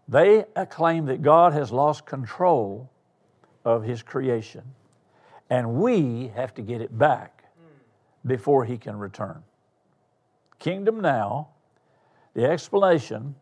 They 0.06 0.44
claim 0.70 1.06
that 1.06 1.20
God 1.20 1.52
has 1.52 1.72
lost 1.72 2.06
control 2.06 2.88
of 3.64 3.82
his 3.82 4.04
creation, 4.04 4.62
and 5.50 5.74
we 5.74 6.28
have 6.36 6.54
to 6.54 6.62
get 6.62 6.80
it 6.80 6.96
back 6.96 7.42
before 8.24 8.66
he 8.66 8.78
can 8.78 8.96
return. 8.96 9.42
Kingdom 10.60 11.00
Now, 11.00 11.48
the 12.34 12.44
explanation 12.44 13.34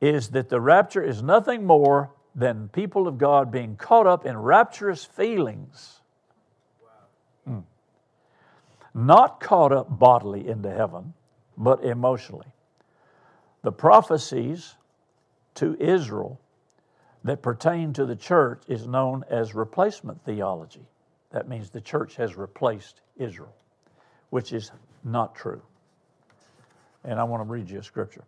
is 0.00 0.30
that 0.30 0.48
the 0.48 0.58
rapture 0.58 1.02
is 1.02 1.22
nothing 1.22 1.66
more 1.66 2.12
than 2.34 2.68
people 2.68 3.06
of 3.06 3.18
God 3.18 3.50
being 3.50 3.76
caught 3.76 4.06
up 4.06 4.24
in 4.24 4.36
rapturous 4.36 5.04
feelings. 5.04 6.00
Hmm. 7.46 7.60
Not 8.94 9.40
caught 9.40 9.72
up 9.72 9.98
bodily 9.98 10.48
into 10.48 10.70
heaven, 10.70 11.14
but 11.56 11.84
emotionally. 11.84 12.46
The 13.62 13.72
prophecies 13.72 14.74
to 15.54 15.76
Israel 15.78 16.40
that 17.24 17.42
pertain 17.42 17.92
to 17.92 18.06
the 18.06 18.16
church 18.16 18.62
is 18.66 18.86
known 18.86 19.24
as 19.30 19.54
replacement 19.54 20.24
theology. 20.24 20.86
That 21.30 21.48
means 21.48 21.70
the 21.70 21.80
church 21.80 22.16
has 22.16 22.36
replaced 22.36 23.00
Israel, 23.16 23.54
which 24.30 24.52
is 24.52 24.70
not 25.04 25.34
true. 25.34 25.62
And 27.04 27.18
I 27.18 27.24
want 27.24 27.46
to 27.46 27.50
read 27.50 27.70
you 27.70 27.78
a 27.78 27.82
scripture. 27.82 28.24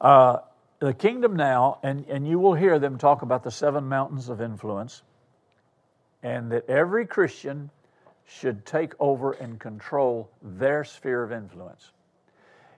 Uh, 0.00 0.38
the 0.78 0.92
kingdom 0.92 1.36
now, 1.36 1.78
and, 1.82 2.06
and 2.08 2.26
you 2.26 2.38
will 2.38 2.54
hear 2.54 2.78
them 2.78 2.98
talk 2.98 3.22
about 3.22 3.42
the 3.42 3.50
seven 3.50 3.88
mountains 3.88 4.28
of 4.28 4.40
influence, 4.40 5.02
and 6.22 6.50
that 6.52 6.68
every 6.68 7.06
Christian 7.06 7.70
should 8.26 8.66
take 8.66 8.92
over 8.98 9.32
and 9.32 9.58
control 9.58 10.30
their 10.42 10.84
sphere 10.84 11.22
of 11.22 11.32
influence. 11.32 11.92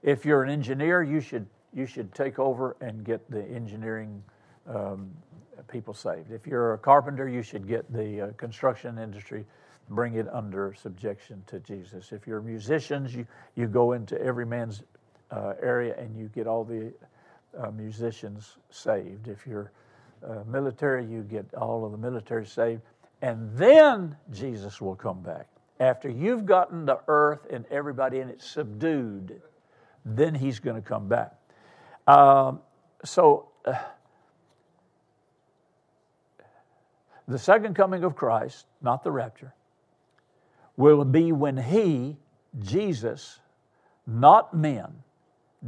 If 0.02 0.24
you're 0.24 0.42
an 0.42 0.50
engineer, 0.50 1.02
you 1.02 1.20
should, 1.20 1.46
you 1.72 1.86
should 1.86 2.14
take 2.14 2.38
over 2.38 2.76
and 2.80 3.04
get 3.04 3.28
the 3.30 3.42
engineering 3.42 4.22
um, 4.66 5.10
people 5.68 5.94
saved. 5.94 6.30
If 6.30 6.46
you're 6.46 6.74
a 6.74 6.78
carpenter, 6.78 7.28
you 7.28 7.42
should 7.42 7.66
get 7.66 7.90
the 7.92 8.20
uh, 8.20 8.32
construction 8.36 8.98
industry, 8.98 9.44
bring 9.90 10.14
it 10.14 10.26
under 10.30 10.74
subjection 10.74 11.42
to 11.46 11.58
Jesus. 11.60 12.12
If 12.12 12.26
you're 12.26 12.42
musicians, 12.42 13.14
you, 13.14 13.26
you 13.56 13.66
go 13.66 13.92
into 13.92 14.20
every 14.20 14.46
man's 14.46 14.82
uh, 15.30 15.54
area 15.60 15.96
and 15.98 16.16
you 16.16 16.28
get 16.28 16.46
all 16.46 16.64
the 16.64 16.92
uh, 17.58 17.70
musicians 17.70 18.56
saved. 18.70 19.28
If 19.28 19.46
you're 19.46 19.72
uh, 20.26 20.44
military, 20.46 21.04
you 21.04 21.22
get 21.22 21.52
all 21.54 21.84
of 21.84 21.92
the 21.92 21.98
military 21.98 22.46
saved. 22.46 22.82
And 23.22 23.56
then 23.56 24.16
Jesus 24.32 24.80
will 24.80 24.96
come 24.96 25.22
back. 25.22 25.48
After 25.80 26.08
you've 26.08 26.46
gotten 26.46 26.86
the 26.86 27.00
earth 27.08 27.46
and 27.50 27.64
everybody 27.70 28.18
in 28.18 28.28
it 28.28 28.42
subdued, 28.42 29.40
then 30.04 30.34
he's 30.34 30.58
going 30.60 30.80
to 30.80 30.86
come 30.86 31.08
back. 31.08 31.34
Um, 32.06 32.60
so, 33.04 33.48
uh, 33.64 33.74
the 37.28 37.38
second 37.38 37.74
coming 37.74 38.04
of 38.04 38.16
Christ, 38.16 38.66
not 38.80 39.04
the 39.04 39.12
rapture, 39.12 39.54
will 40.76 41.04
be 41.04 41.32
when 41.32 41.56
he, 41.56 42.16
Jesus, 42.58 43.40
not 44.06 44.54
men, 44.54 45.02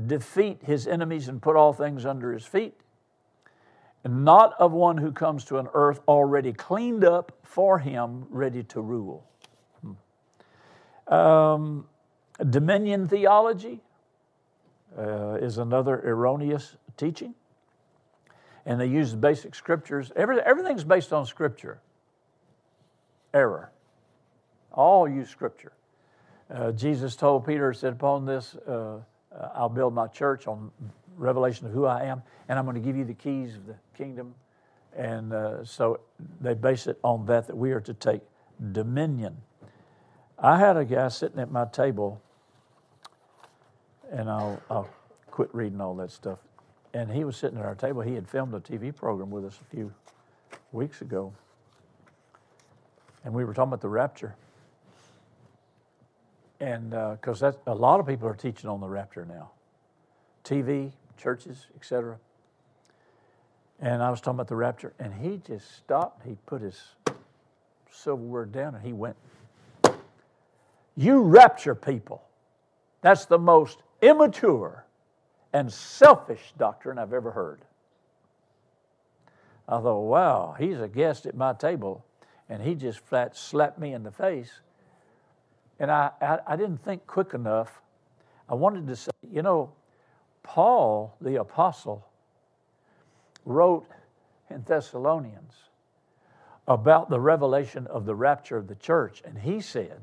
defeat 0.07 0.59
his 0.63 0.87
enemies 0.87 1.29
and 1.29 1.43
put 1.43 1.57
all 1.57 1.73
things 1.73 2.07
under 2.07 2.33
his 2.33 2.45
feet, 2.47 2.75
and 4.05 4.25
not 4.25 4.55
of 4.59 4.73
one 4.73 4.99
who 4.99 5.13
comes 5.13 5.45
to 5.47 5.59
an 5.59 5.69
earth 5.75 6.01
already 6.09 6.53
cleaned 6.53 7.05
up 7.05 7.33
for 7.43 7.79
him, 7.79 8.27
ready 8.31 8.63
to 8.63 8.81
rule. 8.81 9.25
Hmm. 9.83 11.13
Um, 11.13 11.87
dominion 12.49 13.09
theology 13.09 13.81
uh, 14.97 15.35
is 15.35 15.59
another 15.59 16.01
erroneous 16.05 16.77
teaching. 16.97 17.35
And 18.67 18.81
they 18.81 18.87
use 18.87 19.13
the 19.13 19.17
basic 19.17 19.55
scriptures. 19.55 20.13
Every, 20.15 20.41
everything's 20.41 20.85
based 20.85 21.13
on 21.13 21.27
scripture. 21.27 21.81
Error. 23.33 23.71
All 24.73 25.09
use 25.09 25.29
scripture. 25.29 25.73
Uh, 26.53 26.73
Jesus 26.73 27.17
told 27.17 27.47
Peter, 27.47 27.73
said, 27.73 27.93
Upon 27.95 28.27
this 28.27 28.55
uh, 28.57 28.99
uh, 29.35 29.49
I'll 29.55 29.69
build 29.69 29.95
my 29.95 30.07
church 30.07 30.47
on 30.47 30.71
revelation 31.17 31.67
of 31.67 31.73
who 31.73 31.87
I 31.87 32.05
am, 32.05 32.23
and 32.49 32.59
I'm 32.59 32.65
going 32.65 32.77
to 32.77 32.83
give 32.83 32.97
you 32.97 33.05
the 33.05 33.15
keys 33.15 33.55
of 33.55 33.67
the 33.67 33.77
kingdom. 33.97 34.35
And 34.97 35.33
uh, 35.33 35.65
so 35.65 36.01
they 36.41 36.55
base 36.55 36.87
it 36.87 36.99
on 37.05 37.27
that, 37.27 37.47
that 37.47 37.57
we 37.57 37.73
are 37.73 37.81
to 37.81 37.95
take 37.95 38.23
dominion. 38.73 39.37
I 40.39 40.59
had 40.59 40.77
a 40.77 40.85
guy 40.85 41.09
sitting 41.09 41.39
at 41.39 41.51
my 41.51 41.67
table, 41.67 42.21
and 44.11 44.29
I'll, 44.29 44.61
I'll 44.71 44.89
quit 45.31 45.55
reading 45.55 45.81
all 45.81 45.95
that 45.97 46.11
stuff. 46.11 46.39
And 46.93 47.11
he 47.11 47.25
was 47.25 47.37
sitting 47.37 47.59
at 47.59 47.65
our 47.65 47.77
table. 47.77 48.01
He 48.01 48.15
had 48.15 48.29
filmed 48.29 48.53
a 48.55 48.61
TV 48.61 48.95
program 48.95 49.31
with 49.31 49.45
us 49.45 49.61
a 49.61 49.77
few 49.77 49.93
weeks 50.73 51.03
ago. 51.03 51.33
And 53.25 53.33
we 53.33 53.45
were 53.45 53.55
talking 53.55 53.69
about 53.69 53.81
the 53.81 53.89
rapture. 53.89 54.35
And 56.61 56.91
because 56.91 57.43
uh, 57.43 57.53
a 57.67 57.75
lot 57.75 58.01
of 58.01 58.07
people 58.07 58.29
are 58.29 58.35
teaching 58.35 58.69
on 58.69 58.81
the 58.81 58.89
rapture 58.89 59.25
now 59.25 59.51
TV, 60.45 60.93
churches, 61.17 61.67
etc. 61.75 62.19
And 63.81 64.03
I 64.03 64.11
was 64.11 64.21
talking 64.21 64.37
about 64.37 64.49
the 64.49 64.57
rapture, 64.57 64.93
and 64.99 65.15
he 65.15 65.39
just 65.39 65.77
stopped. 65.77 66.27
He 66.27 66.37
put 66.47 66.61
his 66.61 66.79
silverware 67.91 68.47
down 68.47 68.75
and 68.75 68.85
he 68.85 68.93
went, 68.93 69.17
You 70.97 71.23
rapture 71.23 71.75
people. 71.75 72.23
That's 73.01 73.25
the 73.25 73.39
most 73.39 73.83
immature 74.03 74.85
and 75.53 75.73
selfish 75.73 76.53
doctrine 76.59 76.99
I've 76.99 77.13
ever 77.13 77.31
heard. 77.31 77.63
I 79.69 79.81
thought, 79.81 80.01
wow, 80.01 80.57
he's 80.59 80.81
a 80.81 80.89
guest 80.89 81.27
at 81.27 81.37
my 81.37 81.53
table, 81.53 82.05
and 82.49 82.63
he 82.63 82.75
just 82.75 83.01
flat 83.01 83.37
slapped 83.37 83.79
me 83.79 83.95
in 83.95 84.03
the 84.03 84.11
face. 84.11 84.61
And 85.81 85.91
I, 85.91 86.11
I, 86.21 86.39
I 86.47 86.57
didn't 86.57 86.79
think 86.79 87.07
quick 87.07 87.35
enough. 87.35 87.83
I 88.49 88.55
wanted 88.55 88.87
to 88.87 88.95
say, 88.95 89.11
you 89.33 89.43
know, 89.43 89.73
Paul, 90.43 91.17
the 91.21 91.41
apostle, 91.41 92.07
wrote 93.45 93.87
in 94.51 94.63
Thessalonians 94.63 95.55
about 96.69 97.11
the 97.11 97.19
revelation 97.19 97.87
of 97.89 98.05
the 98.05 98.15
rapture 98.15 98.57
of 98.57 98.69
the 98.69 98.75
church, 98.77 99.23
and 99.25 99.39
he 99.39 99.61
said, 99.61 100.01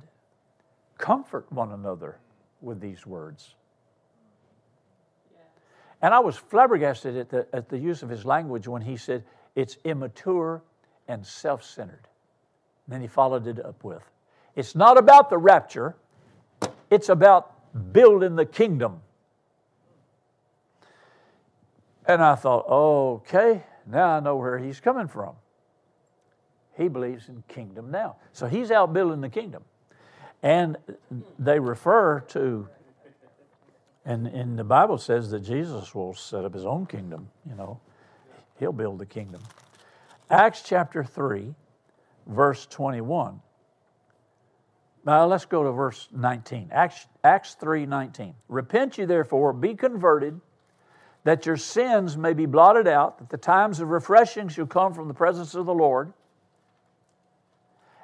Comfort 0.97 1.49
one 1.51 1.71
another 1.71 2.17
with 2.59 2.82
these 2.82 3.05
words. 3.05 3.53
And 6.01 6.13
I 6.13 6.19
was 6.19 6.38
flabbergasted 6.38 7.17
at 7.17 7.30
the, 7.30 7.47
at 7.53 7.69
the 7.69 7.78
use 7.78 8.03
of 8.03 8.09
his 8.09 8.25
language 8.25 8.67
when 8.67 8.82
he 8.82 8.97
said, 8.97 9.23
It's 9.55 9.78
immature 9.84 10.61
and 11.07 11.25
self 11.25 11.63
centered. 11.63 12.07
Then 12.88 13.01
he 13.01 13.07
followed 13.07 13.47
it 13.47 13.63
up 13.63 13.84
with, 13.84 14.03
It's 14.57 14.73
not 14.73 14.97
about 14.97 15.29
the 15.29 15.37
rapture, 15.37 15.95
it's 16.89 17.09
about 17.09 17.93
building 17.93 18.35
the 18.35 18.45
kingdom. 18.45 19.01
And 22.07 22.23
I 22.23 22.33
thought, 22.33 22.65
okay, 22.67 23.63
now 23.85 24.17
I 24.17 24.19
know 24.19 24.35
where 24.35 24.57
he's 24.57 24.79
coming 24.79 25.07
from. 25.07 25.35
He 26.75 26.87
believes 26.87 27.29
in 27.29 27.43
kingdom 27.47 27.91
now. 27.91 28.15
So 28.33 28.47
he's 28.47 28.71
out 28.71 28.93
building 28.93 29.21
the 29.21 29.29
kingdom. 29.29 29.63
And 30.41 30.77
they 31.37 31.59
refer 31.59 32.21
to, 32.29 32.67
and, 34.05 34.25
and 34.25 34.57
the 34.57 34.63
Bible 34.63 34.97
says 34.97 35.29
that 35.31 35.41
Jesus 35.41 35.93
will 35.93 36.15
set 36.15 36.45
up 36.45 36.55
his 36.55 36.65
own 36.65 36.87
kingdom, 36.87 37.29
you 37.47 37.53
know. 37.53 37.79
He'll 38.57 38.71
build 38.73 38.97
the 38.97 39.05
kingdom. 39.05 39.43
Acts 40.31 40.63
chapter 40.65 41.03
3, 41.03 41.53
verse 42.25 42.65
21. 42.65 43.41
Now 45.07 45.25
let's 45.25 45.45
go 45.45 45.63
to 45.63 45.71
verse 45.71 46.09
19. 46.11 46.67
Acts, 46.73 47.07
Acts 47.23 47.53
3 47.53 47.85
19. 47.85 48.35
Repent 48.49 48.97
ye 48.97 49.05
therefore, 49.05 49.53
be 49.53 49.73
converted 49.73 50.41
that 51.23 51.45
your 51.45 51.55
sins 51.55 52.17
may 52.17 52.33
be 52.33 52.45
blotted 52.45 52.87
out, 52.87 53.17
that 53.19 53.29
the 53.29 53.37
times 53.37 53.79
of 53.79 53.89
refreshing 53.89 54.49
shall 54.49 54.65
come 54.65 54.93
from 54.93 55.07
the 55.07 55.13
presence 55.13 55.55
of 55.55 55.65
the 55.65 55.73
Lord. 55.73 56.11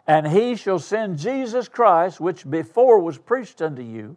And 0.07 0.27
he 0.27 0.55
shall 0.55 0.79
send 0.79 1.19
Jesus 1.19 1.67
Christ, 1.67 2.21
which 2.21 2.49
before 2.49 2.99
was 2.99 3.17
preached 3.17 3.61
unto 3.61 3.81
you, 3.81 4.15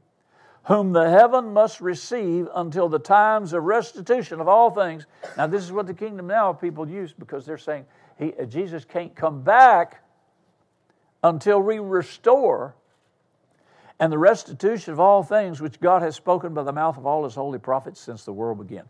whom 0.64 0.92
the 0.92 1.10
heaven 1.10 1.52
must 1.52 1.80
receive 1.80 2.48
until 2.54 2.88
the 2.88 2.98
times 3.00 3.52
of 3.52 3.64
restitution 3.64 4.40
of 4.40 4.46
all 4.46 4.70
things. 4.70 5.06
Now, 5.36 5.48
this 5.48 5.64
is 5.64 5.72
what 5.72 5.88
the 5.88 5.94
kingdom 5.94 6.28
now 6.28 6.52
people 6.52 6.88
use 6.88 7.12
because 7.12 7.44
they're 7.46 7.58
saying 7.58 7.84
he, 8.16 8.32
Jesus 8.48 8.84
can't 8.84 9.14
come 9.14 9.42
back 9.42 10.02
until 11.26 11.60
we 11.60 11.80
restore 11.80 12.76
and 13.98 14.12
the 14.12 14.18
restitution 14.18 14.92
of 14.92 15.00
all 15.00 15.24
things 15.24 15.60
which 15.60 15.80
God 15.80 16.02
has 16.02 16.14
spoken 16.14 16.54
by 16.54 16.62
the 16.62 16.72
mouth 16.72 16.96
of 16.96 17.06
all 17.06 17.24
his 17.24 17.34
holy 17.34 17.58
prophets 17.58 18.00
since 18.00 18.24
the 18.24 18.32
world 18.32 18.58
began. 18.58 18.84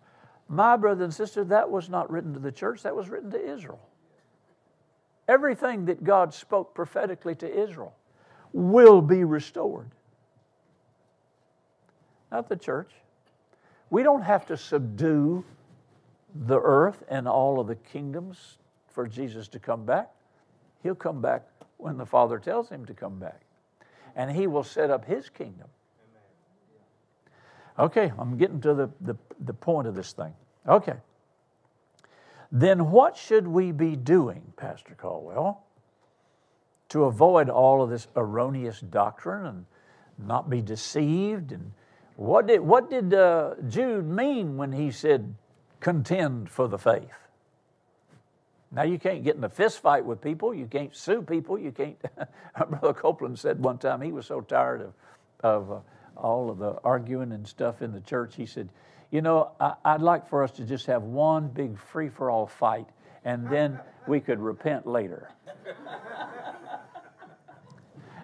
My 0.48 0.76
brother 0.76 1.04
and 1.04 1.14
sister, 1.14 1.44
that 1.44 1.70
was 1.70 1.88
not 1.88 2.10
written 2.10 2.34
to 2.34 2.40
the 2.40 2.52
church, 2.52 2.82
that 2.82 2.94
was 2.94 3.08
written 3.08 3.30
to 3.30 3.52
Israel. 3.52 3.80
Everything 5.26 5.86
that 5.86 6.04
God 6.04 6.34
spoke 6.34 6.74
prophetically 6.74 7.34
to 7.36 7.62
Israel 7.62 7.94
will 8.52 9.00
be 9.00 9.24
restored. 9.24 9.90
Not 12.30 12.48
the 12.48 12.56
church. 12.56 12.90
We 13.88 14.02
don't 14.02 14.22
have 14.22 14.44
to 14.46 14.56
subdue 14.56 15.44
the 16.34 16.60
earth 16.60 17.02
and 17.08 17.26
all 17.26 17.60
of 17.60 17.66
the 17.66 17.76
kingdoms 17.76 18.58
for 18.88 19.06
Jesus 19.06 19.48
to 19.48 19.58
come 19.58 19.86
back. 19.86 20.10
He'll 20.82 20.94
come 20.94 21.22
back 21.22 21.44
when 21.78 21.96
the 21.96 22.06
Father 22.06 22.38
tells 22.38 22.68
him 22.68 22.84
to 22.86 22.94
come 22.94 23.18
back. 23.18 23.42
And 24.14 24.30
he 24.30 24.46
will 24.46 24.64
set 24.64 24.90
up 24.90 25.04
his 25.04 25.28
kingdom. 25.28 25.68
Okay, 27.78 28.12
I'm 28.18 28.38
getting 28.38 28.60
to 28.62 28.74
the, 28.74 28.90
the, 29.00 29.16
the 29.40 29.52
point 29.52 29.86
of 29.86 29.94
this 29.94 30.12
thing. 30.12 30.32
Okay. 30.66 30.94
Then 32.50 32.90
what 32.90 33.16
should 33.16 33.46
we 33.46 33.72
be 33.72 33.96
doing, 33.96 34.52
Pastor 34.56 34.94
Caldwell, 34.94 35.64
to 36.88 37.04
avoid 37.04 37.50
all 37.50 37.82
of 37.82 37.90
this 37.90 38.06
erroneous 38.16 38.80
doctrine 38.80 39.44
and 39.44 39.66
not 40.18 40.48
be 40.48 40.62
deceived? 40.62 41.52
And 41.52 41.72
what 42.14 42.46
did, 42.46 42.60
what 42.60 42.88
did 42.88 43.12
uh, 43.12 43.56
Jude 43.68 44.06
mean 44.06 44.56
when 44.56 44.72
he 44.72 44.90
said, 44.90 45.34
contend 45.80 46.48
for 46.48 46.68
the 46.68 46.78
faith? 46.78 47.25
Now, 48.72 48.82
you 48.82 48.98
can't 48.98 49.22
get 49.22 49.36
in 49.36 49.44
a 49.44 49.48
fist 49.48 49.80
fight 49.80 50.04
with 50.04 50.20
people. 50.20 50.52
You 50.52 50.66
can't 50.66 50.94
sue 50.94 51.22
people. 51.22 51.58
You 51.58 51.70
can't. 51.70 51.96
Brother 52.68 52.92
Copeland 52.92 53.38
said 53.38 53.62
one 53.62 53.78
time 53.78 54.00
he 54.00 54.12
was 54.12 54.26
so 54.26 54.40
tired 54.40 54.82
of, 54.82 54.92
of 55.40 55.70
uh, 55.70 55.78
all 56.16 56.50
of 56.50 56.58
the 56.58 56.78
arguing 56.82 57.32
and 57.32 57.46
stuff 57.46 57.80
in 57.80 57.92
the 57.92 58.00
church. 58.00 58.34
He 58.34 58.46
said, 58.46 58.68
You 59.10 59.22
know, 59.22 59.52
I, 59.60 59.92
would 59.92 60.02
like 60.02 60.28
for 60.28 60.42
us 60.42 60.50
to 60.52 60.64
just 60.64 60.86
have 60.86 61.04
one 61.04 61.48
big 61.48 61.78
free 61.78 62.08
for 62.08 62.30
all 62.30 62.46
fight, 62.46 62.88
and 63.24 63.48
then 63.48 63.78
we 64.08 64.20
could 64.20 64.40
repent 64.40 64.86
later. 64.86 65.30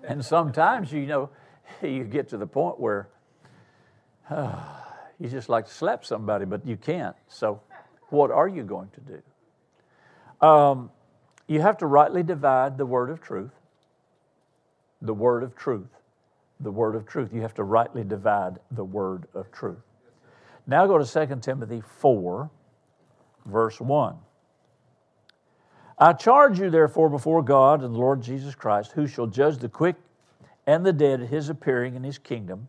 and 0.08 0.24
sometimes, 0.24 0.92
you 0.92 1.06
know, 1.06 1.30
you 1.82 2.04
get 2.04 2.28
to 2.30 2.36
the 2.36 2.46
point 2.46 2.80
where 2.80 3.08
uh, 4.28 4.60
you 5.20 5.28
just 5.28 5.48
like 5.48 5.66
to 5.66 5.72
slap 5.72 6.04
somebody, 6.04 6.46
but 6.46 6.66
you 6.66 6.76
can't. 6.76 7.14
So, 7.28 7.60
what 8.10 8.30
are 8.30 8.48
you 8.48 8.64
going 8.64 8.90
to 8.90 9.00
do? 9.00 9.22
Um, 10.42 10.90
you 11.46 11.60
have 11.60 11.78
to 11.78 11.86
rightly 11.86 12.22
divide 12.22 12.76
the 12.76 12.86
word 12.86 13.08
of 13.08 13.20
truth. 13.20 13.52
The 15.00 15.14
word 15.14 15.42
of 15.42 15.56
truth 15.56 15.88
the 16.62 16.70
word 16.70 16.94
of 16.94 17.06
truth. 17.06 17.32
You 17.32 17.42
have 17.42 17.54
to 17.54 17.64
rightly 17.64 18.04
divide 18.04 18.58
the 18.70 18.84
word 18.84 19.26
of 19.34 19.50
truth. 19.52 19.82
Now 20.66 20.86
go 20.86 20.98
to 20.98 21.26
2 21.26 21.36
Timothy 21.40 21.80
4, 21.80 22.50
verse 23.46 23.80
1. 23.80 24.16
I 25.98 26.12
charge 26.12 26.58
you, 26.58 26.70
therefore, 26.70 27.10
before 27.10 27.42
God 27.42 27.82
and 27.82 27.94
the 27.94 27.98
Lord 27.98 28.22
Jesus 28.22 28.54
Christ, 28.54 28.92
who 28.92 29.06
shall 29.06 29.26
judge 29.26 29.58
the 29.58 29.68
quick 29.68 29.96
and 30.66 30.86
the 30.86 30.92
dead 30.92 31.20
at 31.20 31.28
his 31.28 31.48
appearing 31.48 31.96
in 31.96 32.04
his 32.04 32.18
kingdom. 32.18 32.68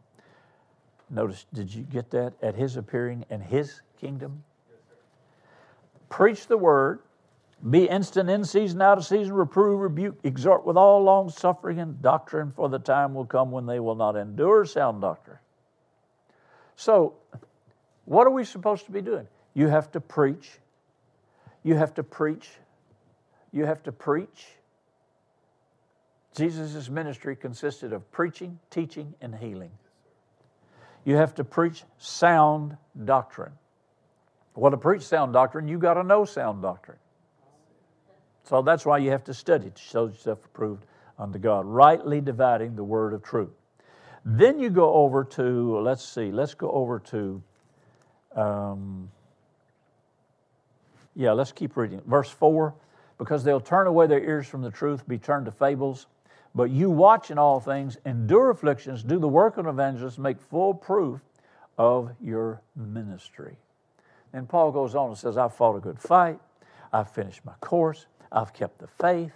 Notice, 1.09 1.45
did 1.53 1.73
you 1.73 1.83
get 1.83 2.09
that? 2.11 2.33
At 2.41 2.55
his 2.55 2.75
appearing 2.75 3.25
in 3.29 3.41
his 3.41 3.81
kingdom? 3.99 4.43
Preach 6.09 6.47
the 6.47 6.57
word 6.57 6.99
be 7.69 7.85
instant 7.85 8.29
in 8.29 8.43
season, 8.43 8.81
out 8.81 8.97
of 8.97 9.05
season, 9.05 9.33
reprove, 9.33 9.79
rebuke, 9.79 10.19
exhort 10.23 10.65
with 10.65 10.75
all 10.75 11.01
long 11.01 11.29
suffering 11.29 11.79
and 11.79 12.01
doctrine, 12.01 12.51
for 12.51 12.67
the 12.67 12.79
time 12.79 13.13
will 13.13 13.25
come 13.25 13.51
when 13.51 13.65
they 13.65 13.79
will 13.79 13.95
not 13.95 14.17
endure 14.17 14.65
sound 14.65 15.01
doctrine. 15.01 15.37
So, 16.75 17.15
what 18.05 18.27
are 18.27 18.31
we 18.31 18.43
supposed 18.43 18.85
to 18.85 18.91
be 18.91 19.01
doing? 19.01 19.27
You 19.53 19.67
have 19.67 19.91
to 19.93 20.01
preach. 20.01 20.59
You 21.63 21.75
have 21.75 21.93
to 21.93 22.03
preach. 22.03 22.49
You 23.53 23.65
have 23.65 23.81
to 23.83 23.91
preach. 23.93 24.47
Jesus' 26.35 26.89
ministry 26.89 27.35
consisted 27.35 27.93
of 27.93 28.11
preaching, 28.11 28.59
teaching, 28.71 29.13
and 29.21 29.33
healing. 29.33 29.71
You 31.05 31.15
have 31.15 31.35
to 31.35 31.43
preach 31.43 31.83
sound 31.97 32.75
doctrine. 33.05 33.53
Well, 34.55 34.71
to 34.71 34.77
preach 34.77 35.03
sound 35.03 35.31
doctrine, 35.33 35.67
you've 35.67 35.81
got 35.81 35.93
to 35.93 36.03
know 36.03 36.25
sound 36.25 36.61
doctrine. 36.61 36.97
So 38.43 38.61
that's 38.61 38.85
why 38.85 38.97
you 38.97 39.11
have 39.11 39.23
to 39.25 39.33
study 39.33 39.69
to 39.69 39.81
show 39.81 40.07
yourself 40.07 40.43
approved 40.45 40.85
unto 41.17 41.39
God, 41.39 41.65
rightly 41.65 42.21
dividing 42.21 42.75
the 42.75 42.83
word 42.83 43.13
of 43.13 43.23
truth. 43.23 43.53
Then 44.25 44.59
you 44.59 44.69
go 44.69 44.93
over 44.93 45.23
to, 45.23 45.79
let's 45.79 46.03
see, 46.03 46.31
let's 46.31 46.53
go 46.53 46.71
over 46.71 46.99
to, 46.99 47.41
um, 48.35 49.11
yeah, 51.15 51.31
let's 51.31 51.51
keep 51.51 51.77
reading. 51.77 52.01
Verse 52.05 52.29
4 52.29 52.73
because 53.17 53.43
they'll 53.43 53.61
turn 53.61 53.87
away 53.87 54.07
their 54.07 54.23
ears 54.23 54.47
from 54.47 54.61
the 54.61 54.69
truth, 54.69 55.07
be 55.07 55.17
turned 55.17 55.45
to 55.45 55.51
fables. 55.51 56.07
But 56.55 56.69
you 56.69 56.89
watch 56.89 57.31
in 57.31 57.37
all 57.37 57.59
things, 57.59 57.97
endure 58.05 58.49
afflictions, 58.51 59.03
do 59.03 59.17
the 59.17 59.27
work 59.27 59.57
of 59.57 59.65
an 59.65 59.73
evangelist, 59.73 60.19
make 60.19 60.39
full 60.39 60.73
proof 60.73 61.21
of 61.77 62.11
your 62.21 62.61
ministry. 62.75 63.57
And 64.33 64.47
Paul 64.47 64.71
goes 64.71 64.93
on 64.93 65.09
and 65.09 65.17
says, 65.17 65.37
I've 65.37 65.55
fought 65.55 65.75
a 65.75 65.79
good 65.79 65.99
fight, 65.99 66.39
I've 66.91 67.09
finished 67.09 67.45
my 67.45 67.53
course, 67.61 68.05
I've 68.33 68.53
kept 68.53 68.79
the 68.79 68.87
faith. 68.87 69.31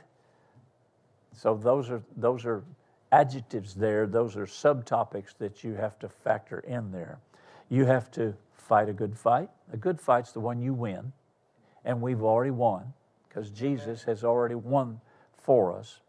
So 1.33 1.55
those 1.55 1.89
are 1.89 2.01
those 2.17 2.45
are 2.45 2.63
adjectives 3.11 3.75
there, 3.75 4.07
those 4.07 4.35
are 4.35 4.45
subtopics 4.45 5.37
that 5.37 5.63
you 5.63 5.75
have 5.75 5.97
to 5.99 6.09
factor 6.09 6.59
in 6.59 6.91
there. 6.91 7.19
You 7.69 7.85
have 7.85 8.11
to 8.11 8.33
fight 8.53 8.89
a 8.89 8.93
good 8.93 9.17
fight. 9.17 9.49
A 9.71 9.77
good 9.77 10.01
fight's 10.01 10.31
the 10.31 10.39
one 10.39 10.61
you 10.61 10.73
win, 10.73 11.13
and 11.85 12.01
we've 12.01 12.23
already 12.23 12.51
won 12.51 12.93
because 13.27 13.49
Jesus 13.51 14.03
has 14.03 14.23
already 14.23 14.55
won 14.55 14.99
for 15.37 15.77
us. 15.77 15.99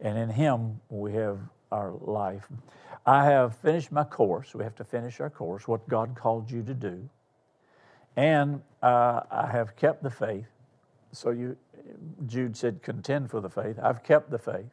And 0.00 0.18
in 0.18 0.28
Him 0.28 0.80
we 0.88 1.12
have 1.14 1.38
our 1.72 1.92
life. 2.00 2.46
I 3.06 3.24
have 3.24 3.56
finished 3.56 3.92
my 3.92 4.04
course. 4.04 4.54
We 4.54 4.64
have 4.64 4.74
to 4.76 4.84
finish 4.84 5.20
our 5.20 5.30
course, 5.30 5.66
what 5.66 5.88
God 5.88 6.14
called 6.14 6.50
you 6.50 6.62
to 6.64 6.74
do. 6.74 7.08
And 8.16 8.60
uh, 8.82 9.20
I 9.30 9.48
have 9.50 9.76
kept 9.76 10.02
the 10.02 10.10
faith. 10.10 10.48
So 11.12 11.30
you, 11.30 11.56
Jude 12.26 12.56
said, 12.56 12.82
contend 12.82 13.30
for 13.30 13.40
the 13.40 13.48
faith. 13.48 13.78
I've 13.82 14.02
kept 14.02 14.30
the 14.30 14.38
faith. 14.38 14.70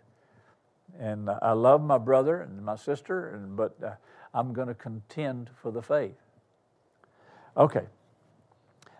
And 1.00 1.30
I 1.30 1.52
love 1.52 1.82
my 1.84 1.98
brother 1.98 2.42
and 2.42 2.64
my 2.64 2.76
sister, 2.76 3.30
and, 3.30 3.56
but 3.56 3.76
uh, 3.84 3.92
I'm 4.34 4.54
going 4.54 4.68
to 4.68 4.74
contend 4.74 5.50
for 5.62 5.72
the 5.72 5.82
faith. 5.82 6.16
Okay. 7.56 7.86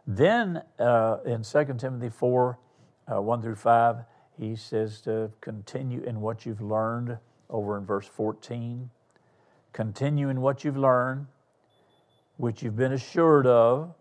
Then 0.06 0.62
uh, 0.80 1.18
in 1.26 1.44
2 1.44 1.76
Timothy 1.78 2.10
4 2.10 2.58
uh, 3.12 3.22
1 3.22 3.42
through 3.42 3.56
5, 3.56 3.98
he 4.38 4.56
says 4.56 5.02
to 5.02 5.32
continue 5.42 6.04
in 6.04 6.22
what 6.22 6.46
you've 6.46 6.62
learned 6.62 7.18
over 7.50 7.78
in 7.78 7.86
verse 7.86 8.08
14. 8.08 8.90
Continue 9.74 10.30
in 10.30 10.42
what 10.42 10.64
you've 10.64 10.78
learned, 10.78 11.28
which 12.38 12.62
you've 12.62 12.76
been 12.76 12.94
assured 12.94 13.48
of, 13.48 13.94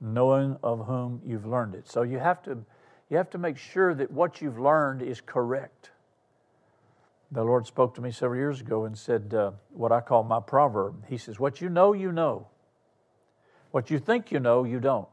knowing 0.00 0.56
of 0.62 0.86
whom 0.86 1.20
you've 1.24 1.46
learned 1.46 1.74
it. 1.74 1.88
So 1.88 2.02
you 2.02 2.18
have 2.18 2.42
to, 2.44 2.58
you 3.10 3.16
have 3.16 3.30
to 3.30 3.38
make 3.38 3.56
sure 3.56 3.94
that 3.94 4.10
what 4.10 4.40
you've 4.40 4.58
learned 4.58 5.02
is 5.02 5.20
correct. 5.20 5.90
The 7.30 7.44
Lord 7.44 7.66
spoke 7.66 7.94
to 7.96 8.00
me 8.00 8.10
several 8.10 8.38
years 8.38 8.60
ago 8.60 8.84
and 8.84 8.96
said 8.96 9.34
uh, 9.34 9.52
what 9.70 9.92
I 9.92 10.00
call 10.00 10.24
my 10.24 10.40
proverb. 10.40 11.04
He 11.08 11.18
says, 11.18 11.38
What 11.38 11.60
you 11.60 11.68
know, 11.68 11.92
you 11.92 12.10
know. 12.10 12.48
What 13.70 13.90
you 13.90 13.98
think 13.98 14.32
you 14.32 14.40
know, 14.40 14.64
you 14.64 14.80
don't. 14.80 15.08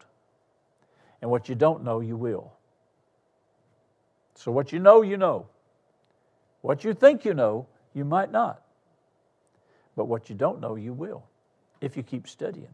And 1.21 1.29
what 1.29 1.49
you 1.49 1.55
don't 1.55 1.83
know, 1.83 1.99
you 1.99 2.15
will. 2.15 2.53
So, 4.35 4.51
what 4.51 4.71
you 4.71 4.79
know, 4.79 5.01
you 5.01 5.17
know. 5.17 5.47
What 6.61 6.83
you 6.83 6.93
think 6.93 7.25
you 7.25 7.33
know, 7.33 7.67
you 7.93 8.05
might 8.05 8.31
not. 8.31 8.61
But 9.95 10.05
what 10.05 10.29
you 10.29 10.35
don't 10.35 10.59
know, 10.59 10.75
you 10.75 10.93
will 10.93 11.25
if 11.81 11.95
you 11.97 12.03
keep 12.03 12.27
studying. 12.27 12.73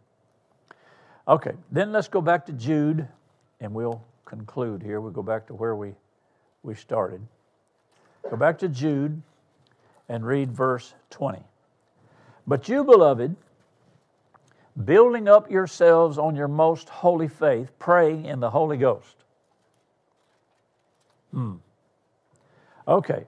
Okay, 1.27 1.51
then 1.71 1.91
let's 1.91 2.07
go 2.07 2.21
back 2.21 2.45
to 2.47 2.53
Jude 2.53 3.07
and 3.59 3.73
we'll 3.73 4.03
conclude 4.25 4.81
here. 4.81 4.99
We'll 5.01 5.11
go 5.11 5.21
back 5.21 5.47
to 5.47 5.53
where 5.53 5.75
we, 5.75 5.93
we 6.63 6.73
started. 6.75 7.21
Go 8.29 8.35
back 8.37 8.57
to 8.59 8.69
Jude 8.69 9.21
and 10.09 10.25
read 10.25 10.51
verse 10.51 10.93
20. 11.11 11.39
But 12.47 12.67
you, 12.67 12.83
beloved, 12.83 13.35
building 14.83 15.27
up 15.27 15.49
yourselves 15.51 16.17
on 16.17 16.35
your 16.35 16.47
most 16.47 16.89
holy 16.89 17.27
faith, 17.27 17.71
praying 17.77 18.25
in 18.25 18.39
the 18.39 18.49
Holy 18.49 18.77
Ghost. 18.77 19.15
Hmm. 21.31 21.55
Okay. 22.87 23.25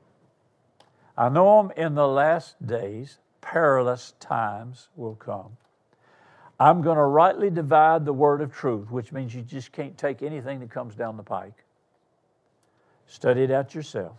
I 1.18 1.30
know 1.30 1.62
them 1.62 1.72
in 1.78 1.94
the 1.94 2.08
last 2.08 2.66
days, 2.66 3.20
perilous 3.40 4.14
times 4.20 4.90
will 4.96 5.16
come. 5.16 5.58
I'm 6.60 6.82
going 6.82 6.98
to 6.98 7.04
rightly 7.04 7.50
divide 7.50 8.06
the 8.06 8.14
word 8.14 8.42
of 8.42 8.54
truth, 8.54 8.92
which 8.92 9.12
means 9.12 9.34
you 9.34 9.42
just 9.42 9.72
can't 9.72 9.98
take 9.98 10.22
anything 10.22 10.60
that 10.60 10.70
comes 10.70 10.96
down 10.96 11.18
the 11.18 11.24
pike. 11.24 11.64
Study 13.08 13.44
it 13.44 13.52
out 13.52 13.74
yourself. 13.74 14.16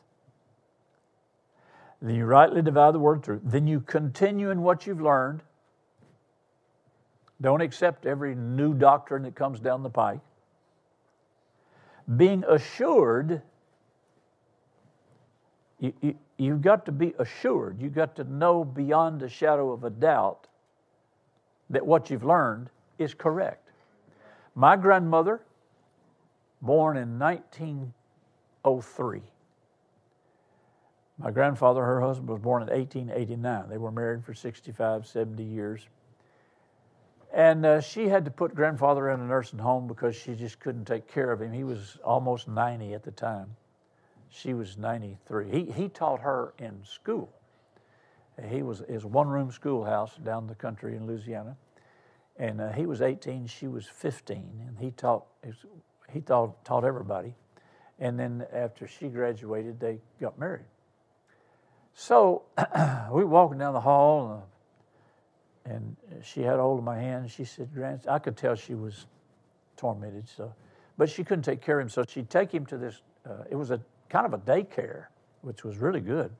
Then 2.02 2.16
you 2.16 2.26
rightly 2.26 2.60
divide 2.60 2.92
the 2.92 2.98
word 2.98 3.18
of 3.18 3.22
truth. 3.22 3.42
Then 3.44 3.66
you 3.66 3.80
continue 3.80 4.50
in 4.50 4.62
what 4.62 4.86
you've 4.86 5.00
learned. 5.00 5.42
Don't 7.40 7.60
accept 7.60 8.04
every 8.04 8.34
new 8.34 8.74
doctrine 8.74 9.22
that 9.22 9.34
comes 9.34 9.60
down 9.60 9.82
the 9.82 9.90
pike. 9.90 10.20
Being 12.16 12.44
assured, 12.48 13.40
you, 15.78 15.92
you, 16.00 16.14
you've 16.36 16.62
got 16.62 16.84
to 16.86 16.92
be 16.92 17.14
assured. 17.18 17.80
You've 17.80 17.94
got 17.94 18.16
to 18.16 18.24
know 18.24 18.64
beyond 18.64 19.22
a 19.22 19.28
shadow 19.28 19.72
of 19.72 19.84
a 19.84 19.90
doubt 19.90 20.46
that 21.74 21.86
what 21.86 22.10
you've 22.10 22.24
learned 22.24 22.70
is 22.98 23.14
correct. 23.14 23.70
My 24.54 24.76
grandmother, 24.76 25.40
born 26.62 26.96
in 26.96 27.18
1903, 27.18 29.22
my 31.18 31.30
grandfather, 31.30 31.84
her 31.84 32.00
husband, 32.00 32.28
was 32.28 32.40
born 32.40 32.62
in 32.62 32.68
1889. 32.68 33.68
They 33.68 33.78
were 33.78 33.92
married 33.92 34.24
for 34.24 34.34
65, 34.34 35.06
70 35.06 35.44
years. 35.44 35.86
And 37.32 37.64
uh, 37.66 37.80
she 37.80 38.08
had 38.08 38.24
to 38.24 38.30
put 38.30 38.54
grandfather 38.54 39.10
in 39.10 39.20
a 39.20 39.24
nursing 39.24 39.58
home 39.58 39.88
because 39.88 40.16
she 40.16 40.34
just 40.34 40.60
couldn't 40.60 40.86
take 40.86 41.08
care 41.08 41.32
of 41.32 41.42
him. 41.42 41.52
He 41.52 41.64
was 41.64 41.98
almost 42.04 42.48
90 42.48 42.94
at 42.94 43.02
the 43.02 43.10
time. 43.10 43.56
She 44.28 44.54
was 44.54 44.76
93. 44.76 45.50
He, 45.50 45.64
he 45.70 45.88
taught 45.88 46.20
her 46.20 46.54
in 46.58 46.84
school. 46.84 47.32
He 48.48 48.62
was 48.62 48.82
his 48.88 49.04
one 49.04 49.28
room 49.28 49.52
schoolhouse 49.52 50.16
down 50.16 50.48
the 50.48 50.56
country 50.56 50.96
in 50.96 51.06
Louisiana. 51.06 51.56
And 52.36 52.60
uh, 52.60 52.72
he 52.72 52.86
was 52.86 53.00
18, 53.00 53.46
she 53.46 53.68
was 53.68 53.86
15, 53.86 54.64
and 54.66 54.78
he 54.78 54.90
taught, 54.90 55.24
he 56.12 56.20
taught, 56.20 56.64
taught 56.64 56.84
everybody. 56.84 57.34
And 57.98 58.18
then 58.18 58.44
after 58.52 58.88
she 58.88 59.08
graduated, 59.08 59.78
they 59.78 59.98
got 60.20 60.38
married. 60.38 60.64
So 61.94 62.42
we 63.12 63.22
were 63.22 63.26
walking 63.26 63.58
down 63.58 63.72
the 63.72 63.80
hall, 63.80 64.44
and, 65.64 65.74
and 66.12 66.24
she 66.24 66.42
had 66.42 66.58
hold 66.58 66.78
of 66.78 66.84
my 66.84 66.98
hand. 66.98 67.22
And 67.22 67.30
she 67.30 67.44
said, 67.44 67.72
"Grant," 67.72 68.08
I 68.08 68.18
could 68.18 68.36
tell 68.36 68.56
she 68.56 68.74
was 68.74 69.06
tormented. 69.76 70.28
So, 70.28 70.52
but 70.98 71.08
she 71.08 71.22
couldn't 71.22 71.44
take 71.44 71.60
care 71.60 71.78
of 71.78 71.84
him, 71.84 71.88
so 71.88 72.04
she'd 72.06 72.30
take 72.30 72.52
him 72.52 72.66
to 72.66 72.76
this. 72.76 73.00
Uh, 73.24 73.44
it 73.48 73.54
was 73.54 73.70
a 73.70 73.80
kind 74.08 74.26
of 74.26 74.34
a 74.34 74.38
daycare, 74.38 75.06
which 75.42 75.62
was 75.64 75.78
really 75.78 76.00
good, 76.00 76.32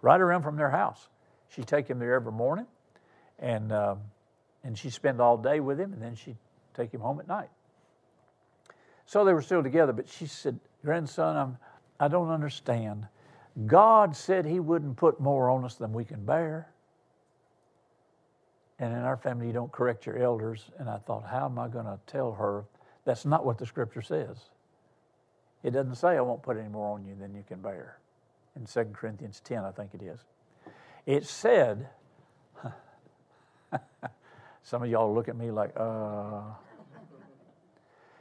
right 0.00 0.20
around 0.20 0.42
from 0.42 0.56
their 0.56 0.70
house. 0.70 1.08
She'd 1.48 1.66
take 1.66 1.88
him 1.88 1.98
there 1.98 2.14
every 2.14 2.32
morning, 2.32 2.66
and 3.40 3.72
um, 3.72 3.98
and 4.64 4.76
she'd 4.76 4.92
spend 4.92 5.20
all 5.20 5.36
day 5.36 5.60
with 5.60 5.78
him, 5.78 5.92
and 5.92 6.02
then 6.02 6.14
she'd 6.14 6.38
take 6.74 6.92
him 6.92 7.00
home 7.00 7.20
at 7.20 7.28
night. 7.28 7.50
So 9.06 9.24
they 9.24 9.32
were 9.32 9.42
still 9.42 9.62
together, 9.62 9.92
but 9.92 10.08
she 10.08 10.26
said, 10.26 10.60
"Grandson, 10.84 11.36
I'm, 11.36 11.58
I 11.98 12.08
don't 12.08 12.30
understand." 12.30 13.08
God 13.66 14.16
said 14.16 14.46
He 14.46 14.60
wouldn't 14.60 14.96
put 14.96 15.20
more 15.20 15.50
on 15.50 15.64
us 15.64 15.74
than 15.74 15.92
we 15.92 16.04
can 16.04 16.24
bear. 16.24 16.68
And 18.78 18.92
in 18.94 19.00
our 19.00 19.16
family, 19.16 19.46
you 19.46 19.52
don't 19.52 19.70
correct 19.70 20.06
your 20.06 20.18
elders. 20.18 20.70
And 20.78 20.88
I 20.88 20.96
thought, 20.98 21.26
how 21.26 21.44
am 21.44 21.58
I 21.58 21.68
going 21.68 21.84
to 21.84 21.98
tell 22.06 22.32
her 22.32 22.64
that's 23.04 23.26
not 23.26 23.44
what 23.44 23.58
the 23.58 23.66
scripture 23.66 24.00
says? 24.00 24.38
It 25.62 25.72
doesn't 25.72 25.96
say, 25.96 26.16
I 26.16 26.22
won't 26.22 26.42
put 26.42 26.56
any 26.56 26.68
more 26.68 26.94
on 26.94 27.04
you 27.04 27.14
than 27.14 27.34
you 27.34 27.44
can 27.46 27.60
bear. 27.60 27.98
In 28.56 28.64
2 28.64 28.84
Corinthians 28.94 29.40
10, 29.44 29.64
I 29.64 29.70
think 29.70 29.92
it 29.92 30.02
is. 30.02 30.20
It 31.04 31.26
said, 31.26 31.90
some 34.62 34.82
of 34.82 34.90
y'all 34.90 35.14
look 35.14 35.28
at 35.28 35.36
me 35.36 35.50
like, 35.50 35.72
uh. 35.76 36.42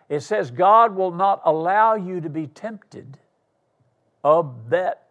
It 0.10 0.22
says, 0.22 0.50
God 0.50 0.96
will 0.96 1.12
not 1.12 1.42
allow 1.46 1.94
you 1.94 2.20
to 2.22 2.30
be 2.30 2.48
tempted 2.48 3.20
of 4.24 4.70
that 4.70 5.08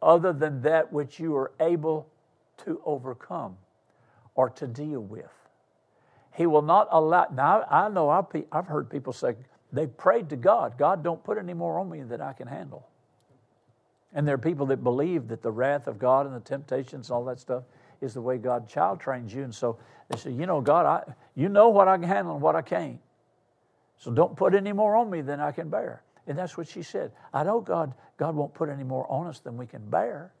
other 0.00 0.32
than 0.32 0.62
that 0.62 0.90
which 0.92 1.20
you 1.20 1.36
are 1.36 1.52
able 1.60 2.08
to 2.64 2.80
overcome 2.84 3.58
or 4.34 4.48
to 4.50 4.66
deal 4.66 5.00
with. 5.00 5.30
He 6.34 6.46
will 6.46 6.62
not 6.62 6.88
allow. 6.90 7.26
Now, 7.32 7.64
I 7.68 7.88
know 7.88 8.08
I've 8.08 8.66
heard 8.66 8.88
people 8.88 9.12
say, 9.12 9.34
they 9.72 9.86
prayed 9.86 10.30
to 10.30 10.36
God, 10.36 10.78
God, 10.78 11.02
don't 11.02 11.22
put 11.22 11.36
any 11.36 11.52
more 11.52 11.78
on 11.78 11.90
me 11.90 12.02
that 12.04 12.22
I 12.22 12.32
can 12.32 12.46
handle. 12.46 12.88
And 14.14 14.26
there 14.26 14.36
are 14.36 14.38
people 14.38 14.64
that 14.66 14.82
believe 14.82 15.28
that 15.28 15.42
the 15.42 15.50
wrath 15.50 15.86
of 15.86 15.98
God 15.98 16.24
and 16.24 16.34
the 16.34 16.40
temptations 16.40 17.10
and 17.10 17.16
all 17.16 17.24
that 17.26 17.38
stuff 17.38 17.64
is 18.00 18.14
the 18.14 18.20
way 18.20 18.38
God 18.38 18.68
child 18.68 19.00
trains 19.00 19.34
you. 19.34 19.42
And 19.42 19.54
so 19.54 19.78
they 20.08 20.18
say, 20.18 20.30
you 20.30 20.46
know, 20.46 20.60
God, 20.60 20.86
I, 20.86 21.12
you 21.34 21.48
know 21.48 21.68
what 21.68 21.88
I 21.88 21.96
can 21.96 22.08
handle 22.08 22.34
and 22.34 22.42
what 22.42 22.56
I 22.56 22.62
can't. 22.62 22.98
So 23.96 24.10
don't 24.10 24.36
put 24.36 24.54
any 24.54 24.72
more 24.72 24.96
on 24.96 25.10
me 25.10 25.20
than 25.20 25.40
I 25.40 25.52
can 25.52 25.68
bear. 25.68 26.02
And 26.26 26.38
that's 26.38 26.56
what 26.56 26.68
she 26.68 26.82
said. 26.82 27.12
I 27.32 27.42
know 27.42 27.60
God, 27.60 27.94
God 28.16 28.34
won't 28.34 28.54
put 28.54 28.68
any 28.68 28.84
more 28.84 29.10
on 29.10 29.26
us 29.26 29.40
than 29.40 29.56
we 29.56 29.66
can 29.66 29.88
bear. 29.88 30.32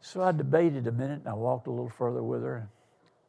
So 0.00 0.22
I 0.22 0.32
debated 0.32 0.86
a 0.86 0.92
minute 0.92 1.20
and 1.20 1.28
I 1.28 1.34
walked 1.34 1.66
a 1.66 1.70
little 1.70 1.88
further 1.88 2.22
with 2.22 2.42
her. 2.42 2.68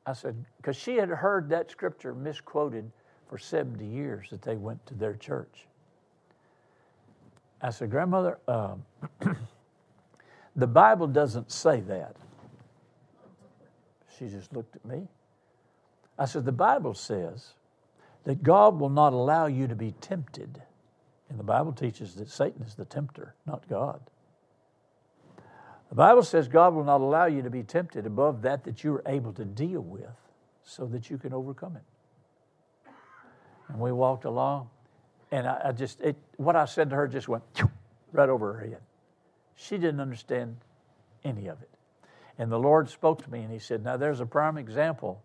I 0.05 0.13
said, 0.13 0.35
because 0.57 0.75
she 0.75 0.95
had 0.95 1.09
heard 1.09 1.49
that 1.49 1.71
scripture 1.71 2.13
misquoted 2.13 2.91
for 3.27 3.37
70 3.37 3.85
years 3.85 4.27
that 4.31 4.41
they 4.41 4.55
went 4.55 4.85
to 4.87 4.93
their 4.93 5.15
church. 5.15 5.65
I 7.61 7.69
said, 7.69 7.89
Grandmother, 7.89 8.39
um, 8.47 8.83
The 10.55 10.67
Bible 10.67 11.07
doesn't 11.07 11.51
say 11.51 11.79
that. 11.81 12.15
She 14.17 14.27
just 14.27 14.53
looked 14.53 14.75
at 14.75 14.85
me. 14.85 15.07
I 16.17 16.25
said, 16.25 16.45
The 16.45 16.51
Bible 16.51 16.93
says 16.93 17.53
that 18.23 18.43
God 18.43 18.79
will 18.79 18.89
not 18.89 19.13
allow 19.13 19.47
you 19.47 19.67
to 19.67 19.75
be 19.75 19.93
tempted. 20.01 20.61
And 21.29 21.39
the 21.39 21.43
Bible 21.43 21.73
teaches 21.73 22.15
that 22.15 22.29
Satan 22.29 22.61
is 22.63 22.75
the 22.75 22.85
tempter, 22.85 23.33
not 23.45 23.67
God. 23.67 24.01
The 25.89 25.95
Bible 25.95 26.23
says 26.23 26.47
God 26.47 26.73
will 26.73 26.83
not 26.83 27.01
allow 27.01 27.25
you 27.25 27.41
to 27.41 27.49
be 27.49 27.63
tempted 27.63 28.05
above 28.05 28.41
that 28.43 28.63
that 28.63 28.83
you're 28.83 29.03
able 29.05 29.33
to 29.33 29.45
deal 29.45 29.81
with 29.81 30.09
so 30.63 30.85
that 30.87 31.09
you 31.09 31.17
can 31.17 31.33
overcome 31.33 31.75
it. 31.75 32.91
And 33.67 33.79
we 33.79 33.91
walked 33.91 34.25
along, 34.25 34.69
and 35.31 35.47
I, 35.47 35.61
I 35.65 35.71
just, 35.71 36.01
it, 36.01 36.15
what 36.37 36.55
I 36.55 36.65
said 36.65 36.89
to 36.89 36.95
her 36.95 37.07
just 37.07 37.27
went 37.27 37.43
right 38.11 38.29
over 38.29 38.53
her 38.53 38.67
head. 38.67 38.81
She 39.55 39.77
didn't 39.77 39.99
understand 39.99 40.57
any 41.23 41.47
of 41.47 41.61
it. 41.61 41.69
And 42.37 42.51
the 42.51 42.59
Lord 42.59 42.89
spoke 42.89 43.23
to 43.23 43.31
me 43.31 43.41
and 43.41 43.51
He 43.51 43.59
said, 43.59 43.83
Now 43.83 43.97
there's 43.97 44.19
a 44.19 44.25
prime 44.25 44.57
example 44.57 45.23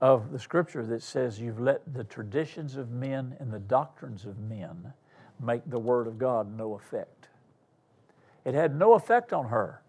of 0.00 0.30
the 0.30 0.38
scripture 0.38 0.84
that 0.86 1.02
says 1.02 1.40
you've 1.40 1.60
let 1.60 1.94
the 1.94 2.04
traditions 2.04 2.76
of 2.76 2.90
men 2.90 3.36
and 3.40 3.52
the 3.52 3.58
doctrines 3.58 4.26
of 4.26 4.38
men 4.38 4.92
make 5.40 5.62
the 5.66 5.78
Word 5.78 6.06
of 6.06 6.18
God 6.18 6.56
no 6.56 6.74
effect. 6.74 7.28
It 8.44 8.54
had 8.54 8.76
no 8.76 8.94
effect 8.94 9.32
on 9.32 9.48
her 9.48 9.82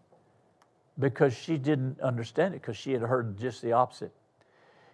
because 0.99 1.34
she 1.36 1.57
didn't 1.57 1.99
understand 2.01 2.55
it, 2.55 2.61
because 2.61 2.78
she 2.78 2.91
had 2.91 3.01
heard 3.01 3.38
just 3.38 3.61
the 3.61 3.73
opposite. 3.73 4.11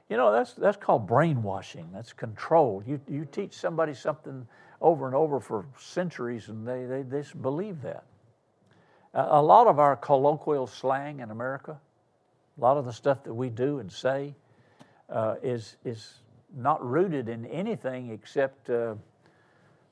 You 0.09 0.17
know, 0.17 0.31
that's, 0.31 0.53
that's 0.53 0.77
called 0.77 1.07
brainwashing, 1.07 1.89
that's 1.93 2.13
control. 2.13 2.83
You, 2.85 2.99
you 3.07 3.25
teach 3.25 3.53
somebody 3.53 3.93
something 3.93 4.45
over 4.81 5.05
and 5.07 5.15
over 5.15 5.39
for 5.39 5.65
centuries 5.79 6.49
and 6.49 6.67
they, 6.67 6.85
they, 6.85 7.03
they 7.03 7.23
believe 7.41 7.81
that. 7.83 8.03
A 9.15 9.41
lot 9.41 9.67
of 9.67 9.77
our 9.77 9.95
colloquial 9.95 10.65
slang 10.65 11.19
in 11.19 11.29
America, 11.29 11.79
a 12.57 12.61
lot 12.61 12.77
of 12.77 12.85
the 12.85 12.93
stuff 12.93 13.23
that 13.23 13.33
we 13.33 13.49
do 13.49 13.79
and 13.79 13.91
say, 13.91 14.33
uh, 15.09 15.35
is, 15.43 15.77
is 15.85 16.15
not 16.55 16.83
rooted 16.83 17.29
in 17.29 17.45
anything 17.45 18.09
except 18.09 18.71
uh, 18.71 18.95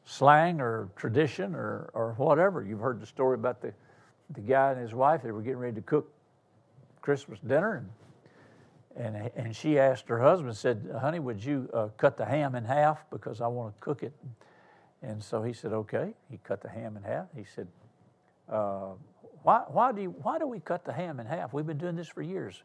slang 0.06 0.60
or 0.60 0.90
tradition 0.96 1.54
or, 1.54 1.92
or 1.94 2.14
whatever. 2.18 2.64
You've 2.64 2.80
heard 2.80 3.00
the 3.00 3.06
story 3.06 3.36
about 3.36 3.62
the, 3.62 3.74
the 4.32 4.42
guy 4.42 4.72
and 4.72 4.82
his 4.82 4.94
wife, 4.94 5.22
they 5.22 5.32
were 5.32 5.42
getting 5.42 5.60
ready 5.60 5.76
to 5.76 5.82
cook 5.82 6.12
Christmas 7.02 7.40
dinner, 7.40 7.86
and, 8.96 9.16
and, 9.16 9.32
and 9.36 9.56
she 9.56 9.80
asked 9.80 10.08
her 10.08 10.20
husband, 10.20 10.56
said, 10.56 10.90
Honey, 11.00 11.20
would 11.20 11.44
you 11.44 11.70
uh, 11.74 11.88
cut 11.98 12.18
the 12.18 12.26
ham 12.26 12.56
in 12.56 12.64
half 12.64 13.10
because 13.10 13.42
I 13.42 13.48
want 13.48 13.76
to 13.76 13.80
cook 13.82 14.04
it? 14.04 14.14
And 15.02 15.24
so 15.24 15.42
he 15.42 15.54
said, 15.54 15.74
Okay. 15.74 16.14
He 16.30 16.40
cut 16.44 16.62
the 16.62 16.70
ham 16.70 16.98
in 16.98 17.04
half. 17.04 17.28
He 17.36 17.44
said, 17.44 17.68
uh, 18.50 18.92
why, 19.44 19.64
why, 19.68 19.92
do 19.92 20.02
you, 20.02 20.10
why 20.22 20.40
do 20.40 20.48
we 20.48 20.60
cut 20.60 20.86
the 20.86 20.94
ham 20.94 21.20
in 21.20 21.26
half? 21.26 21.54
We've 21.54 21.66
been 21.66 21.78
doing 21.78 21.96
this 21.96 22.08
for 22.08 22.22
years. 22.22 22.62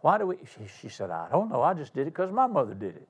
Why 0.00 0.18
do 0.18 0.26
we? 0.26 0.36
She, 0.36 0.66
she 0.80 0.88
said, 0.88 1.10
I 1.10 1.28
don't 1.30 1.50
know. 1.50 1.62
I 1.62 1.74
just 1.74 1.94
did 1.94 2.02
it 2.02 2.12
because 2.12 2.30
my 2.30 2.46
mother 2.46 2.74
did 2.74 2.96
it. 2.96 3.08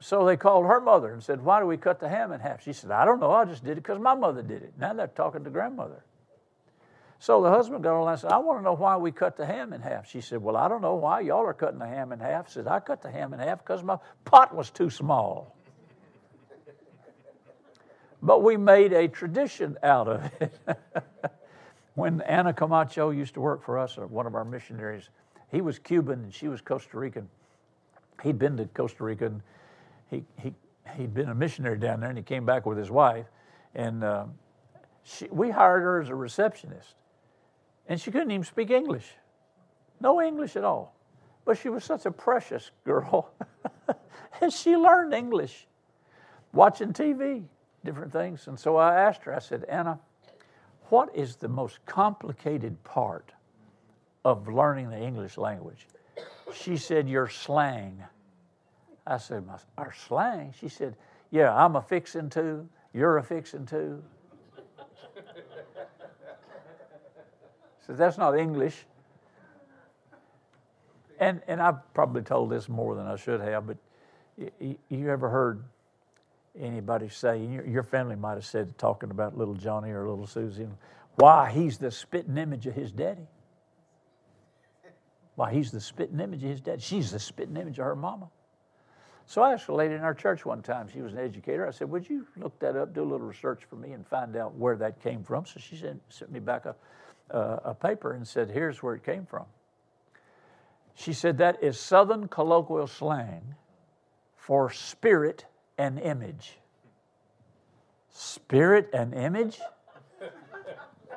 So 0.00 0.26
they 0.26 0.36
called 0.36 0.66
her 0.66 0.80
mother 0.80 1.12
and 1.12 1.22
said, 1.22 1.40
Why 1.42 1.60
do 1.60 1.66
we 1.66 1.76
cut 1.76 2.00
the 2.00 2.08
ham 2.08 2.32
in 2.32 2.40
half? 2.40 2.62
She 2.62 2.72
said, 2.72 2.90
I 2.90 3.04
don't 3.04 3.20
know. 3.20 3.30
I 3.30 3.44
just 3.46 3.64
did 3.64 3.72
it 3.72 3.82
because 3.82 3.98
my 3.98 4.14
mother 4.14 4.42
did 4.42 4.62
it. 4.62 4.74
Now 4.78 4.92
they're 4.92 5.06
talking 5.06 5.44
to 5.44 5.50
grandmother. 5.50 6.04
So 7.18 7.42
the 7.42 7.48
husband 7.48 7.82
got 7.82 7.98
on 7.98 8.08
and 8.08 8.20
said, 8.20 8.32
I 8.32 8.38
want 8.38 8.58
to 8.58 8.62
know 8.62 8.74
why 8.74 8.98
we 8.98 9.12
cut 9.12 9.38
the 9.38 9.46
ham 9.46 9.72
in 9.72 9.80
half. 9.80 10.10
She 10.10 10.20
said, 10.20 10.42
Well, 10.42 10.56
I 10.58 10.68
don't 10.68 10.82
know 10.82 10.96
why 10.96 11.20
y'all 11.20 11.46
are 11.46 11.54
cutting 11.54 11.78
the 11.78 11.86
ham 11.86 12.12
in 12.12 12.20
half. 12.20 12.50
Said, 12.50 12.66
I 12.66 12.80
cut 12.80 13.00
the 13.00 13.10
ham 13.10 13.32
in 13.32 13.40
half 13.40 13.60
because 13.60 13.82
my 13.82 13.96
pot 14.26 14.54
was 14.54 14.70
too 14.70 14.90
small. 14.90 15.56
But 18.24 18.42
we 18.42 18.56
made 18.56 18.94
a 18.94 19.06
tradition 19.06 19.76
out 19.82 20.08
of 20.08 20.30
it. 20.40 20.58
when 21.94 22.22
Anna 22.22 22.54
Camacho 22.54 23.10
used 23.10 23.34
to 23.34 23.40
work 23.40 23.62
for 23.62 23.78
us, 23.78 23.96
one 23.96 24.26
of 24.26 24.34
our 24.34 24.46
missionaries, 24.46 25.10
he 25.52 25.60
was 25.60 25.78
Cuban 25.78 26.24
and 26.24 26.34
she 26.34 26.48
was 26.48 26.62
Costa 26.62 26.98
Rican. 26.98 27.28
He'd 28.22 28.38
been 28.38 28.56
to 28.56 28.64
Costa 28.64 29.04
Rica 29.04 29.26
and 29.26 29.42
he, 30.10 30.24
he, 30.40 30.54
he'd 30.96 31.12
been 31.12 31.28
a 31.28 31.34
missionary 31.34 31.78
down 31.78 32.00
there 32.00 32.08
and 32.08 32.16
he 32.16 32.24
came 32.24 32.46
back 32.46 32.64
with 32.64 32.78
his 32.78 32.90
wife. 32.90 33.26
And 33.74 34.02
uh, 34.02 34.24
she, 35.02 35.26
we 35.30 35.50
hired 35.50 35.82
her 35.82 36.00
as 36.00 36.08
a 36.08 36.14
receptionist. 36.14 36.94
And 37.88 38.00
she 38.00 38.10
couldn't 38.10 38.30
even 38.30 38.44
speak 38.44 38.70
English. 38.70 39.06
No 40.00 40.22
English 40.22 40.56
at 40.56 40.64
all. 40.64 40.96
But 41.44 41.58
she 41.58 41.68
was 41.68 41.84
such 41.84 42.06
a 42.06 42.10
precious 42.10 42.70
girl. 42.84 43.30
and 44.40 44.50
she 44.50 44.76
learned 44.76 45.12
English 45.12 45.66
watching 46.54 46.94
TV, 46.94 47.44
different 47.84 48.12
things. 48.12 48.48
And 48.48 48.58
so 48.58 48.76
I 48.76 48.94
asked 49.00 49.22
her, 49.24 49.34
I 49.34 49.38
said, 49.38 49.64
Anna, 49.64 49.98
what 50.88 51.14
is 51.14 51.36
the 51.36 51.48
most 51.48 51.84
complicated 51.86 52.82
part 52.84 53.32
of 54.24 54.48
learning 54.48 54.90
the 54.90 54.98
English 54.98 55.36
language? 55.38 55.86
She 56.52 56.76
said, 56.76 57.08
Your 57.08 57.28
slang. 57.28 58.02
I 59.06 59.18
said, 59.18 59.44
Our 59.76 59.92
slang? 59.92 60.54
She 60.58 60.68
said, 60.68 60.96
Yeah, 61.30 61.54
I'm 61.54 61.76
a 61.76 61.82
fixin' 61.82 62.30
to, 62.30 62.68
you're 62.92 63.18
a 63.18 63.22
fixin' 63.22 63.66
to. 63.66 64.02
said, 67.86 67.96
That's 67.96 68.18
not 68.18 68.38
English. 68.38 68.86
And, 71.20 71.42
and 71.46 71.60
I've 71.62 71.94
probably 71.94 72.22
told 72.22 72.50
this 72.50 72.68
more 72.68 72.94
than 72.96 73.06
I 73.06 73.16
should 73.16 73.40
have, 73.40 73.66
but 73.66 73.76
you, 74.58 74.76
you 74.88 75.10
ever 75.10 75.28
heard 75.28 75.62
anybody 76.58 77.08
say, 77.08 77.44
your, 77.66 77.82
family 77.82 78.16
might 78.16 78.34
have 78.34 78.44
said, 78.44 78.76
talking 78.78 79.10
about 79.10 79.36
little 79.36 79.54
Johnny 79.54 79.90
or 79.90 80.08
little 80.08 80.26
Susie, 80.26 80.68
why 81.16 81.50
he's 81.50 81.78
the 81.78 81.90
spitting 81.90 82.38
image 82.38 82.66
of 82.66 82.74
his 82.74 82.92
daddy. 82.92 83.26
Why 85.36 85.52
he's 85.52 85.70
the 85.70 85.80
spitting 85.80 86.20
image 86.20 86.44
of 86.44 86.50
his 86.50 86.60
dad. 86.60 86.80
She's 86.80 87.10
the 87.10 87.18
spitting 87.18 87.56
image 87.56 87.78
of 87.78 87.84
her 87.84 87.96
mama. 87.96 88.28
So 89.26 89.42
I 89.42 89.54
asked 89.54 89.68
a 89.68 89.74
lady 89.74 89.94
in 89.94 90.02
our 90.02 90.14
church 90.14 90.44
one 90.44 90.62
time, 90.62 90.88
she 90.92 91.00
was 91.00 91.12
an 91.12 91.18
educator. 91.18 91.66
I 91.66 91.70
said, 91.70 91.88
Would 91.90 92.08
you 92.08 92.26
look 92.36 92.58
that 92.60 92.76
up, 92.76 92.94
do 92.94 93.02
a 93.02 93.04
little 93.04 93.26
research 93.26 93.62
for 93.68 93.76
me, 93.76 93.92
and 93.92 94.06
find 94.06 94.36
out 94.36 94.54
where 94.54 94.76
that 94.76 95.00
came 95.02 95.24
from? 95.24 95.46
So 95.46 95.58
she 95.58 95.76
sent, 95.76 96.00
sent 96.08 96.30
me 96.30 96.40
back 96.40 96.66
a, 96.66 96.76
uh, 97.34 97.60
a 97.64 97.74
paper 97.74 98.12
and 98.12 98.26
said, 98.26 98.50
Here's 98.50 98.82
where 98.82 98.94
it 98.94 99.02
came 99.02 99.24
from. 99.24 99.46
She 100.94 101.12
said, 101.12 101.38
That 101.38 101.62
is 101.62 101.80
Southern 101.80 102.28
colloquial 102.28 102.86
slang 102.86 103.54
for 104.36 104.70
spirit 104.70 105.46
and 105.78 105.98
image. 105.98 106.58
Spirit 108.08 108.90
and 108.92 109.14
image? 109.14 109.60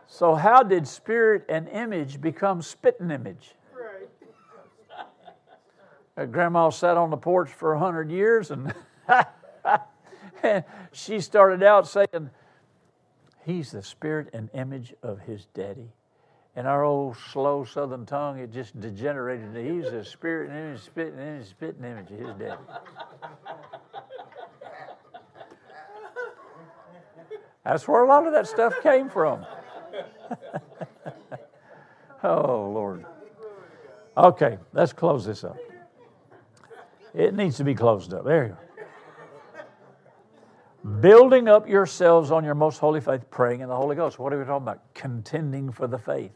So, 0.07 0.35
how 0.35 0.63
did 0.63 0.87
spirit 0.87 1.45
and 1.49 1.67
image 1.67 2.21
become 2.21 2.61
spitting 2.61 3.11
image? 3.11 3.55
Right. 3.75 4.07
Grandma 6.31 6.69
sat 6.69 6.97
on 6.97 7.09
the 7.09 7.17
porch 7.17 7.49
for 7.49 7.73
a 7.73 7.79
hundred 7.79 8.09
years, 8.09 8.49
and, 8.49 8.73
and 10.43 10.63
she 10.93 11.19
started 11.19 11.61
out 11.61 11.87
saying, 11.87 12.29
"He's 13.45 13.71
the 13.71 13.83
spirit 13.83 14.29
and 14.33 14.49
image 14.53 14.93
of 15.03 15.19
his 15.19 15.45
daddy." 15.53 15.91
And 16.55 16.65
our 16.65 16.83
old 16.83 17.17
slow 17.31 17.65
Southern 17.65 18.07
tongue, 18.07 18.39
it 18.39 18.51
just 18.51 18.79
degenerated. 18.79 19.55
He's 19.55 19.91
the 19.91 20.03
spirit 20.03 20.49
and 20.49 20.57
image, 20.57 20.81
spitting 20.81 21.19
image, 21.19 21.49
spitting 21.49 21.83
image 21.83 22.09
of 22.09 22.17
his 22.17 22.33
daddy. 22.39 22.63
That's 27.67 27.85
where 27.85 28.01
a 28.03 28.07
lot 28.07 28.25
of 28.25 28.31
that 28.31 28.47
stuff 28.47 28.81
came 28.81 29.09
from. 29.09 29.45
oh, 32.23 32.71
Lord. 32.73 33.05
Okay, 34.15 34.57
let's 34.71 34.93
close 34.93 35.25
this 35.25 35.43
up. 35.43 35.57
It 37.13 37.33
needs 37.33 37.57
to 37.57 37.65
be 37.65 37.75
closed 37.75 38.13
up. 38.13 38.23
There 38.23 38.43
you 38.45 38.49
go. 38.49 38.57
Building 41.01 41.49
up 41.49 41.67
yourselves 41.67 42.31
on 42.31 42.45
your 42.45 42.55
most 42.55 42.77
holy 42.77 43.01
faith, 43.01 43.29
praying 43.29 43.59
in 43.59 43.67
the 43.67 43.75
Holy 43.75 43.97
Ghost. 43.97 44.17
What 44.17 44.31
are 44.31 44.39
we 44.39 44.45
talking 44.45 44.63
about? 44.63 44.93
Contending 44.93 45.69
for 45.69 45.87
the 45.87 45.97
faith. 45.97 46.31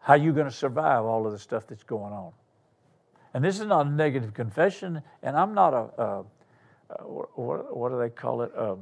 How 0.00 0.14
are 0.14 0.18
you 0.18 0.34
going 0.34 0.46
to 0.46 0.52
survive 0.52 1.06
all 1.06 1.24
of 1.24 1.32
the 1.32 1.38
stuff 1.38 1.66
that's 1.66 1.84
going 1.84 2.12
on? 2.12 2.32
And 3.32 3.42
this 3.42 3.58
is 3.58 3.64
not 3.66 3.86
a 3.86 3.88
negative 3.90 4.34
confession, 4.34 5.00
and 5.22 5.34
I'm 5.34 5.54
not 5.54 5.72
a, 5.72 6.02
a, 6.02 6.24
a 6.90 7.08
what, 7.08 7.74
what, 7.74 7.90
do 7.90 7.98
they 7.98 8.10
call 8.10 8.42
it? 8.42 8.52
A, 8.54 8.76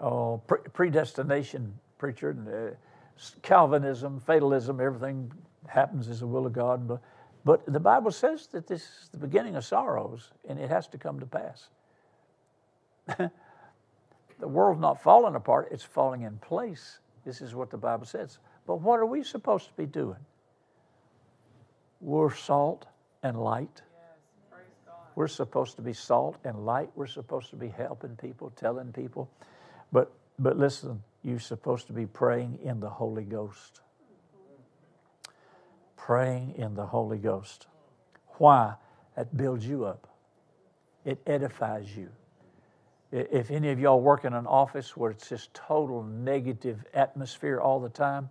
oh, 0.00 0.38
pre- 0.46 0.62
predestination 0.72 1.74
preacher, 2.00 2.34
uh, 2.74 2.74
Calvinism, 3.42 4.18
fatalism, 4.20 4.80
everything 4.80 5.30
happens 5.68 6.08
as 6.08 6.20
the 6.20 6.26
will 6.26 6.46
of 6.46 6.54
God. 6.54 6.88
But, 6.88 7.00
but 7.44 7.70
the 7.70 7.78
Bible 7.78 8.10
says 8.10 8.46
that 8.48 8.66
this 8.66 8.82
is 8.82 9.08
the 9.12 9.18
beginning 9.18 9.56
of 9.56 9.64
sorrows 9.64 10.30
and 10.48 10.58
it 10.58 10.70
has 10.70 10.88
to 10.88 10.98
come 10.98 11.20
to 11.20 11.26
pass. 11.26 11.68
the 13.18 14.48
world's 14.48 14.80
not 14.80 15.02
falling 15.02 15.34
apart, 15.34 15.68
it's 15.70 15.84
falling 15.84 16.22
in 16.22 16.38
place. 16.38 16.98
This 17.26 17.42
is 17.42 17.54
what 17.54 17.70
the 17.70 17.76
Bible 17.76 18.06
says. 18.06 18.38
But 18.66 18.76
what 18.76 18.98
are 18.98 19.06
we 19.06 19.22
supposed 19.22 19.66
to 19.66 19.74
be 19.74 19.86
doing? 19.86 20.16
We're 22.00 22.34
salt 22.34 22.86
and 23.22 23.38
light. 23.38 23.82
We're 25.14 25.28
supposed 25.28 25.76
to 25.76 25.82
be 25.82 25.92
salt 25.92 26.36
and 26.44 26.64
light. 26.64 26.88
We're 26.94 27.06
supposed 27.06 27.50
to 27.50 27.56
be 27.56 27.68
helping 27.68 28.16
people, 28.16 28.50
telling 28.56 28.92
people 28.92 29.28
But, 29.92 30.12
but 30.38 30.58
listen, 30.58 31.02
you're 31.22 31.40
supposed 31.40 31.86
to 31.88 31.92
be 31.92 32.06
praying 32.06 32.58
in 32.62 32.80
the 32.80 32.88
Holy 32.88 33.24
Ghost. 33.24 33.80
Praying 35.96 36.54
in 36.56 36.74
the 36.74 36.86
Holy 36.86 37.18
Ghost. 37.18 37.66
Why? 38.38 38.74
That 39.16 39.36
builds 39.36 39.66
you 39.66 39.84
up, 39.84 40.08
it 41.04 41.18
edifies 41.26 41.94
you. 41.94 42.08
If 43.12 43.50
any 43.50 43.70
of 43.70 43.78
y'all 43.78 44.00
work 44.00 44.24
in 44.24 44.32
an 44.32 44.46
office 44.46 44.96
where 44.96 45.10
it's 45.10 45.28
just 45.28 45.52
total 45.52 46.02
negative 46.04 46.84
atmosphere 46.94 47.60
all 47.60 47.80
the 47.80 47.88
time, 47.88 48.30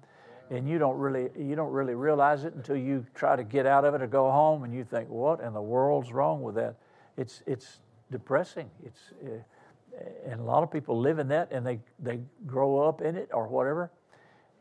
and 0.49 0.68
you 0.68 0.80
don't 0.80 0.97
really 0.97 1.30
you 1.38 1.55
don't 1.55 1.72
really 1.72 1.93
realize 1.93 2.43
it 2.43 2.55
until 2.55 2.78
you 2.78 3.05
try 3.14 3.36
to 3.36 3.43
get 3.43 3.66
out 3.66 3.86
of 3.86 3.93
it 3.93 4.01
or 4.01 4.07
go 4.07 4.32
home, 4.32 4.64
and 4.64 4.74
you 4.74 4.84
think, 4.84 5.10
"What 5.10 5.41
in 5.41 5.53
the 5.53 5.62
world's 5.62 6.12
wrong 6.12 6.41
with 6.41 6.55
that?" 6.55 6.76
It's 7.18 7.43
it's 7.45 7.82
depressing. 8.10 8.70
It's 8.84 8.99
uh, 9.24 9.43
and 10.26 10.39
a 10.39 10.43
lot 10.43 10.64
of 10.64 10.72
people 10.72 11.00
live 11.00 11.20
in 11.20 11.28
that, 11.30 11.52
and 11.52 11.66
they 11.66 11.80
they 12.00 12.20
grow 12.45 12.80
up 12.80 13.02
in 13.02 13.16
it 13.16 13.30
or 13.34 13.47
whatever, 13.47 13.91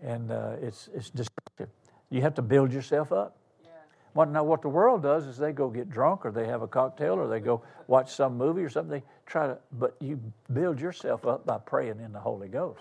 and 0.03 0.30
uh, 0.30 0.57
it's 0.61 0.89
it's 0.95 1.11
destructive. 1.11 1.68
You 2.11 2.22
have 2.22 2.34
to 2.34 2.43
build 2.43 2.72
yourself 2.72 3.12
up. 3.12 3.36
What 4.14 4.30
now? 4.30 4.43
What 4.43 4.62
the 4.62 4.68
world 4.68 5.03
does 5.03 5.26
is 5.26 5.36
they 5.36 5.53
go 5.53 5.68
get 5.68 5.91
drunk, 5.91 6.24
or 6.24 6.30
they 6.30 6.47
have 6.47 6.62
a 6.62 6.66
cocktail, 6.66 7.14
or 7.14 7.28
they 7.28 7.41
go 7.41 7.62
watch 7.86 8.12
some 8.14 8.36
movie 8.36 8.62
or 8.62 8.70
something. 8.70 9.01
They 9.01 9.07
try 9.26 9.47
to, 9.47 9.59
but 9.72 9.97
you 10.01 10.20
build 10.53 10.80
yourself 10.80 11.26
up 11.26 11.47
by 11.47 11.59
praying 11.59 12.01
in 12.01 12.12
the 12.12 12.20
Holy 12.20 12.49
Ghost. 12.49 12.80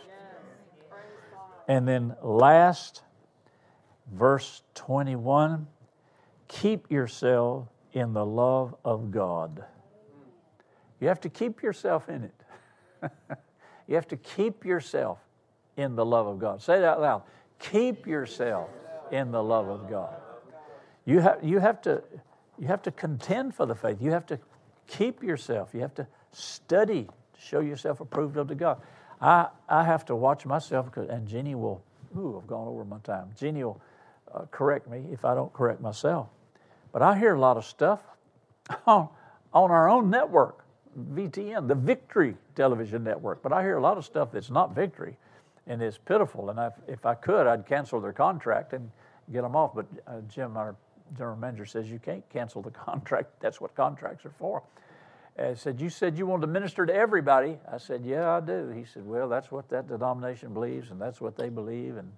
And 1.68 1.88
then 1.88 2.16
last, 2.22 3.04
verse 4.14 4.64
twenty-one: 4.74 5.68
Keep 6.48 6.90
yourself 6.90 7.68
in 7.94 8.14
the 8.14 8.26
love 8.26 8.76
of 8.86 9.12
God. 9.12 9.66
You 11.00 11.08
have 11.08 11.22
to 11.22 11.30
keep 11.30 11.62
yourself 11.62 12.10
in 12.10 12.24
it. 12.24 12.37
you 13.88 13.96
have 13.96 14.08
to 14.08 14.18
keep 14.18 14.66
yourself 14.66 15.20
in 15.76 15.96
the 15.96 16.06
love 16.06 16.28
of 16.28 16.40
God. 16.40 16.62
Say 16.62 16.80
that 16.80 16.86
out 16.86 17.02
loud. 17.02 17.24
Keep 17.60 18.08
yourself 18.08 18.70
in 19.12 19.32
the 19.32 19.42
love 19.42 19.68
of 19.68 19.90
God. 19.90 20.16
You 21.06 21.20
have, 21.20 21.44
you 21.44 21.60
have 21.60 21.82
to 21.84 22.04
you 22.58 22.68
have 22.68 22.82
to 22.84 22.92
contend 22.92 23.56
for 23.56 23.66
the 23.66 23.76
faith. 23.76 23.98
You 24.02 24.12
have 24.12 24.26
to 24.28 24.40
keep 24.88 25.24
yourself. 25.24 25.70
You 25.74 25.82
have 25.82 25.94
to 25.96 26.08
study 26.32 27.04
to 27.06 27.42
show 27.42 27.60
yourself 27.60 28.00
approved 28.00 28.38
unto 28.38 28.56
God. 28.56 28.82
I, 29.22 29.48
I 29.70 29.84
have 29.84 30.06
to 30.06 30.16
watch 30.16 30.46
myself, 30.46 30.96
and 30.98 31.28
Jenny 31.28 31.56
will, 31.56 31.84
ooh, 32.18 32.40
I've 32.42 32.48
gone 32.48 32.68
over 32.68 32.84
my 32.86 33.00
time. 33.00 33.30
Jenny 33.38 33.64
will 33.64 33.82
uh, 34.34 34.46
correct 34.52 34.88
me 34.88 35.04
if 35.12 35.26
I 35.26 35.36
don't 35.36 35.52
correct 35.54 35.82
myself. 35.82 36.28
But 36.92 37.02
I 37.02 37.18
hear 37.18 37.36
a 37.36 37.40
lot 37.40 37.58
of 37.58 37.66
stuff 37.66 38.02
on, 38.88 39.10
on 39.54 39.72
our 39.72 39.90
own 39.90 40.10
network, 40.10 40.66
VTN, 40.98 41.68
the 41.68 41.76
Victory 41.76 42.36
Television 42.56 43.04
Network. 43.04 43.42
But 43.42 43.54
I 43.54 43.62
hear 43.62 43.78
a 43.78 43.82
lot 43.82 43.98
of 43.98 44.06
stuff 44.06 44.32
that's 44.32 44.50
not 44.50 44.74
Victory 44.74 45.18
and 45.68 45.82
it's 45.82 45.98
pitiful. 45.98 46.50
And 46.50 46.60
I, 46.60 46.72
if 46.88 47.06
I 47.06 47.14
could, 47.14 47.46
I'd 47.46 47.66
cancel 47.66 48.00
their 48.00 48.14
contract 48.14 48.74
and 48.74 48.90
get 49.32 49.42
them 49.42 49.56
off. 49.56 49.76
But 49.76 49.86
uh, 50.08 50.22
Jim, 50.28 50.58
our 50.58 50.76
general 51.18 51.38
manager 51.38 51.66
says 51.66 51.90
you 51.90 52.00
can't 52.00 52.28
cancel 52.30 52.62
the 52.62 52.72
contract. 52.86 53.40
That's 53.40 53.62
what 53.62 53.76
contracts 53.76 54.26
are 54.26 54.34
for. 54.40 54.64
I 55.40 55.54
said, 55.54 55.80
You 55.80 55.90
said 55.90 56.18
you 56.18 56.26
wanted 56.26 56.48
to 56.48 56.48
minister 56.48 56.86
to 56.86 56.94
everybody. 56.94 57.58
I 57.72 57.78
said, 57.78 58.04
Yeah, 58.04 58.38
I 58.38 58.40
do. 58.40 58.70
He 58.70 58.86
said, 58.86 59.06
Well, 59.06 59.30
that's 59.30 59.52
what 59.52 59.70
that 59.70 59.88
denomination 59.88 60.54
believes, 60.54 60.90
and 60.90 61.00
that's 61.00 61.22
what 61.22 61.38
they 61.38 61.50
believe. 61.50 61.98
And, 61.98 62.12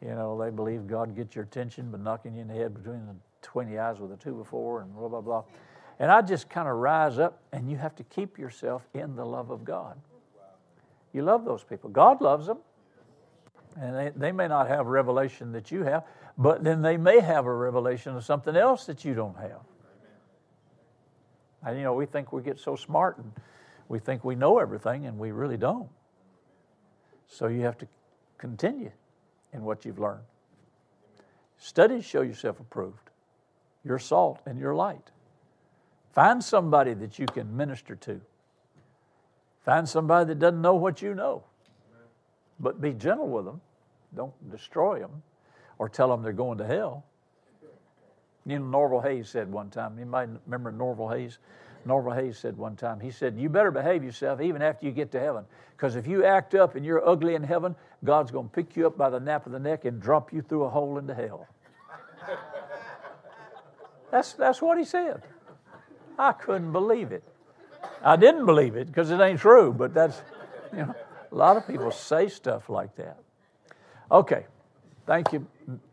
you 0.00 0.14
know, 0.14 0.40
they 0.40 0.50
believe 0.50 0.86
God 0.86 1.16
gets 1.16 1.34
your 1.34 1.44
attention 1.44 1.90
by 1.90 1.98
knocking 1.98 2.34
you 2.34 2.42
in 2.42 2.48
the 2.48 2.54
head 2.54 2.74
between 2.74 3.04
the 3.06 3.16
20 3.42 3.78
eyes 3.78 3.98
with 3.98 4.12
a 4.12 4.16
two 4.16 4.34
before, 4.34 4.82
and 4.82 4.94
blah, 4.94 5.08
blah, 5.08 5.20
blah. 5.20 5.42
And 5.98 6.10
I 6.10 6.20
just 6.20 6.50
kind 6.50 6.68
of 6.68 6.76
rise 6.76 7.18
up, 7.18 7.40
and 7.52 7.70
you 7.70 7.76
have 7.78 7.94
to 7.96 8.04
keep 8.04 8.38
yourself 8.38 8.86
in 8.92 9.16
the 9.16 9.24
love 9.24 9.50
of 9.50 9.64
God. 9.64 9.98
You 11.12 11.22
love 11.22 11.44
those 11.44 11.64
people. 11.64 11.88
God 11.88 12.20
loves 12.20 12.46
them. 12.46 12.58
And 13.80 13.94
they, 13.94 14.12
they 14.14 14.32
may 14.32 14.48
not 14.48 14.68
have 14.68 14.86
revelation 14.86 15.52
that 15.52 15.70
you 15.70 15.82
have, 15.82 16.04
but 16.36 16.64
then 16.64 16.82
they 16.82 16.96
may 16.96 17.20
have 17.20 17.46
a 17.46 17.54
revelation 17.54 18.14
of 18.16 18.24
something 18.24 18.56
else 18.56 18.86
that 18.86 19.04
you 19.04 19.14
don't 19.14 19.36
have. 19.36 19.60
And 21.64 21.76
you 21.78 21.84
know, 21.84 21.94
we 21.94 22.06
think 22.06 22.32
we 22.32 22.42
get 22.42 22.58
so 22.58 22.76
smart 22.76 23.18
and 23.18 23.32
we 23.88 23.98
think 23.98 24.24
we 24.24 24.34
know 24.34 24.58
everything, 24.58 25.06
and 25.06 25.18
we 25.18 25.30
really 25.30 25.56
don't. 25.56 25.88
So 27.28 27.46
you 27.46 27.60
have 27.62 27.78
to 27.78 27.88
continue 28.36 28.90
in 29.52 29.62
what 29.62 29.84
you've 29.84 29.98
learned. 29.98 30.24
Studies 31.58 32.04
show 32.04 32.22
yourself 32.22 32.60
approved. 32.60 33.10
Your 33.84 33.98
salt 33.98 34.40
and 34.44 34.58
your 34.58 34.74
light. 34.74 35.10
Find 36.16 36.42
somebody 36.42 36.94
that 36.94 37.18
you 37.18 37.26
can 37.26 37.54
minister 37.54 37.94
to. 37.94 38.18
Find 39.66 39.86
somebody 39.86 40.28
that 40.28 40.38
doesn't 40.38 40.62
know 40.62 40.74
what 40.74 41.02
you 41.02 41.14
know. 41.14 41.44
But 42.58 42.80
be 42.80 42.94
gentle 42.94 43.28
with 43.28 43.44
them. 43.44 43.60
Don't 44.14 44.32
destroy 44.50 44.98
them 44.98 45.22
or 45.76 45.90
tell 45.90 46.08
them 46.08 46.22
they're 46.22 46.32
going 46.32 46.56
to 46.56 46.66
hell. 46.66 47.04
You 48.46 48.58
know, 48.58 48.64
Norval 48.64 49.02
Hayes 49.02 49.28
said 49.28 49.52
one 49.52 49.68
time, 49.68 49.98
you 49.98 50.06
might 50.06 50.30
remember 50.46 50.72
Norval 50.72 51.10
Hayes? 51.10 51.36
Norval 51.84 52.14
Hayes 52.14 52.38
said 52.38 52.56
one 52.56 52.76
time, 52.76 52.98
he 52.98 53.10
said, 53.10 53.38
You 53.38 53.50
better 53.50 53.70
behave 53.70 54.02
yourself 54.02 54.40
even 54.40 54.62
after 54.62 54.86
you 54.86 54.92
get 54.92 55.12
to 55.12 55.20
heaven. 55.20 55.44
Because 55.76 55.96
if 55.96 56.06
you 56.06 56.24
act 56.24 56.54
up 56.54 56.76
and 56.76 56.86
you're 56.86 57.06
ugly 57.06 57.34
in 57.34 57.42
heaven, 57.42 57.76
God's 58.04 58.30
going 58.30 58.48
to 58.48 58.54
pick 58.54 58.74
you 58.74 58.86
up 58.86 58.96
by 58.96 59.10
the 59.10 59.20
nape 59.20 59.44
of 59.44 59.52
the 59.52 59.60
neck 59.60 59.84
and 59.84 60.00
drop 60.00 60.32
you 60.32 60.40
through 60.40 60.64
a 60.64 60.70
hole 60.70 60.96
into 60.96 61.14
hell. 61.14 61.46
that's, 64.10 64.32
that's 64.32 64.62
what 64.62 64.78
he 64.78 64.84
said. 64.84 65.22
I 66.18 66.32
couldn't 66.32 66.72
believe 66.72 67.12
it. 67.12 67.24
I 68.02 68.16
didn't 68.16 68.46
believe 68.46 68.76
it 68.76 68.86
because 68.86 69.10
it 69.10 69.20
ain't 69.20 69.40
true, 69.40 69.72
but 69.72 69.94
that's, 69.94 70.20
you 70.72 70.78
know, 70.78 70.94
a 71.30 71.34
lot 71.34 71.56
of 71.56 71.66
people 71.66 71.90
say 71.90 72.28
stuff 72.28 72.68
like 72.68 72.94
that. 72.96 73.18
Okay. 74.10 74.46
Thank 75.06 75.32
you, 75.32 75.46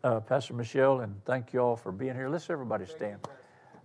uh, 0.04 0.22
Pastor 0.22 0.56
Michelle, 0.56 1.02
and 1.02 1.24
thank 1.26 1.54
you 1.54 1.60
all 1.60 1.76
for 1.76 1.92
being 1.92 2.16
here. 2.16 2.30
Let's 2.30 2.50
everybody 2.50 2.86
stand. 2.88 3.20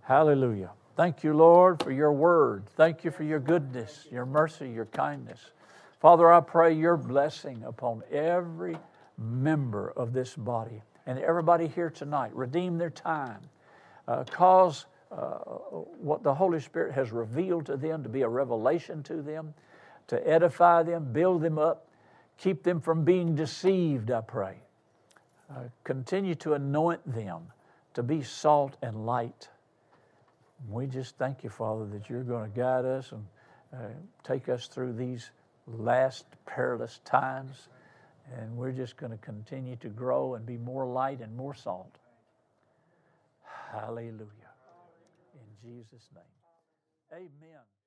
Hallelujah. 0.01 0.71
Thank 0.95 1.23
you, 1.23 1.33
Lord, 1.35 1.83
for 1.83 1.91
your 1.91 2.11
word. 2.11 2.65
Thank 2.75 3.03
you 3.03 3.11
for 3.11 3.23
your 3.23 3.39
goodness, 3.39 4.07
your 4.11 4.25
mercy, 4.25 4.69
your 4.69 4.87
kindness. 4.87 5.39
Father, 5.99 6.31
I 6.31 6.39
pray 6.39 6.73
your 6.73 6.97
blessing 6.97 7.63
upon 7.63 8.01
every 8.11 8.75
member 9.19 9.91
of 9.95 10.13
this 10.13 10.35
body 10.35 10.81
and 11.05 11.19
everybody 11.19 11.67
here 11.67 11.91
tonight. 11.91 12.31
Redeem 12.33 12.79
their 12.79 12.89
time. 12.89 13.41
Uh, 14.07 14.23
cause 14.23 14.87
what 15.09 16.23
the 16.23 16.33
Holy 16.33 16.59
Spirit 16.59 16.93
has 16.93 17.11
revealed 17.11 17.65
to 17.65 17.77
them 17.77 18.03
to 18.03 18.09
be 18.09 18.21
a 18.21 18.29
revelation 18.29 19.03
to 19.03 19.21
them, 19.21 19.53
to 20.07 20.27
edify 20.27 20.83
them, 20.83 21.11
build 21.11 21.41
them 21.41 21.57
up, 21.57 21.87
keep 22.37 22.63
them 22.63 22.79
from 22.79 23.03
being 23.03 23.35
deceived, 23.35 24.11
I 24.11 24.21
pray. 24.21 24.57
Uh, 25.49 25.63
continue 25.83 26.35
to 26.35 26.53
anoint 26.53 27.01
them 27.11 27.41
to 27.95 28.03
be 28.03 28.21
salt 28.21 28.77
and 28.83 29.05
light. 29.05 29.49
We 30.69 30.85
just 30.85 31.17
thank 31.17 31.43
you, 31.43 31.49
Father, 31.49 31.85
that 31.87 32.09
you're 32.09 32.23
going 32.23 32.51
to 32.51 32.57
guide 32.57 32.85
us 32.85 33.11
and 33.11 33.25
uh, 33.73 33.87
take 34.23 34.47
us 34.47 34.67
through 34.67 34.93
these 34.93 35.31
last 35.67 36.25
perilous 36.45 36.99
times. 37.03 37.67
And 38.37 38.55
we're 38.55 38.71
just 38.71 38.95
going 38.95 39.11
to 39.11 39.17
continue 39.17 39.75
to 39.77 39.89
grow 39.89 40.35
and 40.35 40.45
be 40.45 40.57
more 40.57 40.85
light 40.85 41.19
and 41.19 41.35
more 41.35 41.55
salt. 41.55 41.97
Hallelujah. 43.71 44.38
Jesus' 45.69 46.09
name. 46.15 46.23
Amen. 47.13 47.78